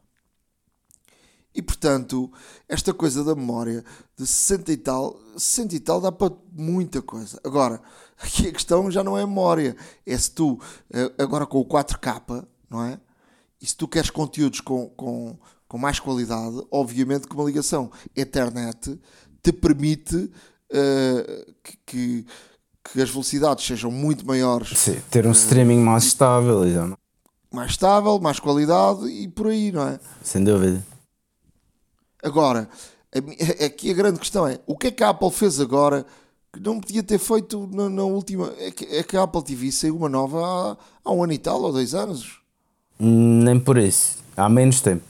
E 1.56 1.62
portanto, 1.62 2.32
esta 2.68 2.94
coisa 2.94 3.24
da 3.24 3.36
memória 3.36 3.84
de 4.18 4.26
60 4.26 4.72
e 4.72 4.78
tal, 4.78 5.20
60 5.38 5.76
e 5.76 5.80
tal 5.80 6.02
dá 6.02 6.12
para 6.12 6.34
muita 6.52 7.02
coisa. 7.02 7.40
Agora, 7.44 7.82
aqui 8.18 8.48
a 8.48 8.52
questão 8.52 8.90
já 8.90 9.04
não 9.04 9.18
é 9.18 9.26
memória, 9.26 9.76
é 10.06 10.18
se 10.18 10.32
tu, 10.32 10.60
eh, 10.92 11.12
agora 11.18 11.46
com 11.46 11.60
o 11.60 11.66
4K, 11.66 12.46
não 12.70 12.84
é? 12.84 13.00
E 13.62 13.68
se 13.68 13.78
tu 13.78 13.88
queres 13.88 14.10
conteúdos 14.10 14.62
com, 14.62 14.90
com, 14.90 15.38
com 15.68 15.78
mais 15.78 16.00
qualidade, 16.00 16.62
obviamente 16.70 17.28
que 17.28 17.36
uma 17.36 17.46
ligação 17.46 17.90
Ethernet 18.16 19.00
te 19.42 19.54
permite 19.54 20.16
uh, 20.16 21.54
que, 21.64 21.78
que, 21.86 22.26
que, 22.84 23.02
as 23.02 23.10
velocidades 23.10 23.66
sejam 23.66 23.92
muito 23.92 24.26
maiores. 24.26 24.78
Sim, 24.78 25.02
ter 25.10 25.26
um 25.26 25.30
uh, 25.30 25.34
streaming 25.34 25.80
mais 25.80 26.04
estável. 26.04 26.70
Já. 26.70 26.98
Mais 27.52 27.72
estável, 27.72 28.20
mais 28.20 28.40
qualidade 28.40 29.06
e 29.08 29.28
por 29.28 29.48
aí, 29.48 29.72
não 29.72 29.88
é? 29.88 30.00
Sem 30.24 30.44
dúvida. 30.44 30.84
Agora, 32.24 32.70
aqui 33.66 33.92
a 33.92 33.94
grande 33.94 34.20
questão 34.20 34.48
é, 34.48 34.60
o 34.66 34.78
que 34.78 34.88
é 34.88 34.92
que 34.92 35.04
a 35.04 35.10
Apple 35.10 35.32
fez 35.32 35.60
agora 35.60 36.06
que 36.52 36.60
não 36.60 36.80
podia 36.80 37.04
ter 37.04 37.18
feito 37.18 37.68
na, 37.72 37.90
na 37.90 38.04
última... 38.04 38.54
É 38.60 38.72
que, 38.72 38.86
é 38.86 39.04
que, 39.04 39.18
a 39.18 39.24
Apple 39.24 39.44
TV 39.44 39.72
saiu 39.72 39.98
uma 39.98 40.08
nova 40.08 40.40
há, 40.40 40.78
há 41.04 41.12
um 41.12 41.24
ano 41.24 41.34
e 41.34 41.38
tal, 41.38 41.62
ou 41.62 41.72
dois 41.72 41.96
anos. 41.96 42.40
Nem 43.00 43.60
por 43.60 43.78
isso. 43.78 44.18
Há 44.38 44.48
menos 44.48 44.80
tempo. 44.80 45.04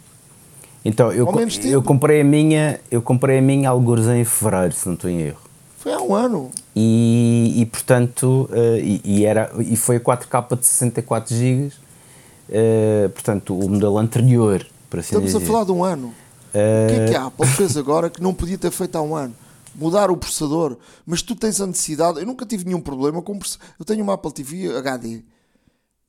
Então, 0.86 1.12
eu, 1.12 1.28
eu 1.64 1.82
comprei 1.82 2.22
a 2.22 2.24
minha, 2.24 2.80
eu 2.92 3.02
comprei 3.02 3.40
a 3.40 3.42
minha 3.42 3.70
alguns 3.70 4.08
em 4.08 4.24
fevereiro, 4.26 4.74
se 4.74 4.86
não 4.86 4.96
estou 4.96 5.10
em 5.10 5.22
erro. 5.22 5.40
Foi 5.78 5.94
há 5.94 6.02
um 6.02 6.16
ano. 6.16 6.52
E, 6.76 7.54
e 7.58 7.66
portanto, 7.66 8.50
uh, 8.52 8.78
e, 8.78 9.02
e, 9.04 9.26
era, 9.26 9.52
e 9.60 9.76
foi 9.76 9.98
a 9.98 10.00
4K 10.00 10.60
de 10.60 10.66
64 10.66 11.36
GB, 11.36 11.68
uh, 11.68 13.10
portanto, 13.10 13.58
o 13.58 13.70
modelo 13.70 13.98
anterior, 13.98 14.66
para 14.90 15.00
assim 15.00 15.16
Estamos 15.16 15.32
dizer. 15.32 15.44
a 15.44 15.48
falar 15.48 15.64
de 15.66 15.72
um 15.72 15.84
ano. 15.84 16.14
O 16.54 16.90
que 16.90 16.96
é 16.96 17.08
que 17.10 17.16
a 17.16 17.26
Apple 17.26 17.48
fez 17.48 17.76
agora 17.76 18.10
que 18.10 18.22
não 18.22 18.34
podia 18.34 18.58
ter 18.58 18.72
feito 18.72 18.96
há 18.96 19.02
um 19.02 19.16
ano? 19.16 19.36
Mudar 19.74 20.12
o 20.12 20.18
processador. 20.18 20.78
Mas 21.06 21.22
tu 21.22 21.36
tens 21.36 21.60
a 21.60 21.66
necessidade. 21.66 22.20
Eu 22.20 22.26
nunca 22.26 22.46
tive 22.46 22.66
nenhum 22.66 22.82
problema 22.82 23.22
com. 23.22 23.40
Eu 23.80 23.86
tenho 23.86 24.04
uma 24.04 24.14
Apple 24.14 24.32
TV 24.32 24.76
HD. 24.78 25.24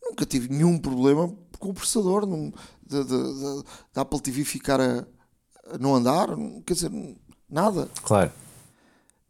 Nunca 0.02 0.26
tive 0.26 0.48
nenhum 0.48 0.78
problema 0.78 1.32
com 1.58 1.70
o 1.70 1.74
processador 1.74 2.26
da 3.92 4.02
Apple 4.02 4.20
TV 4.20 4.44
ficar 4.44 4.80
a, 4.80 5.06
a, 5.72 5.78
não 5.78 5.94
andar, 5.94 6.28
quer 6.66 6.74
dizer, 6.74 6.90
nada. 7.48 7.88
Claro. 8.02 8.30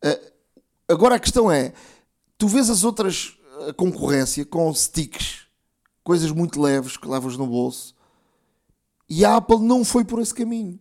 Uh, 0.04 0.32
agora 0.88 1.14
a 1.14 1.20
questão 1.20 1.50
é: 1.50 1.72
tu 2.36 2.48
vês 2.48 2.68
as 2.68 2.82
outras 2.82 3.38
a 3.68 3.72
concorrência 3.72 4.44
com 4.44 4.72
sticks, 4.74 5.42
coisas 6.02 6.32
muito 6.32 6.60
leves 6.60 6.96
que 6.96 7.06
levas 7.06 7.36
no 7.36 7.46
bolso, 7.46 7.94
e 9.08 9.24
a 9.24 9.36
Apple 9.36 9.60
não 9.60 9.84
foi 9.84 10.04
por 10.04 10.20
esse 10.20 10.34
caminho. 10.34 10.78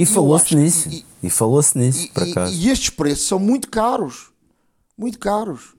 E 0.00 0.06
falou-se 0.06 0.56
nisso. 0.56 0.88
E, 0.88 1.04
e 1.22 1.30
falou-se 1.30 1.76
nisso, 1.76 2.06
e, 2.06 2.08
por 2.08 2.22
acaso. 2.22 2.54
E, 2.54 2.66
e 2.66 2.70
estes 2.70 2.90
preços 2.90 3.26
são 3.26 3.38
muito 3.38 3.68
caros. 3.68 4.30
Muito 4.96 5.18
caros. 5.18 5.74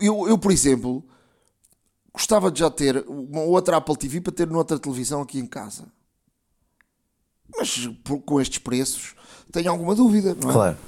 Eu, 0.00 0.28
eu, 0.28 0.36
por 0.36 0.50
exemplo, 0.50 1.04
gostava 2.12 2.50
de 2.50 2.60
já 2.60 2.70
ter 2.70 3.04
uma 3.06 3.42
outra 3.42 3.76
Apple 3.76 3.96
TV 3.96 4.20
para 4.20 4.32
ter 4.32 4.48
noutra 4.48 4.78
televisão 4.78 5.22
aqui 5.22 5.38
em 5.38 5.46
casa. 5.46 5.86
Mas 7.56 7.86
por, 8.02 8.20
com 8.22 8.40
estes 8.40 8.58
preços, 8.58 9.14
tenho 9.52 9.70
alguma 9.70 9.94
dúvida, 9.94 10.34
não 10.34 10.50
é? 10.50 10.52
Claro. 10.52 10.78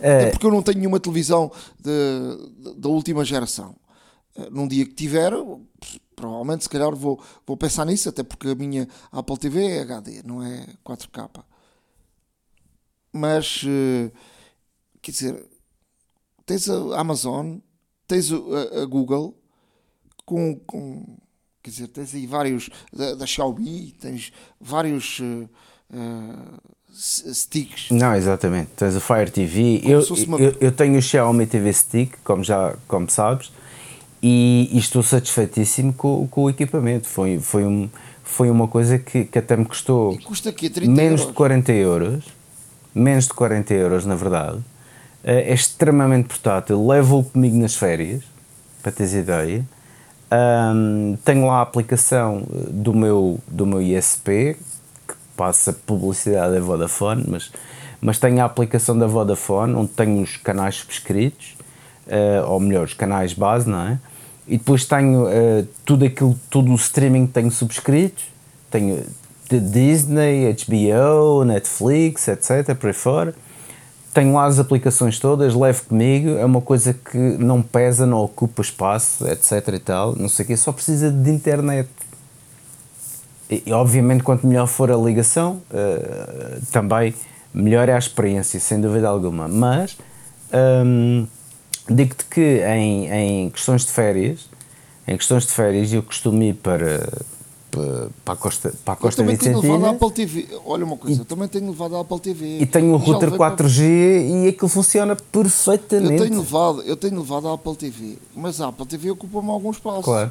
É 0.00 0.30
porque 0.30 0.46
eu 0.46 0.50
não 0.50 0.62
tenho 0.62 0.78
nenhuma 0.78 0.98
televisão 0.98 1.52
de, 1.78 2.72
de, 2.72 2.80
da 2.80 2.88
última 2.88 3.24
geração. 3.24 3.76
Eh, 4.36 4.48
num 4.50 4.66
dia 4.66 4.84
que 4.84 4.94
tiver, 4.94 5.32
provavelmente, 6.22 6.62
se 6.62 6.68
calhar, 6.68 6.94
vou, 6.94 7.20
vou 7.44 7.56
pensar 7.56 7.84
nisso, 7.84 8.08
até 8.08 8.22
porque 8.22 8.48
a 8.48 8.54
minha 8.54 8.88
Apple 9.10 9.36
TV 9.36 9.66
é 9.66 9.80
HD, 9.80 10.22
não 10.22 10.40
é 10.40 10.66
4K. 10.84 11.42
Mas, 13.12 13.64
eh, 13.66 14.12
quer 15.02 15.10
dizer, 15.10 15.46
tens 16.46 16.70
a 16.70 17.00
Amazon, 17.00 17.56
tens 18.06 18.30
a, 18.32 18.82
a 18.82 18.84
Google, 18.86 19.36
com, 20.24 20.54
com 20.60 21.18
quer 21.60 21.70
dizer, 21.70 21.88
tens 21.88 22.14
aí 22.14 22.24
vários 22.24 22.70
da, 22.92 23.16
da 23.16 23.26
Xiaomi, 23.26 23.92
tens 24.00 24.32
vários 24.60 25.18
uh, 25.18 25.50
uh, 25.92 26.60
sticks. 26.94 27.90
Não, 27.90 28.14
exatamente. 28.14 28.70
Tens 28.76 28.94
o 28.94 29.00
Fire 29.00 29.30
TV. 29.30 29.82
Eu, 29.84 30.00
uma... 30.24 30.38
eu, 30.38 30.56
eu, 30.60 30.72
tenho 30.72 30.98
o 30.98 31.02
Xiaomi 31.02 31.46
TV 31.46 31.72
Stick, 31.72 32.16
como 32.22 32.44
já 32.44 32.76
como 32.86 33.10
sabes, 33.10 33.50
e, 34.22 34.68
e 34.72 34.78
estou 34.78 35.02
satisfeitíssimo 35.02 35.92
com, 35.92 36.26
com 36.28 36.44
o 36.44 36.50
equipamento. 36.50 37.08
Foi, 37.08 37.38
foi, 37.40 37.64
um, 37.64 37.88
foi 38.22 38.50
uma 38.50 38.68
coisa 38.68 38.98
que, 38.98 39.24
que 39.24 39.38
até 39.38 39.56
me 39.56 39.64
custou 39.64 40.16
menos 40.88 41.20
euros. 41.20 41.26
de 41.26 41.32
40 41.32 41.72
euros. 41.72 42.24
Menos 42.94 43.24
de 43.26 43.34
40 43.34 43.74
euros, 43.74 44.06
na 44.06 44.14
verdade. 44.14 44.58
Eh, 45.24 45.50
é 45.50 45.54
extremamente 45.54 46.28
portátil. 46.28 46.86
Levo-o 46.86 47.24
comigo 47.24 47.56
nas 47.56 47.74
férias, 47.74 48.22
para 48.82 48.92
teres 48.92 49.14
ideia 49.14 49.64
um, 50.32 51.16
tenho 51.24 51.46
lá 51.46 51.58
a 51.58 51.62
aplicação 51.62 52.42
eh, 52.50 52.68
do 52.70 52.94
meu, 52.94 53.38
do 53.46 53.66
meu 53.66 53.82
ISP, 53.82 54.56
que 55.06 55.14
passa 55.36 55.72
publicidade 55.72 56.54
da 56.54 56.60
Vodafone, 56.60 57.24
mas, 57.28 57.52
mas 58.00 58.18
tenho 58.18 58.40
a 58.40 58.44
aplicação 58.44 58.98
da 58.98 59.06
Vodafone, 59.06 59.74
onde 59.74 59.90
tenho 59.90 60.22
os 60.22 60.36
canais 60.38 60.76
subscritos, 60.76 61.56
uh, 62.06 62.48
ou 62.48 62.58
melhor, 62.58 62.84
os 62.84 62.94
canais 62.94 63.34
base, 63.34 63.68
não 63.68 63.80
é? 63.80 63.98
E 64.46 64.58
depois 64.58 64.84
tenho 64.84 65.24
uh, 65.24 65.66
tudo 65.84 66.04
aquilo, 66.04 66.38
todo 66.50 66.70
o 66.72 66.74
streaming 66.74 67.26
que 67.26 67.32
tenho 67.32 67.50
subscrito, 67.50 68.22
tenho 68.70 69.04
de 69.48 69.60
Disney, 69.60 70.56
HBO, 70.66 71.44
Netflix, 71.44 72.26
etc, 72.28 72.74
por 72.74 72.88
aí 72.88 72.92
fora 72.92 73.34
tenho 74.12 74.34
lá 74.34 74.44
as 74.44 74.58
aplicações 74.58 75.18
todas, 75.18 75.54
levo 75.54 75.84
comigo, 75.84 76.36
é 76.36 76.44
uma 76.44 76.60
coisa 76.60 76.92
que 76.92 77.16
não 77.16 77.62
pesa, 77.62 78.06
não 78.06 78.18
ocupa 78.18 78.60
espaço, 78.60 79.26
etc 79.26 79.68
e 79.68 79.78
tal, 79.78 80.14
não 80.16 80.28
sei 80.28 80.44
o 80.44 80.48
quê, 80.48 80.56
só 80.56 80.70
precisa 80.70 81.10
de 81.10 81.30
internet. 81.30 81.88
E, 83.50 83.62
e 83.66 83.72
obviamente 83.72 84.22
quanto 84.22 84.46
melhor 84.46 84.66
for 84.66 84.90
a 84.90 84.96
ligação, 84.96 85.62
uh, 85.70 86.66
também 86.70 87.14
melhor 87.54 87.88
é 87.88 87.94
a 87.94 87.98
experiência, 87.98 88.60
sem 88.60 88.80
dúvida 88.80 89.08
alguma. 89.08 89.48
Mas 89.48 89.96
um, 90.84 91.26
digo-te 91.88 92.24
que 92.26 92.62
em, 92.64 93.08
em 93.10 93.50
questões 93.50 93.84
de 93.84 93.92
férias, 93.92 94.48
em 95.06 95.16
questões 95.16 95.46
de 95.46 95.52
férias 95.52 95.92
eu 95.92 96.02
costumo 96.02 96.42
ir 96.42 96.54
para, 96.54 97.08
para 98.24 98.34
a 98.34 98.36
Costa, 98.36 98.72
para 98.84 98.94
a 98.94 98.96
Costa 98.96 99.22
eu 99.22 99.24
também 99.24 99.36
Vicentina. 99.36 99.60
tenho 99.60 99.72
levado 99.74 99.92
a 99.92 99.96
Apple 99.96 100.12
TV. 100.12 100.48
Olha 100.64 100.84
uma 100.84 100.96
coisa, 100.96 101.18
e, 101.18 101.20
eu 101.20 101.24
também 101.24 101.48
tenho 101.48 101.70
levado 101.70 101.96
a 101.96 102.00
Apple 102.00 102.20
TV. 102.20 102.58
E 102.58 102.66
tenho 102.66 102.92
o 102.92 102.96
router 102.96 103.30
4G 103.30 103.36
para... 103.36 103.66
e 103.66 104.48
aquilo 104.48 104.68
funciona 104.68 105.16
perfeitamente. 105.16 106.14
Eu 106.14 106.28
tenho 106.28 106.38
levado, 106.40 106.82
eu 106.82 106.96
tenho 106.96 107.18
levado 107.18 107.48
a 107.48 107.54
Apple 107.54 107.76
TV, 107.76 108.18
mas 108.34 108.60
a 108.60 108.68
Apple 108.68 108.86
TV 108.86 109.10
ocupa-me 109.10 109.50
algum 109.50 109.70
espaço. 109.70 110.02
Claro, 110.02 110.30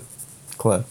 claro. 0.58 0.86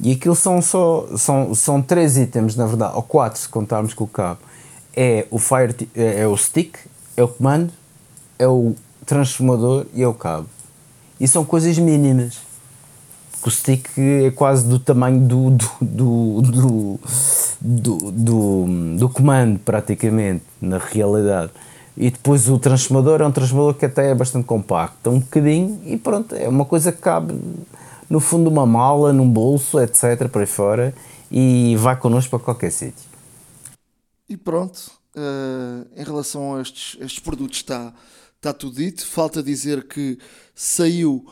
E 0.00 0.12
aquilo 0.12 0.34
são 0.34 0.60
só 0.60 1.06
são, 1.16 1.54
são 1.54 1.80
três 1.80 2.16
itens, 2.16 2.56
na 2.56 2.66
verdade, 2.66 2.96
ou 2.96 3.02
quatro 3.02 3.40
se 3.40 3.48
contarmos 3.48 3.94
com 3.94 4.04
o 4.04 4.08
cabo. 4.08 4.40
É 4.96 5.26
o 5.30 5.38
Fire 5.38 5.88
é, 5.94 6.20
é 6.20 6.26
o 6.26 6.36
stick, 6.36 6.76
é 7.16 7.22
o 7.22 7.28
comando, 7.28 7.72
é 8.38 8.46
o 8.46 8.74
transformador 9.04 9.86
e 9.94 10.02
é 10.02 10.08
o 10.08 10.14
cabo. 10.14 10.48
E 11.20 11.28
são 11.28 11.44
coisas 11.44 11.78
mínimas 11.78 12.40
o 13.46 13.50
stick 13.50 13.86
é 13.98 14.30
quase 14.30 14.66
do 14.66 14.78
tamanho 14.78 15.20
do, 15.20 15.50
do, 15.80 16.40
do, 16.40 17.00
do, 17.60 18.96
do 18.98 19.08
comando, 19.10 19.58
praticamente, 19.58 20.44
na 20.60 20.78
realidade. 20.78 21.52
E 21.94 22.10
depois 22.10 22.48
o 22.48 22.58
transformador 22.58 23.20
é 23.20 23.26
um 23.26 23.30
transformador 23.30 23.74
que 23.74 23.84
até 23.84 24.10
é 24.10 24.14
bastante 24.14 24.46
compacto, 24.46 25.10
um 25.10 25.20
bocadinho, 25.20 25.78
e 25.84 25.96
pronto, 25.98 26.34
é 26.34 26.48
uma 26.48 26.64
coisa 26.64 26.90
que 26.90 26.98
cabe 26.98 27.38
no 28.08 28.18
fundo 28.18 28.44
de 28.44 28.48
uma 28.48 28.64
mala, 28.64 29.12
num 29.12 29.28
bolso, 29.28 29.78
etc., 29.78 30.26
para 30.28 30.40
aí 30.40 30.46
fora, 30.46 30.94
e 31.30 31.76
vai 31.76 31.96
connosco 31.96 32.30
para 32.30 32.38
qualquer 32.38 32.72
sítio. 32.72 33.04
E 34.26 34.38
pronto, 34.38 34.90
uh, 35.14 35.86
em 35.94 36.02
relação 36.02 36.56
a 36.56 36.62
estes, 36.62 36.96
estes 36.98 37.18
produtos 37.18 37.58
está, 37.58 37.92
está 38.44 38.52
tudo 38.52 38.76
dito. 38.76 39.06
Falta 39.06 39.42
dizer 39.42 39.88
que 39.88 40.18
saiu 40.54 41.26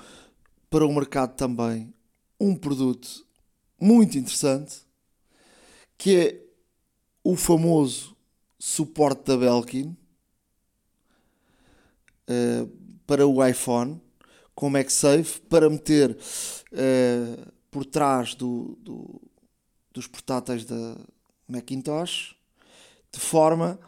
para 0.70 0.86
o 0.86 0.94
mercado 0.94 1.36
também 1.36 1.92
um 2.40 2.56
produto 2.56 3.26
muito 3.78 4.16
interessante 4.16 4.80
que 5.98 6.16
é 6.16 6.42
o 7.22 7.36
famoso 7.36 8.16
suporte 8.58 9.24
da 9.26 9.36
Belkin 9.36 9.94
uh, 12.28 12.66
para 13.06 13.26
o 13.26 13.46
iPhone 13.46 14.00
com 14.54 14.70
MagSafe 14.70 15.40
para 15.42 15.68
meter 15.68 16.16
uh, 16.72 17.52
por 17.70 17.84
trás 17.84 18.34
do, 18.34 18.78
do, 18.80 19.20
dos 19.92 20.06
portáteis 20.06 20.64
da 20.64 20.96
Macintosh 21.46 22.34
de 23.12 23.20
forma 23.20 23.78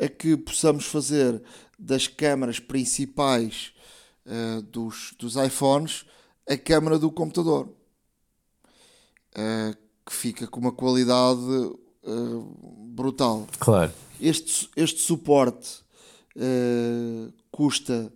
a 0.00 0.08
que 0.08 0.36
possamos 0.36 0.86
fazer 0.86 1.42
das 1.78 2.06
câmaras 2.06 2.58
principais 2.58 3.72
uh, 4.26 4.62
dos, 4.62 5.14
dos 5.18 5.36
iPhones 5.36 6.06
a 6.48 6.56
câmara 6.56 6.98
do 6.98 7.10
computador 7.10 7.68
uh, 9.36 9.76
que 10.04 10.14
fica 10.14 10.46
com 10.46 10.60
uma 10.60 10.72
qualidade 10.72 11.40
uh, 11.40 12.88
brutal. 12.88 13.46
Claro. 13.58 13.92
Este, 14.20 14.68
este 14.76 15.00
suporte 15.00 15.84
custa 17.50 18.12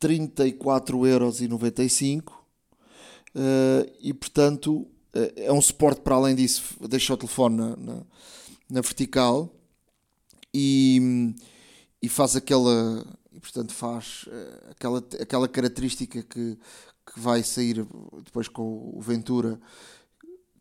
34,95€ 0.00 2.22
uh, 2.28 2.32
e 4.00 4.14
portanto 4.14 4.86
é 5.34 5.52
um 5.52 5.60
suporte 5.60 6.02
para 6.02 6.14
além 6.14 6.36
disso, 6.36 6.76
deixa 6.88 7.12
o 7.12 7.16
telefone 7.16 7.56
na, 7.56 7.76
na, 7.76 8.06
na 8.70 8.80
vertical 8.80 9.52
e, 10.54 11.34
e 12.02 12.08
faz 12.08 12.36
aquela 12.36 13.04
e 13.32 13.40
portanto 13.40 13.72
faz 13.72 14.24
uh, 14.26 14.70
aquela, 14.70 14.98
aquela 15.20 15.48
característica 15.48 16.22
que, 16.22 16.58
que 17.06 17.20
vai 17.20 17.42
sair 17.42 17.86
depois 18.24 18.48
com 18.48 18.92
o 18.94 19.00
Ventura 19.00 19.60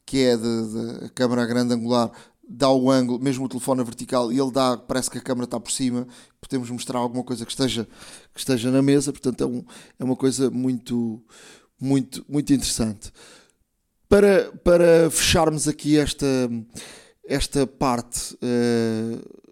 que 0.06 0.24
é 0.24 0.38
da 0.38 1.10
câmera 1.14 1.46
grande 1.46 1.74
angular 1.74 2.12
dá 2.50 2.72
o 2.72 2.90
ângulo, 2.90 3.20
mesmo 3.20 3.46
o 3.46 3.50
telefone 3.50 3.84
vertical, 3.84 4.34
e 4.34 4.40
ele 4.40 4.52
dá, 4.52 4.76
parece 4.76 5.12
que 5.12 5.20
a 5.20 5.22
câmera 5.22 5.46
está 5.46 5.60
por 5.60 5.72
cima, 5.72 6.08
podemos 6.42 6.68
mostrar 6.72 6.98
alguma 6.98 7.24
coisa 7.24 7.46
que 7.46 7.52
esteja, 7.52 7.88
que 8.34 8.40
esteja 8.40 8.72
na 8.72 8.82
mesa, 8.82 9.12
portanto 9.12 9.44
é, 9.44 9.46
um, 9.46 9.64
é 10.00 10.04
uma 10.04 10.16
coisa 10.16 10.50
muito, 10.50 11.24
muito, 11.80 12.26
muito 12.28 12.52
interessante. 12.52 13.14
Para, 14.08 14.52
para 14.64 15.12
fecharmos 15.12 15.68
aqui 15.68 16.00
esta, 16.00 16.26
esta 17.24 17.68
parte, 17.68 18.34
uh, 18.34 19.49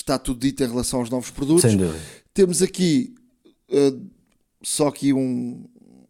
está 0.00 0.18
tudo 0.18 0.40
dito 0.40 0.62
em 0.62 0.68
relação 0.68 1.00
aos 1.00 1.10
novos 1.10 1.30
produtos. 1.30 1.62
Sem 1.62 1.76
dúvida. 1.76 1.98
Temos 2.34 2.62
aqui 2.62 3.14
uh, 3.70 4.06
só 4.62 4.88
aqui 4.88 5.12
um, 5.12 5.64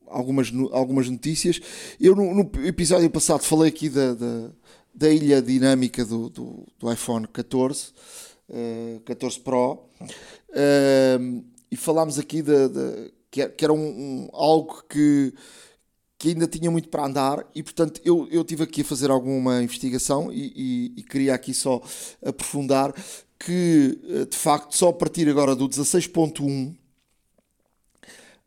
algumas, 0.07 0.53
algumas 0.73 1.09
notícias. 1.09 1.61
Eu 2.01 2.15
no, 2.15 2.35
no 2.35 2.67
episódio 2.67 3.09
passado 3.11 3.43
falei 3.43 3.69
aqui 3.69 3.89
da, 3.89 4.15
da, 4.15 4.51
da 4.95 5.11
ilha 5.11 5.41
dinâmica 5.41 6.05
do, 6.05 6.29
do, 6.29 6.67
do 6.79 6.93
iPhone 6.93 7.27
14, 7.29 7.93
uh, 8.49 9.01
14 9.05 9.41
Pro, 9.41 9.73
uh, 10.01 11.45
e 11.71 11.77
falámos 11.77 12.19
aqui 12.19 12.43
de, 12.43 12.69
de 12.69 13.13
que, 13.31 13.49
que 13.49 13.65
era 13.65 13.73
um, 13.73 13.79
um, 13.79 14.29
algo 14.33 14.83
que 14.89 15.33
que 16.19 16.29
ainda 16.29 16.47
tinha 16.47 16.71
muito 16.71 16.89
para 16.89 17.05
andar 17.05 17.47
e 17.55 17.63
portanto 17.63 18.01
eu, 18.03 18.27
eu 18.31 18.43
tive 18.43 18.65
aqui 18.65 18.81
a 18.81 18.85
fazer 18.85 19.11
alguma 19.11 19.63
investigação 19.63 20.33
e, 20.33 20.51
e, 20.57 20.93
e, 20.97 21.03
queria 21.03 21.35
aqui 21.35 21.53
só 21.53 21.83
aprofundar 22.25 22.95
que 23.39 23.99
eh, 24.09 24.25
de 24.25 24.37
facto 24.37 24.77
só 24.77 24.89
a 24.89 24.93
partir 24.93 25.29
agora 25.29 25.55
do 25.55 25.69
16.1 25.69 26.75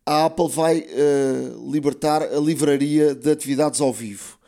a 0.06 0.26
Apple 0.26 0.50
vai 0.50 0.80
uh, 0.80 1.72
libertar 1.72 2.24
a 2.24 2.40
livraria 2.40 3.14
de 3.14 3.32
atividades 3.32 3.80
ao 3.80 3.94
vivo 3.94 4.40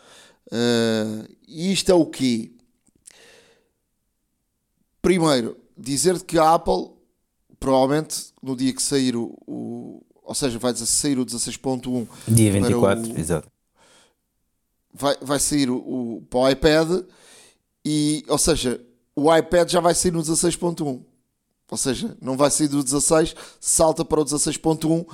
uh, 0.47 1.27
e 1.47 1.71
isto 1.71 1.91
é 1.91 1.95
o 1.95 2.05
quê? 2.05 2.51
Primeiro, 5.01 5.57
dizer 5.77 6.21
que 6.23 6.39
a 6.39 6.53
Apple 6.53 6.91
provavelmente 7.59 8.33
no 8.41 8.55
dia 8.55 8.73
que 8.73 8.81
sair 8.81 9.15
o, 9.15 9.37
o 9.45 10.03
ou 10.23 10.35
seja, 10.35 10.57
vai 10.57 10.73
sair 10.75 11.19
o 11.19 11.25
16.1 11.25 12.07
dia 12.27 12.51
24, 12.53 13.11
o, 13.11 13.19
exato. 13.19 13.51
Vai, 14.93 15.17
vai 15.21 15.39
sair 15.39 15.69
o, 15.69 15.75
o, 15.75 16.21
para 16.29 16.39
o 16.39 16.49
iPad 16.49 17.05
e, 17.85 18.23
ou 18.27 18.37
seja, 18.37 18.81
o 19.15 19.35
iPad 19.35 19.69
já 19.69 19.79
vai 19.79 19.93
sair 19.93 20.11
no 20.11 20.21
16.1. 20.21 21.03
Ou 21.71 21.77
seja, 21.77 22.17
não 22.21 22.35
vai 22.35 22.51
sair 22.51 22.67
do 22.67 22.83
16, 22.83 23.33
salta 23.59 24.03
para 24.03 24.19
o 24.19 24.25
16.1 24.25 25.05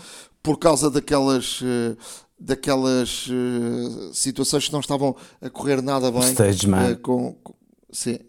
por 0.41 0.57
causa 0.57 0.89
daquelas 0.89 1.61
uh, 1.61 1.95
daquelas 2.39 3.27
uh, 3.27 4.13
situações 4.13 4.65
que 4.65 4.73
não 4.73 4.79
estavam 4.79 5.15
a 5.39 5.49
correr 5.49 5.81
nada 5.81 6.11
bem. 6.11 6.31
Stage 6.31 6.67
man. 6.67 6.93
Uh, 6.93 6.97
com, 6.97 7.33
com, 7.43 7.53
sim. 7.91 8.19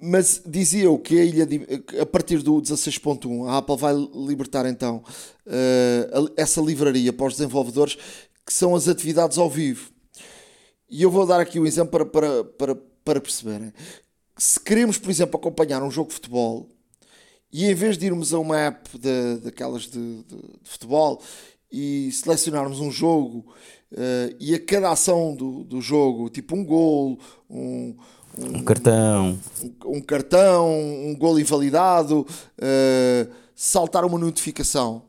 Mas 0.00 0.40
dizia 0.46 0.84
eu 0.84 0.98
que 0.98 1.18
a 1.18 1.24
ilha, 1.24 1.48
a 2.00 2.06
partir 2.06 2.38
do 2.42 2.62
16.1, 2.62 3.48
a 3.48 3.58
Apple 3.58 3.76
vai 3.76 3.92
libertar 3.94 4.64
então 4.64 5.02
essa 6.36 6.60
livraria 6.60 7.12
para 7.12 7.26
os 7.26 7.34
desenvolvedores, 7.34 7.98
que 8.46 8.52
são 8.52 8.76
as 8.76 8.86
atividades 8.86 9.36
ao 9.36 9.50
vivo. 9.50 9.90
E 10.88 11.02
eu 11.02 11.10
vou 11.10 11.26
dar 11.26 11.40
aqui 11.40 11.58
um 11.58 11.66
exemplo 11.66 11.90
para, 11.90 12.06
para, 12.06 12.44
para, 12.44 12.74
para 13.04 13.20
perceberem. 13.20 13.72
Se 14.36 14.60
queremos, 14.60 14.98
por 14.98 15.10
exemplo, 15.10 15.38
acompanhar 15.38 15.82
um 15.82 15.90
jogo 15.90 16.08
de 16.08 16.14
futebol, 16.16 16.68
e 17.52 17.64
em 17.64 17.74
vez 17.74 17.96
de 17.96 18.06
irmos 18.06 18.34
a 18.34 18.38
uma 18.38 18.58
app 18.58 18.98
de, 18.98 19.38
daquelas 19.38 19.84
de, 19.84 20.22
de, 20.24 20.36
de 20.62 20.70
futebol 20.70 21.22
e 21.72 22.10
selecionarmos 22.12 22.80
um 22.80 22.90
jogo 22.90 23.46
uh, 23.92 24.36
e 24.38 24.54
a 24.54 24.60
cada 24.62 24.90
ação 24.90 25.34
do, 25.34 25.64
do 25.64 25.80
jogo, 25.80 26.28
tipo 26.28 26.54
um 26.54 26.64
gol, 26.64 27.18
um, 27.48 27.96
um, 28.38 28.62
cartão, 28.62 29.38
um, 29.62 29.96
um, 29.96 30.00
cartão, 30.02 30.70
um 30.70 31.16
gol 31.16 31.40
invalidado, 31.40 32.20
uh, 32.20 33.32
saltar 33.54 34.04
uma 34.04 34.18
notificação 34.18 35.04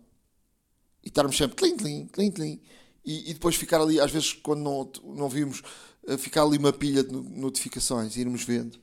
e 1.04 1.10
estarmos 1.10 1.36
sempre 1.36 1.58
clim, 1.58 1.76
clim, 1.76 2.08
clim, 2.08 2.32
clim, 2.32 2.62
e, 3.06 3.30
e, 3.30 3.34
depois 3.34 3.56
ficar 3.56 3.82
ali, 3.82 4.00
às 4.00 4.12
vezes, 4.12 4.34
quando 4.34 4.62
não, 4.62 4.92
não 5.16 5.30
vimos, 5.30 5.62
uh, 6.08 6.18
ficar 6.18 6.44
ali 6.44 6.58
uma 6.58 6.74
pilha 6.74 7.04
de 7.04 7.14
notificações 7.14 8.16
e 8.16 8.22
irmos 8.22 8.44
vendo. 8.44 8.80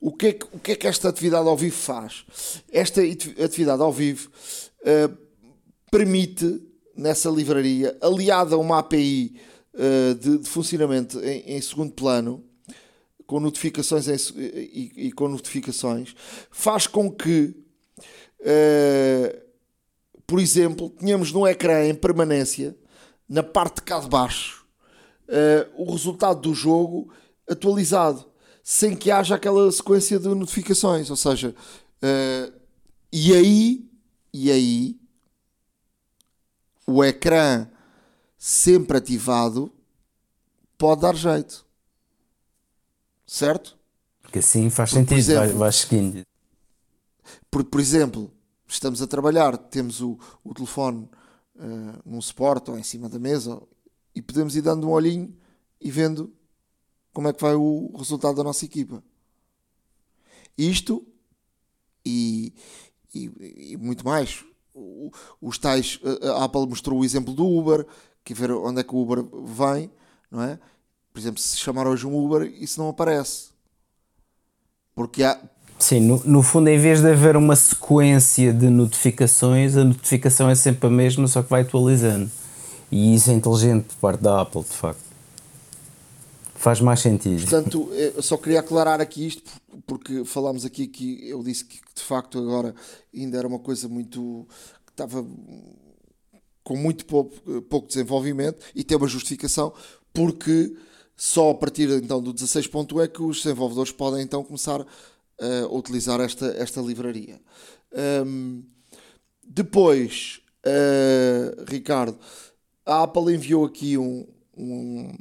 O 0.00 0.12
que, 0.12 0.26
é 0.26 0.32
que, 0.32 0.46
o 0.52 0.58
que 0.58 0.72
é 0.72 0.76
que 0.76 0.86
esta 0.86 1.08
atividade 1.08 1.48
ao 1.48 1.56
vivo 1.56 1.76
faz? 1.76 2.24
Esta 2.70 3.00
atividade 3.42 3.82
ao 3.82 3.92
vivo 3.92 4.30
uh, 4.82 5.16
permite, 5.90 6.62
nessa 6.94 7.28
livraria, 7.28 7.96
aliada 8.00 8.54
a 8.54 8.58
uma 8.58 8.78
API 8.78 9.34
de, 10.18 10.38
de 10.38 10.48
funcionamento 10.48 11.20
em, 11.20 11.56
em 11.56 11.60
segundo 11.60 11.92
plano, 11.92 12.42
com 13.26 13.40
notificações 13.40 14.08
em, 14.08 14.38
e, 14.38 14.92
e, 15.08 15.12
com 15.12 15.28
notificações 15.28 16.14
faz 16.50 16.86
com 16.86 17.10
que, 17.10 17.54
uh, 18.40 19.42
por 20.26 20.38
exemplo, 20.40 20.90
tenhamos 20.90 21.32
no 21.32 21.46
ecrã 21.46 21.84
em 21.86 21.94
permanência, 21.94 22.76
na 23.28 23.42
parte 23.42 23.76
de 23.76 23.82
cá 23.82 23.98
de 23.98 24.08
baixo, 24.08 24.64
uh, 25.28 25.82
o 25.82 25.90
resultado 25.90 26.40
do 26.40 26.54
jogo 26.54 27.12
atualizado, 27.48 28.24
sem 28.68 28.96
que 28.96 29.12
haja 29.12 29.36
aquela 29.36 29.70
sequência 29.70 30.18
de 30.18 30.26
notificações. 30.26 31.08
Ou 31.08 31.14
seja, 31.14 31.54
uh, 32.02 32.52
e 33.12 33.32
aí, 33.32 33.88
e 34.32 34.50
aí, 34.50 35.00
o 36.84 37.04
ecrã 37.04 37.68
sempre 38.36 38.98
ativado 38.98 39.72
pode 40.76 41.02
dar 41.02 41.14
jeito 41.14 41.64
certo? 43.24 43.76
Porque 44.22 44.38
assim 44.38 44.70
faz 44.70 44.90
Porque, 44.90 45.14
sentido, 45.14 45.18
exemplo, 45.18 45.58
vais, 45.58 45.76
seguindo. 45.76 46.24
Por, 47.50 47.64
por 47.64 47.80
exemplo, 47.80 48.32
estamos 48.66 49.02
a 49.02 49.06
trabalhar, 49.06 49.56
temos 49.56 50.00
o, 50.00 50.18
o 50.44 50.54
telefone 50.54 51.08
uh, 51.56 52.00
num 52.04 52.20
suporte 52.20 52.70
ou 52.70 52.78
em 52.78 52.82
cima 52.82 53.08
da 53.08 53.18
mesa 53.18 53.60
e 54.14 54.22
podemos 54.22 54.56
ir 54.56 54.62
dando 54.62 54.88
um 54.88 54.90
olhinho 54.90 55.32
e 55.80 55.90
vendo 55.90 56.32
como 57.16 57.28
é 57.28 57.32
que 57.32 57.40
vai 57.40 57.54
o 57.54 57.94
resultado 57.96 58.36
da 58.36 58.44
nossa 58.44 58.66
equipa. 58.66 59.02
Isto 60.56 61.02
e, 62.04 62.52
e, 63.14 63.70
e 63.72 63.76
muito 63.78 64.04
mais. 64.04 64.44
Os 65.40 65.56
tais, 65.56 65.98
a 66.36 66.44
Apple 66.44 66.66
mostrou 66.66 67.00
o 67.00 67.04
exemplo 67.06 67.32
do 67.32 67.46
Uber, 67.46 67.86
que 68.22 68.34
ver 68.34 68.50
onde 68.50 68.80
é 68.80 68.84
que 68.84 68.94
o 68.94 68.98
Uber 68.98 69.24
vem, 69.46 69.90
não 70.30 70.42
é? 70.42 70.58
Por 71.10 71.18
exemplo, 71.18 71.40
se 71.40 71.56
chamar 71.56 71.86
hoje 71.86 72.06
um 72.06 72.22
Uber, 72.22 72.42
isso 72.60 72.78
não 72.78 72.90
aparece. 72.90 73.48
Porque 74.94 75.22
há. 75.22 75.40
Sim, 75.78 76.00
no, 76.00 76.22
no 76.22 76.42
fundo, 76.42 76.68
em 76.68 76.78
vez 76.78 77.00
de 77.00 77.10
haver 77.10 77.34
uma 77.34 77.56
sequência 77.56 78.52
de 78.52 78.68
notificações, 78.68 79.74
a 79.74 79.84
notificação 79.84 80.50
é 80.50 80.54
sempre 80.54 80.86
a 80.86 80.90
mesma, 80.90 81.26
só 81.28 81.42
que 81.42 81.48
vai 81.48 81.62
atualizando. 81.62 82.30
E 82.92 83.14
isso 83.14 83.30
é 83.30 83.32
inteligente 83.32 83.84
por 83.84 83.96
parte 83.96 84.22
da 84.22 84.42
Apple, 84.42 84.64
de 84.64 84.76
facto. 84.76 85.05
Faz 86.56 86.80
mais 86.80 87.00
sentido. 87.00 87.42
Portanto, 87.42 87.90
eu 87.92 88.22
só 88.22 88.36
queria 88.36 88.60
aclarar 88.60 89.00
aqui 89.00 89.26
isto, 89.26 89.50
porque 89.86 90.24
falámos 90.24 90.64
aqui 90.64 90.86
que 90.86 91.28
eu 91.28 91.42
disse 91.42 91.64
que 91.64 91.78
de 91.94 92.02
facto 92.02 92.38
agora 92.38 92.74
ainda 93.14 93.38
era 93.38 93.46
uma 93.46 93.58
coisa 93.58 93.88
muito. 93.88 94.46
que 94.84 94.92
estava 94.92 95.24
com 96.64 96.76
muito 96.76 97.06
pouco, 97.06 97.62
pouco 97.62 97.86
desenvolvimento 97.86 98.58
e 98.74 98.82
tem 98.82 98.96
uma 98.96 99.06
justificação, 99.06 99.72
porque 100.12 100.76
só 101.16 101.50
a 101.50 101.54
partir 101.54 101.88
então 101.90 102.20
do 102.20 102.34
16.1 102.34 103.04
é 103.04 103.08
que 103.08 103.22
os 103.22 103.36
desenvolvedores 103.36 103.92
podem 103.92 104.22
então 104.22 104.42
começar 104.42 104.80
a 104.80 105.66
utilizar 105.72 106.20
esta, 106.20 106.46
esta 106.58 106.80
livraria. 106.80 107.40
Um, 108.26 108.64
depois, 109.46 110.40
uh, 110.66 111.64
Ricardo, 111.68 112.18
a 112.84 113.04
Apple 113.04 113.34
enviou 113.34 113.64
aqui 113.64 113.96
um, 113.96 114.26
um, 114.56 115.16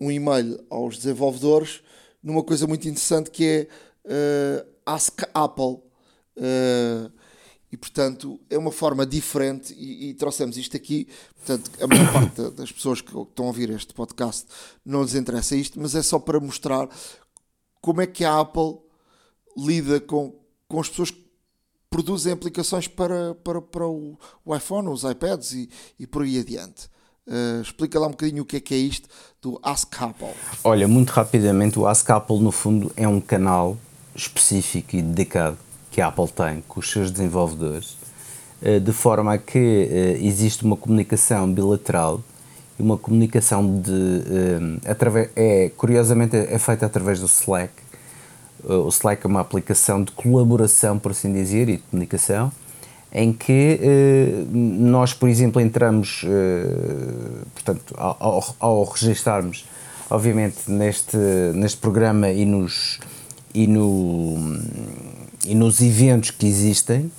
um, 0.00 0.10
e-mail 0.10 0.64
aos 0.70 0.96
desenvolvedores 0.96 1.82
numa 2.22 2.42
coisa 2.42 2.66
muito 2.66 2.88
interessante 2.88 3.30
que 3.30 3.44
é 3.44 4.62
uh, 4.64 4.66
Ask 4.86 5.22
Apple. 5.34 5.78
Uh, 6.36 7.10
e 7.72 7.76
portanto 7.76 8.40
é 8.50 8.58
uma 8.58 8.72
forma 8.72 9.06
diferente 9.06 9.72
e, 9.74 10.10
e, 10.10 10.14
trouxemos 10.14 10.56
isto 10.56 10.76
aqui. 10.76 11.06
Portanto, 11.36 11.70
a 11.80 11.86
maior 11.86 12.10
parte 12.12 12.50
das 12.50 12.72
pessoas 12.72 13.00
que 13.00 13.16
estão 13.16 13.44
a 13.44 13.48
ouvir 13.48 13.70
este 13.70 13.94
podcast 13.94 14.46
não 14.84 15.02
lhes 15.02 15.14
interessa 15.14 15.54
isto, 15.54 15.80
mas 15.80 15.94
é 15.94 16.02
só 16.02 16.18
para 16.18 16.40
mostrar 16.40 16.88
como 17.80 18.00
é 18.00 18.06
que 18.06 18.24
a 18.24 18.40
Apple 18.40 18.78
lida 19.56 20.00
com, 20.00 20.34
com 20.68 20.80
as 20.80 20.88
pessoas 20.88 21.10
que 21.10 21.30
produzem 21.88 22.32
aplicações 22.32 22.86
para, 22.86 23.34
para, 23.36 23.60
para 23.60 23.86
o, 23.86 24.18
o 24.44 24.54
iPhone, 24.54 24.88
os 24.88 25.04
iPads 25.04 25.52
e, 25.52 25.68
e 25.98 26.06
por 26.06 26.22
aí 26.22 26.38
adiante. 26.38 26.88
Uh, 27.26 27.60
explica 27.62 27.98
lá 27.98 28.06
um 28.06 28.10
bocadinho 28.10 28.42
o 28.42 28.46
que 28.46 28.56
é 28.56 28.60
que 28.60 28.74
é 28.74 28.78
isto 28.78 29.08
do 29.40 29.60
Ask 29.62 30.02
Apple. 30.02 30.32
Olha, 30.64 30.88
muito 30.88 31.10
rapidamente, 31.10 31.78
o 31.78 31.86
Ask 31.86 32.08
Apple 32.10 32.40
no 32.40 32.50
fundo 32.50 32.90
é 32.96 33.06
um 33.06 33.20
canal 33.20 33.76
específico 34.14 34.96
e 34.96 35.02
dedicado 35.02 35.56
que 35.90 36.00
a 36.00 36.08
Apple 36.08 36.28
tem 36.28 36.62
com 36.66 36.80
os 36.80 36.90
seus 36.90 37.10
desenvolvedores, 37.10 37.96
uh, 38.62 38.80
de 38.80 38.92
forma 38.92 39.34
a 39.34 39.38
que 39.38 39.58
uh, 39.58 40.24
existe 40.24 40.64
uma 40.64 40.76
comunicação 40.76 41.52
bilateral 41.52 42.22
e 42.78 42.82
uma 42.82 42.96
comunicação 42.96 43.80
de 43.80 44.80
através 44.88 45.28
é 45.36 45.70
curiosamente 45.76 46.34
é 46.34 46.58
feita 46.58 46.86
através 46.86 47.20
do 47.20 47.26
Slack 47.26 47.70
o 48.64 48.88
Slack 48.88 49.24
é 49.24 49.28
uma 49.28 49.40
aplicação 49.40 50.02
de 50.02 50.12
colaboração, 50.12 50.98
por 50.98 51.12
assim 51.12 51.32
dizer, 51.32 51.68
e 51.68 51.76
de 51.76 51.82
comunicação, 51.82 52.52
em 53.12 53.32
que 53.32 53.80
eh, 53.82 54.44
nós, 54.52 55.12
por 55.12 55.28
exemplo, 55.28 55.60
entramos, 55.60 56.24
eh, 56.24 57.44
portanto, 57.54 57.94
ao, 57.96 58.54
ao 58.60 58.84
registarmos, 58.84 59.66
obviamente, 60.08 60.58
neste, 60.68 61.16
neste 61.54 61.78
programa 61.78 62.30
e 62.30 62.44
nos, 62.44 63.00
e, 63.52 63.66
no, 63.66 64.58
e 65.44 65.54
nos 65.54 65.80
eventos 65.80 66.30
que 66.30 66.46
existem, 66.46 67.10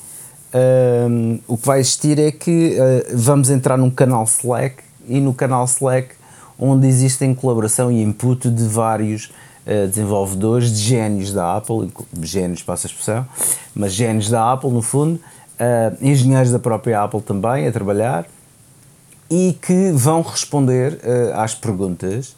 eh, 0.53 1.07
o 1.47 1.57
que 1.57 1.67
vai 1.67 1.79
existir 1.79 2.19
é 2.19 2.31
que 2.31 2.77
vamos 3.13 3.49
entrar 3.49 3.77
num 3.77 3.91
canal 3.91 4.23
Slack 4.23 4.77
e 5.07 5.19
no 5.19 5.33
canal 5.33 5.65
Slack 5.65 6.21
onde 6.61 6.87
existem 6.87 7.33
colaboração 7.33 7.91
e 7.91 8.03
input 8.03 8.47
de 8.47 8.67
vários 8.67 9.31
uh, 9.65 9.87
desenvolvedores 9.87 10.71
de 10.71 10.79
génios 10.79 11.33
da 11.33 11.57
Apple, 11.57 11.91
génios 12.21 12.61
passa 12.61 12.85
a 12.85 12.89
expressão, 12.89 13.27
mas 13.73 13.93
génios 13.93 14.29
da 14.29 14.53
Apple 14.53 14.69
no 14.69 14.83
fundo, 14.83 15.19
uh, 15.61 15.97
engenheiros 16.01 16.51
da 16.51 16.59
própria 16.59 17.03
Apple 17.03 17.21
também 17.21 17.67
a 17.67 17.71
trabalhar 17.71 18.27
e 19.29 19.57
que 19.61 19.91
vão 19.91 20.21
responder 20.21 20.93
uh, 20.93 21.39
às 21.39 21.53
perguntas 21.55 22.35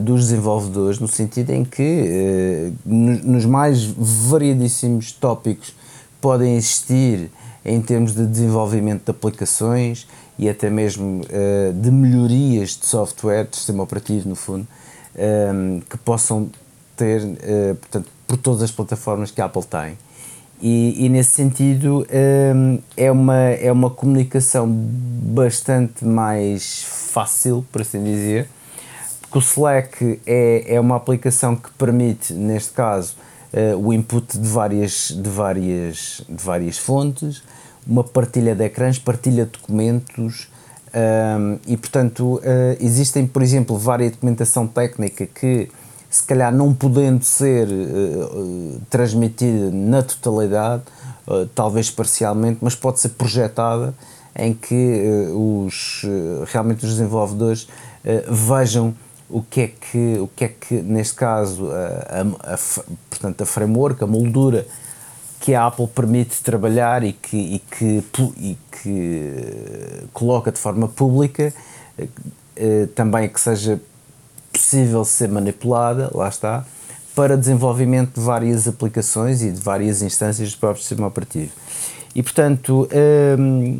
dos 0.00 0.22
desenvolvedores 0.24 0.98
no 0.98 1.08
sentido 1.08 1.50
em 1.50 1.64
que 1.64 2.72
nos 2.84 3.46
mais 3.46 3.84
variadíssimos 3.86 5.12
tópicos 5.12 5.74
podem 6.20 6.56
existir 6.56 7.30
em 7.64 7.80
termos 7.80 8.12
de 8.12 8.26
desenvolvimento 8.26 9.04
de 9.04 9.10
aplicações 9.12 10.06
e 10.36 10.50
até 10.50 10.68
mesmo 10.68 11.22
de 11.80 11.90
melhorias 11.90 12.70
de 12.70 12.84
software, 12.84 13.44
de 13.44 13.56
sistema 13.56 13.84
operativo 13.84 14.28
no 14.28 14.34
fundo, 14.34 14.66
que 15.88 15.96
possam 15.98 16.50
ter, 17.00 17.22
uh, 17.22 17.74
portanto, 17.76 18.08
por 18.26 18.36
todas 18.36 18.62
as 18.62 18.70
plataformas 18.70 19.30
que 19.30 19.40
a 19.40 19.46
Apple 19.46 19.64
tem. 19.64 19.96
E, 20.62 21.06
e 21.06 21.08
nesse 21.08 21.30
sentido 21.30 22.06
um, 22.54 22.78
é, 22.96 23.10
uma, 23.10 23.36
é 23.36 23.72
uma 23.72 23.88
comunicação 23.88 24.68
bastante 24.68 26.04
mais 26.04 26.82
fácil, 26.82 27.64
por 27.72 27.80
assim 27.80 28.04
dizer, 28.04 28.46
porque 29.20 29.38
o 29.38 29.40
Slack 29.40 30.20
é, 30.26 30.74
é 30.74 30.80
uma 30.80 30.96
aplicação 30.96 31.56
que 31.56 31.70
permite, 31.72 32.34
neste 32.34 32.72
caso, 32.72 33.14
uh, 33.52 33.76
o 33.76 33.92
input 33.92 34.38
de 34.38 34.48
várias, 34.48 35.08
de, 35.16 35.28
várias, 35.30 36.22
de 36.28 36.44
várias 36.44 36.76
fontes, 36.76 37.42
uma 37.86 38.04
partilha 38.04 38.54
de 38.54 38.64
ecrãs, 38.64 38.98
partilha 38.98 39.46
de 39.46 39.52
documentos, 39.52 40.48
um, 40.92 41.58
e 41.66 41.76
portanto, 41.76 42.36
uh, 42.38 42.40
existem, 42.80 43.26
por 43.26 43.42
exemplo, 43.42 43.78
várias 43.78 44.12
documentação 44.12 44.66
técnica 44.66 45.24
que, 45.26 45.68
se 46.10 46.24
calhar, 46.24 46.52
não 46.52 46.74
podendo 46.74 47.24
ser 47.24 47.68
uh, 47.68 48.80
transmitida 48.90 49.70
na 49.70 50.02
totalidade, 50.02 50.82
uh, 51.28 51.46
talvez 51.54 51.88
parcialmente, 51.88 52.58
mas 52.60 52.74
pode 52.74 52.98
ser 52.98 53.10
projetada 53.10 53.94
em 54.34 54.52
que 54.52 55.28
os, 55.34 56.02
realmente 56.46 56.84
os 56.84 56.92
desenvolvedores 56.92 57.66
vejam 58.28 58.94
o 59.28 59.42
que 59.42 59.60
é 59.62 59.66
que, 59.66 60.18
o 60.20 60.28
que, 60.28 60.44
é 60.44 60.48
que 60.48 60.74
neste 60.76 61.14
caso, 61.14 61.68
a, 61.70 62.20
a, 62.20 62.54
a, 62.54 62.58
portanto, 63.10 63.42
a 63.42 63.44
framework, 63.44 64.02
a 64.04 64.06
moldura 64.06 64.66
que 65.40 65.52
a 65.52 65.66
Apple 65.66 65.88
permite 65.88 66.40
trabalhar 66.42 67.02
e 67.02 67.12
que, 67.12 67.36
e 67.36 67.58
que, 67.58 68.04
e 68.38 68.58
que 68.70 70.04
coloca 70.12 70.52
de 70.52 70.60
forma 70.60 70.86
pública, 70.86 71.52
também 72.94 73.28
que 73.28 73.40
seja 73.40 73.80
possível 74.60 75.04
ser 75.04 75.28
manipulada, 75.28 76.10
lá 76.14 76.28
está, 76.28 76.64
para 77.14 77.36
desenvolvimento 77.36 78.14
de 78.14 78.20
várias 78.20 78.68
aplicações 78.68 79.42
e 79.42 79.50
de 79.50 79.60
várias 79.60 80.02
instâncias 80.02 80.52
do 80.52 80.58
próprio 80.58 80.82
sistema 80.82 81.08
operativo. 81.08 81.50
E, 82.14 82.22
portanto, 82.22 82.88
ehm, 82.90 83.78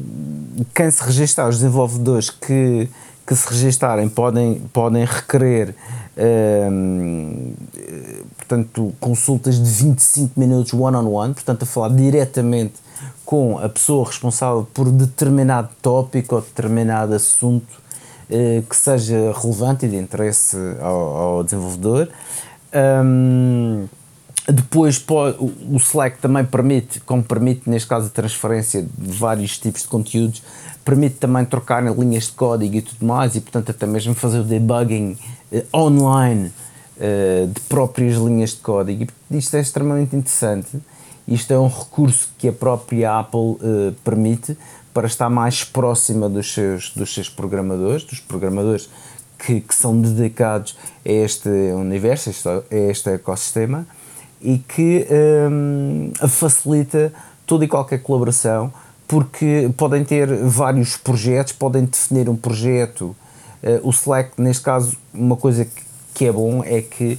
quem 0.74 0.90
se 0.90 1.02
registrar, 1.02 1.48
os 1.48 1.56
desenvolvedores 1.56 2.30
que, 2.30 2.88
que 3.26 3.34
se 3.36 3.48
registarem 3.48 4.08
podem, 4.08 4.60
podem 4.72 5.04
requerer 5.04 5.74
ehm, 6.16 7.52
portanto, 8.38 8.92
consultas 8.98 9.56
de 9.56 9.70
25 9.70 10.38
minutos 10.38 10.72
one-on-one, 10.72 11.08
-on 11.08 11.28
-one, 11.28 11.34
portanto, 11.34 11.62
a 11.64 11.66
falar 11.66 11.90
diretamente 11.90 12.74
com 13.24 13.58
a 13.58 13.68
pessoa 13.68 14.06
responsável 14.06 14.66
por 14.74 14.90
determinado 14.90 15.68
tópico 15.80 16.36
ou 16.36 16.40
determinado 16.40 17.14
assunto 17.14 17.80
eh, 18.30 18.62
que 18.68 18.76
seja 18.76 19.32
relevante 19.42 19.86
e 19.86 19.88
de 19.88 19.96
interesse 19.96 20.56
ao, 20.80 21.16
ao 21.16 21.44
desenvolvedor. 21.44 22.08
Um, 22.72 23.88
depois 24.48 25.04
o 25.08 25.76
Slack 25.76 26.18
também 26.18 26.44
permite, 26.44 27.00
como 27.00 27.24
permite 27.24 27.68
neste 27.68 27.88
caso 27.88 28.06
a 28.06 28.10
transferência 28.10 28.82
de 28.82 29.12
vários 29.12 29.58
tipos 29.58 29.82
de 29.82 29.88
conteúdos, 29.88 30.44
permite 30.84 31.16
também 31.16 31.44
trocar 31.44 31.82
linhas 31.82 32.24
de 32.24 32.32
código 32.32 32.76
e 32.76 32.82
tudo 32.82 33.04
mais 33.04 33.34
e 33.34 33.40
portanto 33.40 33.70
até 33.70 33.84
mesmo 33.84 34.14
fazer 34.14 34.38
o 34.38 34.44
debugging 34.44 35.18
eh, 35.50 35.64
online 35.74 36.52
uh, 36.98 37.48
de 37.48 37.60
próprias 37.62 38.16
linhas 38.16 38.50
de 38.50 38.58
código. 38.58 39.06
Isto 39.28 39.56
é 39.56 39.60
extremamente 39.60 40.14
interessante. 40.14 40.68
Isto 41.26 41.52
é 41.52 41.58
um 41.58 41.68
recurso 41.68 42.28
que 42.38 42.48
a 42.48 42.52
própria 42.52 43.18
Apple 43.18 43.56
permite 44.02 44.56
para 44.92 45.06
estar 45.06 45.30
mais 45.30 45.64
próxima 45.64 46.28
dos 46.28 46.52
seus, 46.52 46.90
dos 46.90 47.12
seus 47.14 47.28
programadores, 47.28 48.04
dos 48.04 48.20
programadores 48.20 48.88
que, 49.38 49.60
que 49.60 49.74
são 49.74 49.98
dedicados 50.00 50.76
a 51.04 51.10
este 51.10 51.48
universo, 51.48 52.30
a 52.70 52.74
este 52.74 53.10
ecossistema 53.10 53.86
e 54.40 54.58
que 54.58 55.06
um, 55.50 56.12
facilita 56.28 57.12
toda 57.46 57.64
e 57.64 57.68
qualquer 57.68 58.02
colaboração 58.02 58.72
porque 59.10 59.68
podem 59.76 60.04
ter 60.04 60.28
vários 60.44 60.96
projetos, 60.96 61.52
podem 61.52 61.84
definir 61.84 62.28
um 62.28 62.36
projeto. 62.36 63.06
Uh, 63.60 63.88
o 63.88 63.90
Slack, 63.90 64.40
neste 64.40 64.62
caso, 64.62 64.96
uma 65.12 65.36
coisa 65.36 65.64
que, 65.64 65.82
que 66.14 66.26
é 66.26 66.32
bom 66.32 66.62
é 66.64 66.80
que, 66.80 67.18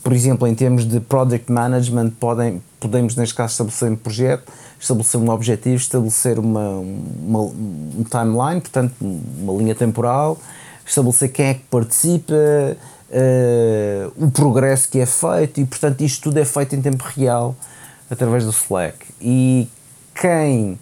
por 0.00 0.12
exemplo, 0.12 0.46
em 0.46 0.54
termos 0.54 0.84
de 0.84 1.00
project 1.00 1.50
management, 1.50 2.10
podem, 2.20 2.62
podemos, 2.78 3.16
neste 3.16 3.34
caso, 3.34 3.52
estabelecer 3.52 3.90
um 3.90 3.96
projeto, 3.96 4.52
estabelecer 4.82 5.20
um 5.20 5.30
objetivo, 5.30 5.76
estabelecer 5.76 6.38
uma, 6.40 6.70
uma 6.70 7.40
um 7.40 8.04
timeline, 8.10 8.60
portanto, 8.60 8.92
uma 9.00 9.52
linha 9.54 9.76
temporal, 9.76 10.36
estabelecer 10.84 11.30
quem 11.30 11.46
é 11.46 11.54
que 11.54 11.62
participa, 11.70 12.34
uh, 12.34 14.12
o 14.16 14.28
progresso 14.32 14.88
que 14.88 14.98
é 14.98 15.06
feito 15.06 15.60
e, 15.60 15.64
portanto, 15.64 16.00
isto 16.00 16.24
tudo 16.24 16.38
é 16.38 16.44
feito 16.44 16.74
em 16.74 16.82
tempo 16.82 17.04
real 17.16 17.54
através 18.10 18.44
do 18.44 18.50
Slack. 18.50 18.98
E 19.20 19.68
quem 20.20 20.78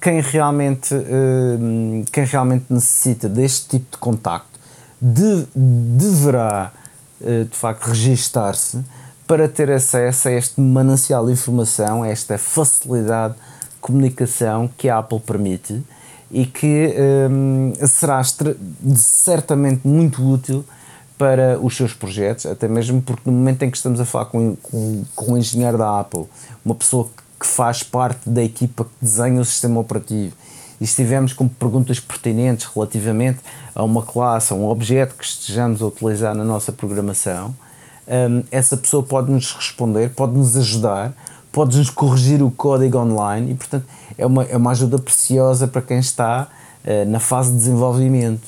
quem 0.00 0.20
realmente, 0.20 0.94
uh, 0.94 2.04
quem 2.10 2.24
realmente 2.24 2.64
necessita 2.68 3.28
deste 3.28 3.68
tipo 3.68 3.92
de 3.92 3.98
contacto 3.98 4.58
de, 5.00 5.46
deverá, 5.54 6.72
eh, 7.22 7.44
de 7.44 7.56
facto, 7.56 7.86
registar-se 7.86 8.80
para 9.30 9.48
ter 9.48 9.70
acesso 9.70 10.26
a 10.26 10.32
este 10.32 10.60
manancial 10.60 11.24
de 11.24 11.30
informação, 11.30 12.02
a 12.02 12.08
esta 12.08 12.36
facilidade 12.36 13.34
de 13.34 13.78
comunicação 13.80 14.68
que 14.76 14.88
a 14.88 14.98
Apple 14.98 15.20
permite 15.20 15.84
e 16.32 16.44
que 16.44 16.92
um, 17.30 17.72
será 17.86 18.20
certamente 18.96 19.86
muito 19.86 20.28
útil 20.28 20.64
para 21.16 21.60
os 21.60 21.76
seus 21.76 21.94
projetos, 21.94 22.44
até 22.44 22.66
mesmo 22.66 23.00
porque 23.00 23.22
no 23.24 23.30
momento 23.30 23.62
em 23.62 23.70
que 23.70 23.76
estamos 23.76 24.00
a 24.00 24.04
falar 24.04 24.24
com, 24.24 24.56
com, 24.56 25.04
com 25.14 25.34
um 25.34 25.36
engenheiro 25.36 25.78
da 25.78 26.00
Apple, 26.00 26.24
uma 26.64 26.74
pessoa 26.74 27.08
que 27.38 27.46
faz 27.46 27.84
parte 27.84 28.28
da 28.28 28.42
equipa 28.42 28.82
que 28.82 28.90
desenha 29.00 29.40
o 29.40 29.44
sistema 29.44 29.78
operativo, 29.78 30.34
e 30.80 30.86
se 30.88 30.96
tivermos 30.96 31.32
com 31.32 31.46
perguntas 31.46 32.00
pertinentes 32.00 32.66
relativamente 32.74 33.38
a 33.76 33.84
uma 33.84 34.02
classe, 34.02 34.52
a 34.52 34.56
um 34.56 34.68
objeto 34.68 35.14
que 35.14 35.24
estejamos 35.24 35.80
a 35.80 35.86
utilizar 35.86 36.34
na 36.34 36.42
nossa 36.42 36.72
programação, 36.72 37.54
um, 38.08 38.42
essa 38.50 38.76
pessoa 38.76 39.02
pode 39.02 39.30
nos 39.30 39.52
responder, 39.52 40.10
pode 40.10 40.32
nos 40.32 40.56
ajudar, 40.56 41.12
pode 41.52 41.76
nos 41.76 41.90
corrigir 41.90 42.42
o 42.42 42.50
código 42.50 42.98
online 42.98 43.52
e, 43.52 43.54
portanto, 43.54 43.84
é 44.16 44.26
uma, 44.26 44.44
é 44.44 44.56
uma 44.56 44.70
ajuda 44.70 44.98
preciosa 44.98 45.66
para 45.66 45.82
quem 45.82 45.98
está 45.98 46.48
uh, 46.84 47.10
na 47.10 47.20
fase 47.20 47.50
de 47.50 47.56
desenvolvimento. 47.58 48.44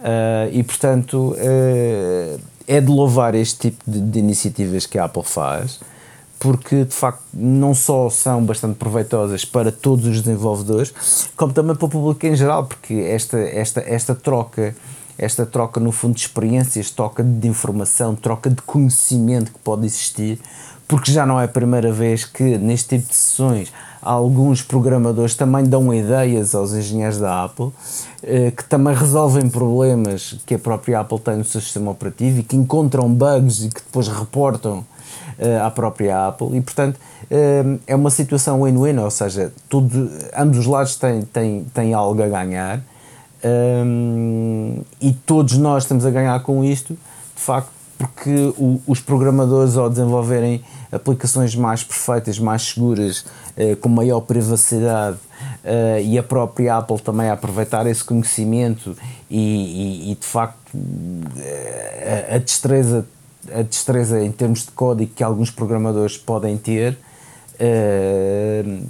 Uh, 0.00 0.52
e, 0.52 0.62
portanto, 0.62 1.34
uh, 1.34 2.40
é 2.66 2.80
de 2.80 2.86
louvar 2.86 3.34
este 3.34 3.70
tipo 3.70 3.90
de, 3.90 4.00
de 4.00 4.18
iniciativas 4.18 4.86
que 4.86 4.98
a 4.98 5.04
Apple 5.04 5.24
faz 5.24 5.80
porque 6.38 6.84
de 6.84 6.94
facto 6.94 7.22
não 7.34 7.74
só 7.74 8.08
são 8.08 8.44
bastante 8.44 8.76
proveitosas 8.76 9.44
para 9.44 9.72
todos 9.72 10.06
os 10.06 10.22
desenvolvedores, 10.22 10.94
como 11.36 11.52
também 11.52 11.74
para 11.74 11.86
o 11.86 11.88
público 11.88 12.24
em 12.26 12.36
geral, 12.36 12.64
porque 12.66 12.94
esta, 12.94 13.38
esta, 13.38 13.80
esta 13.80 14.14
troca, 14.14 14.74
esta 15.18 15.44
troca 15.44 15.80
no 15.80 15.90
fundo 15.90 16.14
de 16.14 16.20
experiências, 16.20 16.90
troca 16.90 17.22
de 17.22 17.48
informação, 17.48 18.14
troca 18.14 18.48
de 18.48 18.62
conhecimento 18.62 19.52
que 19.52 19.58
pode 19.58 19.84
existir, 19.84 20.38
porque 20.86 21.12
já 21.12 21.26
não 21.26 21.40
é 21.40 21.44
a 21.44 21.48
primeira 21.48 21.92
vez 21.92 22.24
que 22.24 22.56
neste 22.56 22.96
tipo 22.96 23.08
de 23.08 23.14
sessões 23.14 23.72
alguns 24.00 24.62
programadores 24.62 25.34
também 25.34 25.64
dão 25.64 25.92
ideias 25.92 26.54
aos 26.54 26.72
engenheiros 26.72 27.18
da 27.18 27.44
Apple, 27.44 27.70
eh, 28.22 28.52
que 28.52 28.64
também 28.64 28.94
resolvem 28.94 29.50
problemas 29.50 30.36
que 30.46 30.54
a 30.54 30.58
própria 30.58 31.00
Apple 31.00 31.18
tem 31.18 31.36
no 31.36 31.44
seu 31.44 31.60
sistema 31.60 31.90
operativo 31.90 32.40
e 32.40 32.42
que 32.42 32.56
encontram 32.56 33.12
bugs 33.12 33.64
e 33.64 33.68
que 33.68 33.82
depois 33.82 34.08
reportam 34.08 34.78
uh, 34.78 35.64
à 35.64 35.70
própria 35.70 36.28
Apple. 36.28 36.56
E, 36.56 36.60
portanto, 36.60 36.96
uh, 36.96 37.80
é 37.86 37.94
uma 37.94 38.10
situação 38.10 38.62
win-win, 38.62 38.98
ou 38.98 39.10
seja, 39.10 39.52
tudo, 39.68 40.10
ambos 40.36 40.58
os 40.58 40.66
lados 40.66 40.96
têm, 40.96 41.22
têm, 41.22 41.64
têm 41.74 41.92
algo 41.92 42.22
a 42.22 42.28
ganhar 42.28 42.80
um, 43.44 44.82
e 45.00 45.12
todos 45.12 45.56
nós 45.56 45.84
estamos 45.84 46.04
a 46.04 46.10
ganhar 46.10 46.40
com 46.40 46.64
isto, 46.64 46.94
de 46.94 47.42
facto, 47.42 47.70
porque 47.96 48.52
o, 48.56 48.80
os 48.86 49.00
programadores, 49.00 49.76
ao 49.76 49.90
desenvolverem 49.90 50.62
aplicações 50.90 51.54
mais 51.54 51.82
perfeitas, 51.82 52.38
mais 52.38 52.62
seguras, 52.62 53.24
uh, 53.56 53.76
com 53.80 53.88
maior 53.88 54.20
privacidade, 54.20 55.16
uh, 55.64 56.00
e 56.02 56.18
a 56.18 56.22
própria 56.22 56.76
Apple 56.76 57.00
também 57.00 57.28
a 57.28 57.32
aproveitar 57.32 57.86
esse 57.86 58.04
conhecimento 58.04 58.96
e, 59.30 60.08
e, 60.08 60.12
e 60.12 60.14
de 60.14 60.26
facto 60.26 60.58
a, 62.30 62.36
a 62.36 62.38
destreza 62.38 63.06
a 63.52 63.62
destreza 63.62 64.22
em 64.22 64.30
termos 64.30 64.64
de 64.64 64.70
código 64.72 65.12
que 65.14 65.22
alguns 65.22 65.50
programadores 65.50 66.18
podem 66.18 66.56
ter 66.58 66.98
uh, 67.54 68.86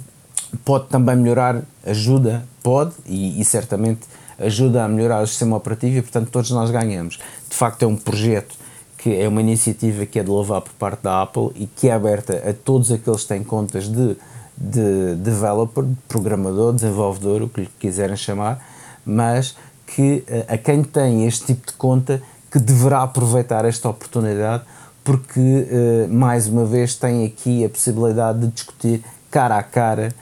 pode 0.65 0.87
também 0.87 1.15
melhorar, 1.15 1.61
ajuda, 1.85 2.43
pode 2.63 2.93
e, 3.05 3.39
e, 3.39 3.45
certamente 3.45 4.01
ajuda 4.39 4.83
a 4.83 4.87
melhorar 4.87 5.21
o 5.21 5.27
sistema 5.27 5.57
operativo 5.57 5.97
e 5.97 6.01
portanto 6.01 6.29
todos 6.29 6.51
nós 6.51 6.71
ganhamos. 6.71 7.19
De 7.49 7.55
facto 7.55 7.83
é 7.83 7.87
um 7.87 7.95
projeto 7.95 8.55
que 8.97 9.15
é 9.15 9.27
uma 9.27 9.41
iniciativa 9.41 10.05
que 10.05 10.19
é 10.19 10.23
de 10.23 10.29
louvar 10.29 10.61
por 10.61 10.73
parte 10.73 11.03
da 11.03 11.21
Apple 11.21 11.51
e 11.55 11.65
que 11.67 11.87
é 11.87 11.93
aberta 11.93 12.33
a 12.49 12.53
todos 12.53 12.91
aqueles 12.91 13.21
que 13.21 13.27
têm 13.29 13.43
contas 13.43 13.87
de, 13.87 14.17
de 14.57 15.15
developer, 15.15 15.85
programador, 16.07 16.73
desenvolvedor, 16.73 17.43
o 17.43 17.49
que 17.49 17.61
lhe 17.61 17.69
quiserem 17.79 18.17
chamar, 18.17 18.61
mas 19.05 19.55
que 19.87 20.23
eh, 20.27 20.45
a 20.49 20.57
quem 20.57 20.83
tem 20.83 21.25
este 21.25 21.45
tipo 21.45 21.67
de 21.67 21.73
conta 21.73 22.21
que 22.51 22.59
deverá 22.59 23.03
aproveitar 23.03 23.63
esta 23.63 23.87
oportunidade 23.89 24.63
porque, 25.03 25.39
uh, 25.39 26.13
mais 26.13 26.47
uma 26.47 26.65
vez, 26.65 26.93
tem 26.93 27.25
aqui 27.25 27.65
a 27.65 27.69
possibilidade 27.69 28.41
de 28.41 28.47
discutir 28.47 29.03
cara 29.31 29.57
a 29.57 29.63
cara 29.63 30.13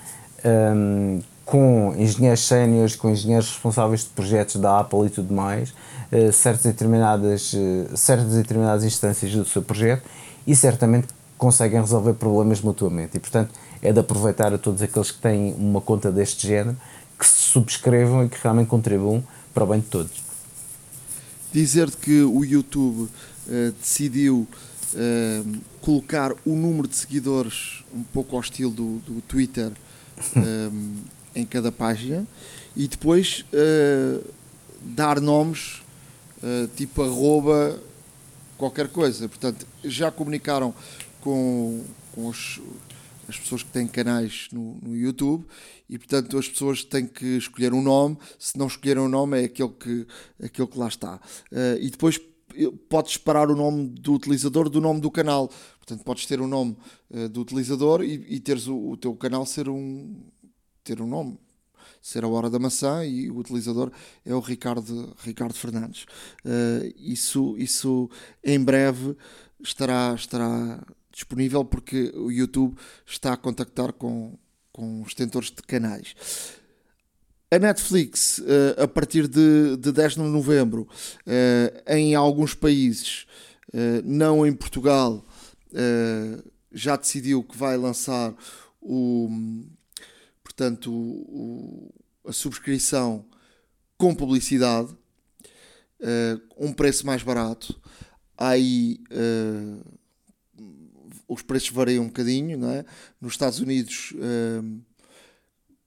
um, 0.45 0.49
ehm, 0.49 1.20
com 1.48 1.95
engenheiros 1.98 2.45
séniores, 2.45 2.95
com 2.95 3.10
engenheiros 3.10 3.50
responsáveis 3.50 4.02
de 4.02 4.10
projetos 4.10 4.58
da 4.58 4.82
Apple 4.82 5.06
e 5.06 5.10
tudo 5.10 5.34
mais, 5.34 5.70
uh, 6.12 6.32
certas, 6.34 6.64
determinadas, 6.64 7.54
uh, 7.54 7.95
certas 7.95 8.34
determinadas 8.34 8.84
instâncias 8.84 9.32
do 9.32 9.45
seu 9.45 9.62
projeto 9.62 10.04
e 10.45 10.54
certamente 10.54 11.08
conseguem 11.38 11.80
resolver 11.80 12.14
problemas 12.16 12.60
mutuamente. 12.60 13.16
E, 13.16 13.20
portanto, 13.20 13.54
é 13.82 13.93
de 13.93 14.00
aproveitar 14.00 14.54
a 14.54 14.58
todos 14.58 14.82
aqueles 14.82 15.10
que 15.10 15.20
têm 15.20 15.54
uma 15.54 15.80
conta 15.80 16.12
deste 16.12 16.45
género 16.45 16.76
que 17.18 17.26
se 17.26 17.39
subscrevam 17.52 18.26
e 18.26 18.30
que 18.30 18.38
realmente 18.43 18.68
contribuam 18.68 19.24
para 19.54 19.64
o 19.64 19.68
bem 19.68 19.80
de 19.80 19.86
todos 19.88 20.28
dizer 21.52 21.89
que 21.91 22.22
o 22.22 22.43
YouTube 22.43 23.04
uh, 23.04 23.72
decidiu 23.80 24.48
uh, 24.93 25.58
colocar 25.82 26.34
o 26.45 26.56
número 26.56 26.88
de 26.88 26.95
seguidores 26.95 27.84
um 27.93 28.04
pouco 28.04 28.36
ao 28.36 28.41
estilo 28.41 28.72
do, 28.72 28.98
do 29.00 29.22
Twitter 29.22 29.72
um, 30.36 30.95
em 31.38 31.46
cada 31.46 31.72
página 31.72 32.28
e 32.76 32.88
depois 32.88 33.46
uh, 33.54 34.34
dar 34.82 35.20
nomes 35.22 35.82
tipo 36.76 37.02
arroba 37.02 37.82
qualquer 38.58 38.90
coisa. 38.90 39.28
Portanto, 39.28 39.66
já 39.84 40.12
comunicaram 40.12 40.74
com, 41.22 41.84
com 42.14 42.28
os, 42.28 42.60
as 43.28 43.38
pessoas 43.38 43.64
que 43.64 43.70
têm 43.70 43.88
canais 43.88 44.48
no, 44.52 44.78
no, 44.82 44.96
YouTube 44.96 45.46
e 45.90 45.98
portanto 45.98 46.38
as 46.38 46.48
pessoas 46.48 46.84
têm 46.84 47.06
que 47.06 47.38
escolher 47.38 47.74
um 47.74 47.82
nome. 47.82 48.18
Se 48.40 48.58
não 48.58 48.68
escolherem 48.68 49.04
um 49.04 49.10
nome 49.10 49.42
é 49.42 49.46
aquele 49.46 49.70
que, 49.70 50.08
aquele 50.42 50.68
que 50.68 50.78
lá 50.78 50.88
está. 50.88 51.16
Uh, 51.52 51.78
e 51.80 51.90
depois 51.90 52.20
podes 52.90 53.14
separar 53.14 53.52
o 53.52 53.56
nome 53.56 53.88
do 53.88 54.14
utilizador 54.14 54.70
do 54.70 54.82
nome 54.82 55.00
do 55.00 55.12
canal. 55.12 55.50
Portanto 55.78 56.04
podes 56.04 56.26
ter 56.26 56.42
o 56.42 56.48
nome 56.48 56.76
uh, 57.12 57.30
do 57.30 57.42
utilizador 57.42 58.04
e, 58.04 58.26
e 58.28 58.40
teres 58.40 58.68
o, 58.68 58.92
o, 58.92 58.98
teu 58.98 59.14
canal 59.16 59.46
ser 59.46 59.70
um 59.70 60.16
ter 60.88 61.02
um 61.02 61.08
nome 61.08 61.38
ser 62.02 62.24
a 62.24 62.28
hora 62.28 62.50
da 62.50 62.60
maçã 62.60 63.06
e 63.06 63.30
o 63.30 63.38
utilizador 63.38 63.92
é 64.26 64.34
o 64.34 64.40
Ricardo 64.40 65.16
Ricardo 65.24 65.54
Fernandes 65.54 66.04
uh, 66.46 66.94
isso 66.96 67.56
isso 67.58 68.10
em 68.44 68.64
breve 68.64 69.16
estará 69.62 70.14
estará 70.16 70.80
disponível 71.12 71.66
porque 71.66 72.14
o 72.16 72.32
YouTube 72.32 72.78
está 73.06 73.34
a 73.34 73.38
contactar 73.38 73.92
com, 73.92 74.38
com 74.72 75.02
os 75.02 75.16
detentores 75.16 75.50
de 75.50 75.64
canais. 75.64 76.14
A 77.50 77.58
Netflix, 77.58 78.38
uh, 78.38 78.84
a 78.84 78.88
partir 78.88 79.28
de, 79.28 79.78
de 79.78 79.92
10 79.92 80.14
de 80.14 80.20
novembro, 80.20 80.88
uh, 81.26 81.92
em 81.92 82.14
alguns 82.14 82.54
países, 82.54 83.26
não 84.06 84.46
em 84.46 84.54
Portugal, 84.54 85.26
já 86.72 86.96
decidiu 86.96 87.44
que 87.44 87.58
vai 87.58 87.76
lançar 87.76 88.34
o, 88.82 89.30
portanto, 90.58 90.91
o, 90.91 91.93
a 92.26 92.34
subscrição 92.34 93.24
com 93.95 94.16
publicidade, 94.16 94.89
um 96.58 96.74
preço 96.74 97.05
mais 97.05 97.22
barato. 97.22 97.80
Aí 98.36 98.99
os 101.28 101.41
preços 101.41 101.70
variam 101.70 102.05
um 102.05 102.08
bocadinho, 102.08 102.58
não 102.58 102.72
é? 102.72 102.86
Nos 103.20 103.34
Estados 103.34 103.60
Unidos 103.60 104.14
um, 104.16 104.80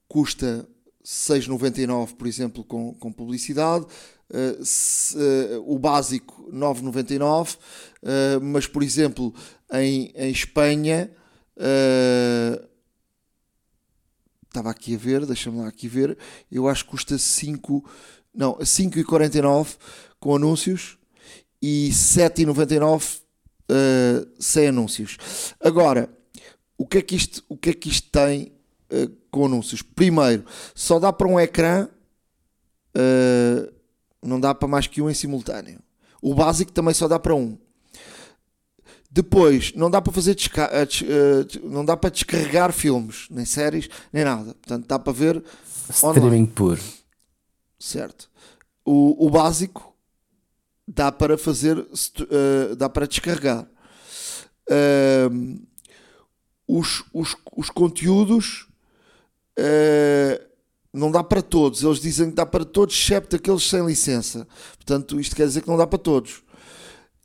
custa 0.07 0.69
6,99, 1.05 2.15
por 2.15 2.27
exemplo, 2.27 2.63
com, 2.63 2.95
com 2.95 3.11
publicidade. 3.11 3.87
Uh, 4.29 4.65
se, 4.65 5.17
uh, 5.17 5.65
o 5.67 5.79
básico 5.79 6.49
9,99, 6.53 7.57
uh, 7.57 8.41
mas 8.41 8.67
por 8.67 8.83
exemplo 8.83 9.35
em, 9.73 10.13
em 10.15 10.31
Espanha 10.31 11.11
estava 14.51 14.71
aqui 14.71 14.95
a 14.95 14.99
ver, 14.99 15.25
deixa-me 15.25 15.59
lá 15.59 15.69
aqui 15.69 15.89
ver, 15.89 16.19
eu 16.51 16.69
acho 16.69 16.85
que 16.85 16.91
custa 16.91 17.17
5, 17.17 17.85
não, 18.35 18.57
5,49 18.57 19.77
com 20.19 20.35
anúncios 20.37 20.99
e 21.63 21.89
7,99 21.93 23.21
uh, 23.71 24.29
sem 24.39 24.69
anúncios. 24.69 25.17
Agora, 25.61 26.11
o 26.77 26.87
que 26.87 26.99
é 26.99 27.03
que 27.03 27.15
isto, 27.15 27.45
o 27.49 27.57
que 27.57 27.71
é 27.71 27.73
que 27.73 27.89
isto 27.89 28.11
tem 28.11 28.53
uh, 28.93 29.09
com 29.31 29.47
anúncios? 29.47 29.83
Primeiro, 29.83 30.45
só 30.75 30.99
dá 30.99 31.13
para 31.13 31.29
um 31.29 31.39
ecrã, 31.39 31.89
uh, 32.97 33.73
não 34.23 34.41
dá 34.41 34.55
para 34.55 34.69
mais 34.69 34.87
que 34.87 35.01
um 35.01 35.09
em 35.09 35.15
simultâneo. 35.15 35.81
O 36.21 36.35
básico 36.35 36.73
também 36.73 36.93
só 36.93 37.07
dá 37.07 37.19
para 37.19 37.35
um. 37.35 37.57
Depois, 39.11 39.73
não 39.75 39.91
dá 39.91 40.01
para 40.01 40.13
fazer 40.13 40.37
não 41.65 41.85
dá 41.85 41.97
para 41.97 42.11
descarregar 42.11 42.73
filmes, 42.73 43.27
nem 43.29 43.45
séries, 43.45 43.89
nem 44.13 44.25
nada. 44.25 44.55
Portanto, 44.55 44.87
dá 44.87 44.99
para 44.99 45.13
ver 45.13 45.43
streaming 45.89 46.27
online. 46.27 46.47
puro. 46.47 46.81
Certo. 47.79 48.31
O, 48.85 49.27
o 49.27 49.31
básico 49.31 49.97
dá 50.87 51.11
para 51.11 51.37
fazer, 51.37 51.77
uh, 51.79 52.77
dá 52.77 52.89
para 52.89 53.07
descarregar. 53.07 53.67
Uh, 54.71 55.61
os, 56.69 57.03
os, 57.13 57.37
os 57.57 57.69
conteúdos 57.69 58.69
uh, 59.59 60.51
não 60.93 61.11
dá 61.11 61.25
para 61.25 61.43
todos. 61.43 61.83
Eles 61.83 62.01
dizem 62.01 62.31
que 62.31 62.37
dá 62.37 62.47
para 62.47 62.65
todos, 62.65 62.95
excepto 62.95 63.35
aqueles 63.35 63.69
sem 63.69 63.85
licença. 63.85 64.47
Portanto, 64.77 65.19
isto 65.19 65.35
quer 65.35 65.47
dizer 65.47 65.63
que 65.63 65.69
não 65.69 65.77
dá 65.77 65.87
para 65.87 65.99
todos. 65.99 66.43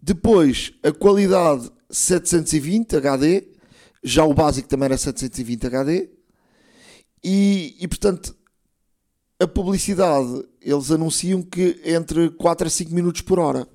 Depois, 0.01 0.71
a 0.83 0.91
qualidade 0.91 1.71
720 1.89 2.95
HD, 2.95 3.47
já 4.03 4.23
o 4.23 4.33
básico 4.33 4.67
também 4.67 4.85
era 4.85 4.97
720 4.97 5.67
HD, 5.67 6.09
e, 7.23 7.75
e 7.79 7.87
portanto, 7.87 8.35
a 9.39 9.47
publicidade, 9.47 10.47
eles 10.61 10.91
anunciam 10.91 11.41
que 11.41 11.81
entre 11.83 12.29
4 12.29 12.67
a 12.67 12.69
5 12.69 12.93
minutos 12.93 13.21
por 13.21 13.39
hora. 13.39 13.67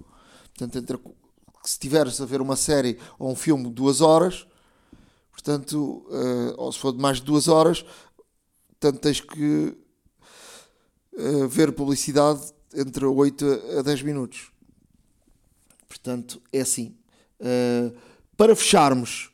Portanto, 0.55 0.79
entre, 0.79 0.99
se 1.65 1.79
tiveres 1.79 2.21
a 2.21 2.25
ver 2.25 2.41
uma 2.41 2.57
série 2.57 2.99
ou 3.19 3.31
um 3.31 3.37
filme 3.37 3.65
de 3.65 3.71
2 3.71 4.01
horas, 4.01 4.47
portanto, 5.33 6.07
uh, 6.09 6.55
ou 6.57 6.73
se 6.73 6.79
for 6.79 6.93
de 6.93 6.99
mais 6.99 7.19
de 7.19 7.25
2 7.25 7.49
horas, 7.49 7.85
portanto, 8.69 9.01
tens 9.01 9.21
que 9.21 9.77
uh, 11.13 11.49
ver 11.49 11.73
publicidade 11.73 12.41
entre 12.75 13.05
8 13.05 13.79
a 13.79 13.83
10 13.83 14.03
minutos. 14.03 14.53
Portanto, 15.89 16.41
é 16.53 16.61
assim. 16.61 16.97
Uh, 17.41 17.93
para 18.37 18.55
fecharmos, 18.55 19.31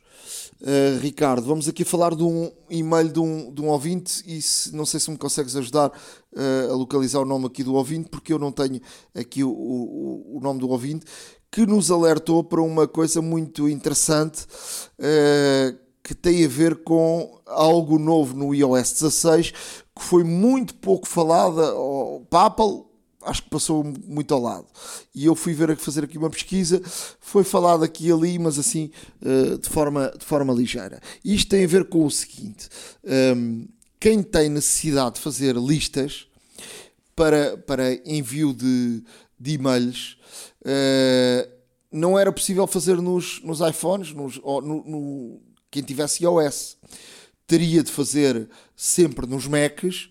uh, 0.61 0.99
Ricardo, 0.99 1.45
vamos 1.45 1.67
aqui 1.67 1.83
falar 1.83 2.15
de 2.15 2.23
um 2.23 2.51
e-mail 2.69 3.09
de 3.09 3.19
um, 3.19 3.51
de 3.51 3.61
um 3.61 3.67
ouvinte 3.67 4.23
e 4.25 4.41
se, 4.41 4.73
não 4.75 4.85
sei 4.85 4.99
se 4.99 5.11
me 5.11 5.17
consegues 5.17 5.55
ajudar 5.55 5.89
uh, 5.89 6.71
a 6.71 6.75
localizar 6.75 7.19
o 7.19 7.25
nome 7.25 7.47
aqui 7.47 7.63
do 7.63 7.75
ouvinte, 7.75 8.09
porque 8.09 8.31
eu 8.31 8.39
não 8.39 8.51
tenho 8.51 8.81
aqui 9.13 9.43
o, 9.43 9.49
o, 9.49 10.37
o 10.37 10.39
nome 10.39 10.59
do 10.59 10.69
ouvinte, 10.69 11.05
que 11.51 11.65
nos 11.65 11.91
alertou 11.91 12.43
para 12.43 12.61
uma 12.61 12.87
coisa 12.87 13.21
muito 13.21 13.69
interessante 13.69 14.45
que 16.03 16.13
tem 16.13 16.45
a 16.45 16.47
ver 16.47 16.83
com 16.83 17.39
algo 17.45 17.97
novo 17.97 18.35
no 18.35 18.53
iOS 18.53 18.93
16 18.93 19.51
que 19.97 20.03
foi 20.03 20.23
muito 20.23 20.75
pouco 20.75 21.07
falada 21.07 21.63
a 22.31 22.45
Apple 22.45 22.86
acho 23.27 23.43
que 23.43 23.49
passou 23.49 23.83
muito 23.83 24.33
ao 24.33 24.41
lado. 24.41 24.67
E 25.13 25.25
eu 25.25 25.35
fui 25.35 25.53
ver 25.53 25.75
fazer 25.77 26.03
aqui 26.03 26.17
uma 26.17 26.29
pesquisa, 26.29 26.81
foi 27.19 27.43
falado 27.43 27.83
aqui 27.83 28.07
e 28.07 28.11
ali, 28.11 28.39
mas 28.39 28.57
assim 28.57 28.91
uh, 29.21 29.57
de, 29.57 29.69
forma, 29.69 30.13
de 30.17 30.25
forma 30.25 30.53
ligeira. 30.53 31.01
Isto 31.23 31.49
tem 31.49 31.63
a 31.63 31.67
ver 31.67 31.85
com 31.85 32.05
o 32.05 32.11
seguinte: 32.11 32.69
ehm, 33.03 33.65
quem 33.99 34.23
tem 34.23 34.49
necessidade 34.49 35.15
de 35.15 35.21
fazer 35.21 35.55
listas 35.55 36.27
para, 37.17 37.57
para 37.57 37.95
envio 38.05 38.53
de, 38.53 39.03
de 39.39 39.53
e-mails. 39.53 40.17
Uh, 40.61 41.57
não 41.91 42.17
era 42.17 42.31
possível 42.31 42.67
fazer 42.67 43.01
nos, 43.01 43.41
nos 43.43 43.59
iPhones, 43.59 44.13
nos, 44.13 44.37
no, 44.37 44.61
no, 44.61 45.41
quem 45.71 45.81
tivesse 45.81 46.23
iOS. 46.23 46.77
Teria 47.47 47.81
de 47.81 47.91
fazer 47.91 48.47
sempre 48.75 49.25
nos 49.25 49.47
Macs, 49.47 50.09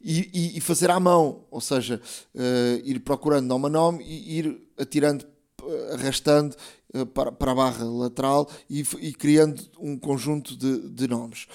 e, 0.00 0.30
e, 0.32 0.58
e 0.58 0.60
fazer 0.60 0.90
à 0.90 0.98
mão, 1.00 1.44
ou 1.50 1.60
seja, 1.60 2.00
uh, 2.34 2.80
ir 2.84 3.00
procurando 3.00 3.46
nome 3.46 3.66
a 3.66 3.70
nome 3.70 4.04
e 4.04 4.38
ir 4.38 4.60
atirando, 4.78 5.26
eh, 5.64 5.94
arrastando 5.94 6.56
uh, 6.94 7.06
para, 7.06 7.32
para 7.32 7.52
a 7.52 7.54
barra 7.54 7.84
lateral 7.84 8.48
e, 8.68 8.84
e 9.00 9.12
criando 9.12 9.62
um 9.78 9.98
conjunto 9.98 10.56
de, 10.56 10.88
de 10.90 11.08
nomes. 11.08 11.46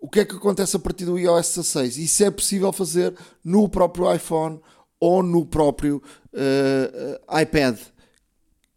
O 0.00 0.08
que 0.08 0.20
é 0.20 0.24
que 0.24 0.34
acontece 0.34 0.76
a 0.76 0.80
partir 0.80 1.04
do 1.04 1.18
iOS 1.18 1.54
16? 1.54 1.96
Isso 1.96 2.24
é 2.24 2.30
possível 2.30 2.72
fazer 2.72 3.14
no 3.44 3.68
próprio 3.68 4.12
iPhone 4.12 4.60
ou 4.98 5.22
no 5.22 5.46
próprio 5.46 6.02
uh, 6.32 7.40
iPad. 7.40 7.78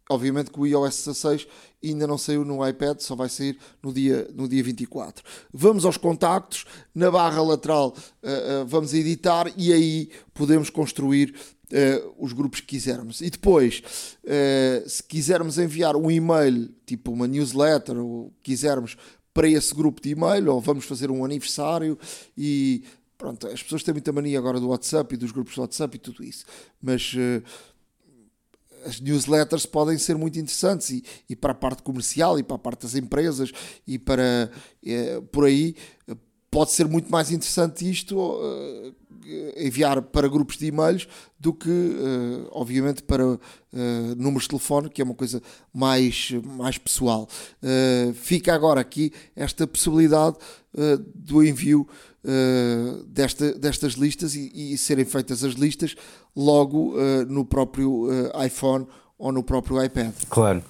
Obviamente 0.08 0.50
que 0.50 0.60
o 0.60 0.66
iOS 0.66 1.04
16 1.04 1.48
ainda 1.82 2.06
não 2.06 2.18
saiu 2.18 2.44
no 2.44 2.66
iPad, 2.66 3.00
só 3.00 3.14
vai 3.14 3.28
sair 3.28 3.58
no 3.82 3.92
dia, 3.92 4.28
no 4.34 4.48
dia 4.48 4.62
24. 4.62 5.24
Vamos 5.52 5.84
aos 5.84 5.96
contactos, 5.96 6.64
na 6.94 7.10
barra 7.10 7.42
lateral 7.42 7.94
uh, 8.22 8.62
uh, 8.62 8.66
vamos 8.66 8.94
editar 8.94 9.52
e 9.56 9.72
aí 9.72 10.10
podemos 10.32 10.70
construir 10.70 11.34
uh, 11.70 12.14
os 12.18 12.32
grupos 12.32 12.60
que 12.60 12.66
quisermos. 12.66 13.20
E 13.20 13.30
depois, 13.30 13.82
se 14.86 15.02
quisermos 15.02 15.58
enviar 15.58 15.96
um 15.96 16.10
e-mail, 16.10 16.70
tipo 16.84 17.12
uma 17.12 17.26
newsletter, 17.26 17.98
ou 17.98 18.32
quisermos 18.42 18.96
para 19.32 19.48
esse 19.48 19.74
grupo 19.74 20.00
de 20.00 20.10
e-mail, 20.10 20.52
ou 20.52 20.60
vamos 20.60 20.84
fazer 20.86 21.10
um 21.10 21.24
aniversário 21.24 21.98
e 22.36 22.84
pronto, 23.18 23.46
as 23.48 23.62
pessoas 23.62 23.82
têm 23.82 23.94
muita 23.94 24.12
mania 24.12 24.38
agora 24.38 24.60
do 24.60 24.68
WhatsApp 24.68 25.14
e 25.14 25.18
dos 25.18 25.30
grupos 25.30 25.54
do 25.54 25.60
WhatsApp 25.60 25.96
e 25.96 25.98
tudo 25.98 26.24
isso, 26.24 26.44
mas 26.82 27.14
as 28.86 29.00
newsletters 29.00 29.66
podem 29.66 29.98
ser 29.98 30.16
muito 30.16 30.38
interessantes 30.38 30.90
e, 30.90 31.04
e, 31.28 31.36
para 31.36 31.52
a 31.52 31.54
parte 31.54 31.82
comercial 31.82 32.38
e 32.38 32.42
para 32.42 32.56
a 32.56 32.58
parte 32.58 32.82
das 32.82 32.94
empresas 32.94 33.52
e 33.86 33.98
para 33.98 34.50
é, 34.84 35.20
por 35.32 35.44
aí 35.44 35.74
pode 36.56 36.72
ser 36.72 36.88
muito 36.88 37.12
mais 37.12 37.30
interessante 37.30 37.88
isto 37.88 38.16
uh, 38.18 38.94
enviar 39.58 40.00
para 40.00 40.26
grupos 40.26 40.56
de 40.56 40.64
e-mails 40.64 41.06
do 41.38 41.52
que 41.52 41.68
uh, 41.68 42.48
obviamente 42.50 43.02
para 43.02 43.26
uh, 43.26 43.38
números 44.16 44.44
de 44.44 44.48
telefone 44.48 44.88
que 44.88 45.02
é 45.02 45.04
uma 45.04 45.14
coisa 45.14 45.42
mais, 45.70 46.30
mais 46.56 46.78
pessoal. 46.78 47.28
Fica 48.14 48.54
agora 48.54 48.80
aqui 48.80 49.12
esta 49.34 49.66
possibilidade 49.66 50.36
do 51.14 51.44
envio 51.44 51.86
desta, 53.06 53.52
destas 53.52 53.92
listas 53.92 54.34
e, 54.34 54.50
e, 54.54 54.78
serem 54.78 55.04
feitas 55.04 55.44
as 55.44 55.52
listas 55.52 55.94
logo 56.36 56.94
uh, 56.94 57.24
no 57.28 57.44
próprio 57.44 58.08
uh, 58.08 58.44
iPhone 58.44 58.86
ou 59.18 59.32
no 59.32 59.42
próprio 59.42 59.82
iPad. 59.82 60.12
Claro. 60.28 60.62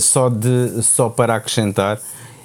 só, 0.00 0.28
de, 0.28 0.82
só 0.82 1.08
para 1.08 1.36
acrescentar, 1.36 2.00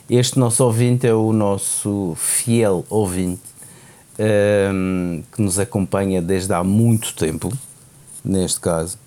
este 0.10 0.40
nosso 0.40 0.64
ouvinte 0.64 1.06
é 1.06 1.14
o 1.14 1.34
nosso 1.34 2.14
fiel 2.16 2.86
ouvinte 2.90 3.42
um, 4.20 5.24
que 5.32 5.42
nos 5.42 5.60
acompanha 5.60 6.22
desde 6.22 6.54
há 6.54 6.64
muito 6.64 7.16
tempo, 7.16 7.52
neste 8.24 8.60
caso, 8.60 8.98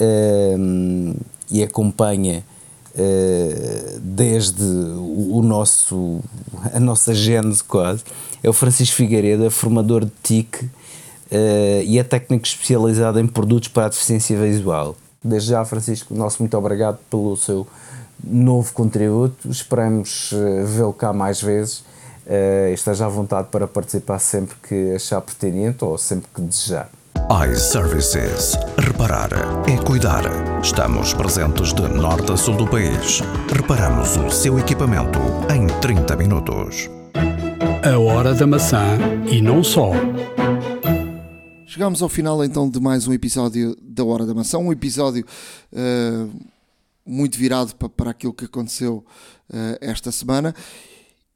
um, 0.00 1.14
e 1.50 1.62
acompanha 1.62 2.44
Uh, 2.92 4.00
desde 4.00 4.64
o, 4.64 5.36
o, 5.36 5.42
nosso 5.44 6.20
a 6.74 6.80
nossa 6.80 7.14
gênese 7.14 7.62
quase 7.62 8.02
é 8.42 8.50
o 8.50 8.52
Francisco 8.52 8.96
Figueiredo, 8.96 9.46
é 9.46 9.48
formador 9.48 10.04
de 10.04 10.10
TIC 10.24 10.68
uh, 11.30 11.82
e 11.84 11.98
é 11.98 12.02
técnico 12.02 12.46
especializado 12.46 13.18
em 13.20 13.26
produtos 13.26 13.68
para 13.68 13.86
a 13.86 13.88
deficiência 13.88 14.38
visual. 14.38 14.96
Desde 15.22 15.50
já, 15.50 15.64
Francisco, 15.64 16.14
nosso 16.14 16.42
muito 16.42 16.56
obrigado 16.56 16.98
pelo 17.10 17.36
seu 17.36 17.66
novo 18.22 18.72
contributo. 18.72 19.48
Esperamos 19.48 20.32
uh, 20.32 20.66
vê-lo 20.66 20.92
cá 20.92 21.12
mais 21.12 21.40
vezes. 21.40 21.84
Uh, 22.26 22.72
esteja 22.72 23.06
à 23.06 23.08
vontade 23.08 23.48
para 23.50 23.66
participar 23.66 24.18
sempre 24.18 24.56
que 24.62 24.94
achar 24.94 25.20
pertinente 25.20 25.84
ou 25.84 25.98
sempre 25.98 26.28
que 26.34 26.40
desejar 26.40 26.88
iServices. 27.30 28.58
Reparar 28.76 29.30
é 29.68 29.76
cuidar. 29.84 30.24
Estamos 30.60 31.14
presentes 31.14 31.72
de 31.72 31.82
norte 31.82 32.32
a 32.32 32.36
sul 32.36 32.56
do 32.56 32.66
país. 32.66 33.22
Reparamos 33.54 34.16
o 34.16 34.30
seu 34.30 34.58
equipamento 34.58 35.20
em 35.54 35.66
30 35.80 36.16
minutos. 36.16 36.90
A 37.84 37.98
hora 37.98 38.34
da 38.34 38.46
maçã 38.48 38.98
e 39.30 39.40
não 39.40 39.62
só. 39.62 39.92
Chegamos 41.80 42.02
ao 42.02 42.10
final 42.10 42.44
então 42.44 42.68
de 42.68 42.78
mais 42.78 43.08
um 43.08 43.12
episódio 43.14 43.74
da 43.80 44.04
Hora 44.04 44.26
da 44.26 44.34
Maçã, 44.34 44.58
um 44.58 44.70
episódio 44.70 45.24
uh, 45.72 46.30
muito 47.06 47.38
virado 47.38 47.74
para, 47.74 47.88
para 47.88 48.10
aquilo 48.10 48.34
que 48.34 48.44
aconteceu 48.44 49.02
uh, 49.48 49.78
esta 49.80 50.12
semana 50.12 50.54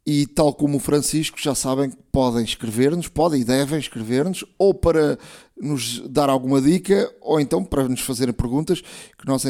e 0.07 0.27
tal 0.27 0.53
como 0.53 0.77
o 0.77 0.81
Francisco, 0.81 1.41
já 1.41 1.55
sabem 1.55 1.89
que 1.89 1.97
podem 2.12 2.45
escrever-nos, 2.45 3.09
podem 3.09 3.41
e 3.41 3.45
devem 3.45 3.79
escrever-nos, 3.79 4.45
ou 4.59 4.75
para 4.75 5.19
nos 5.59 6.01
dar 6.11 6.29
alguma 6.29 6.61
dica, 6.61 7.11
ou 7.23 7.41
então 7.41 7.65
para 7.65 7.89
nos 7.89 8.03
fazerem 8.03 8.35
perguntas, 8.35 8.83
que 8.83 9.27
nós 9.27 9.43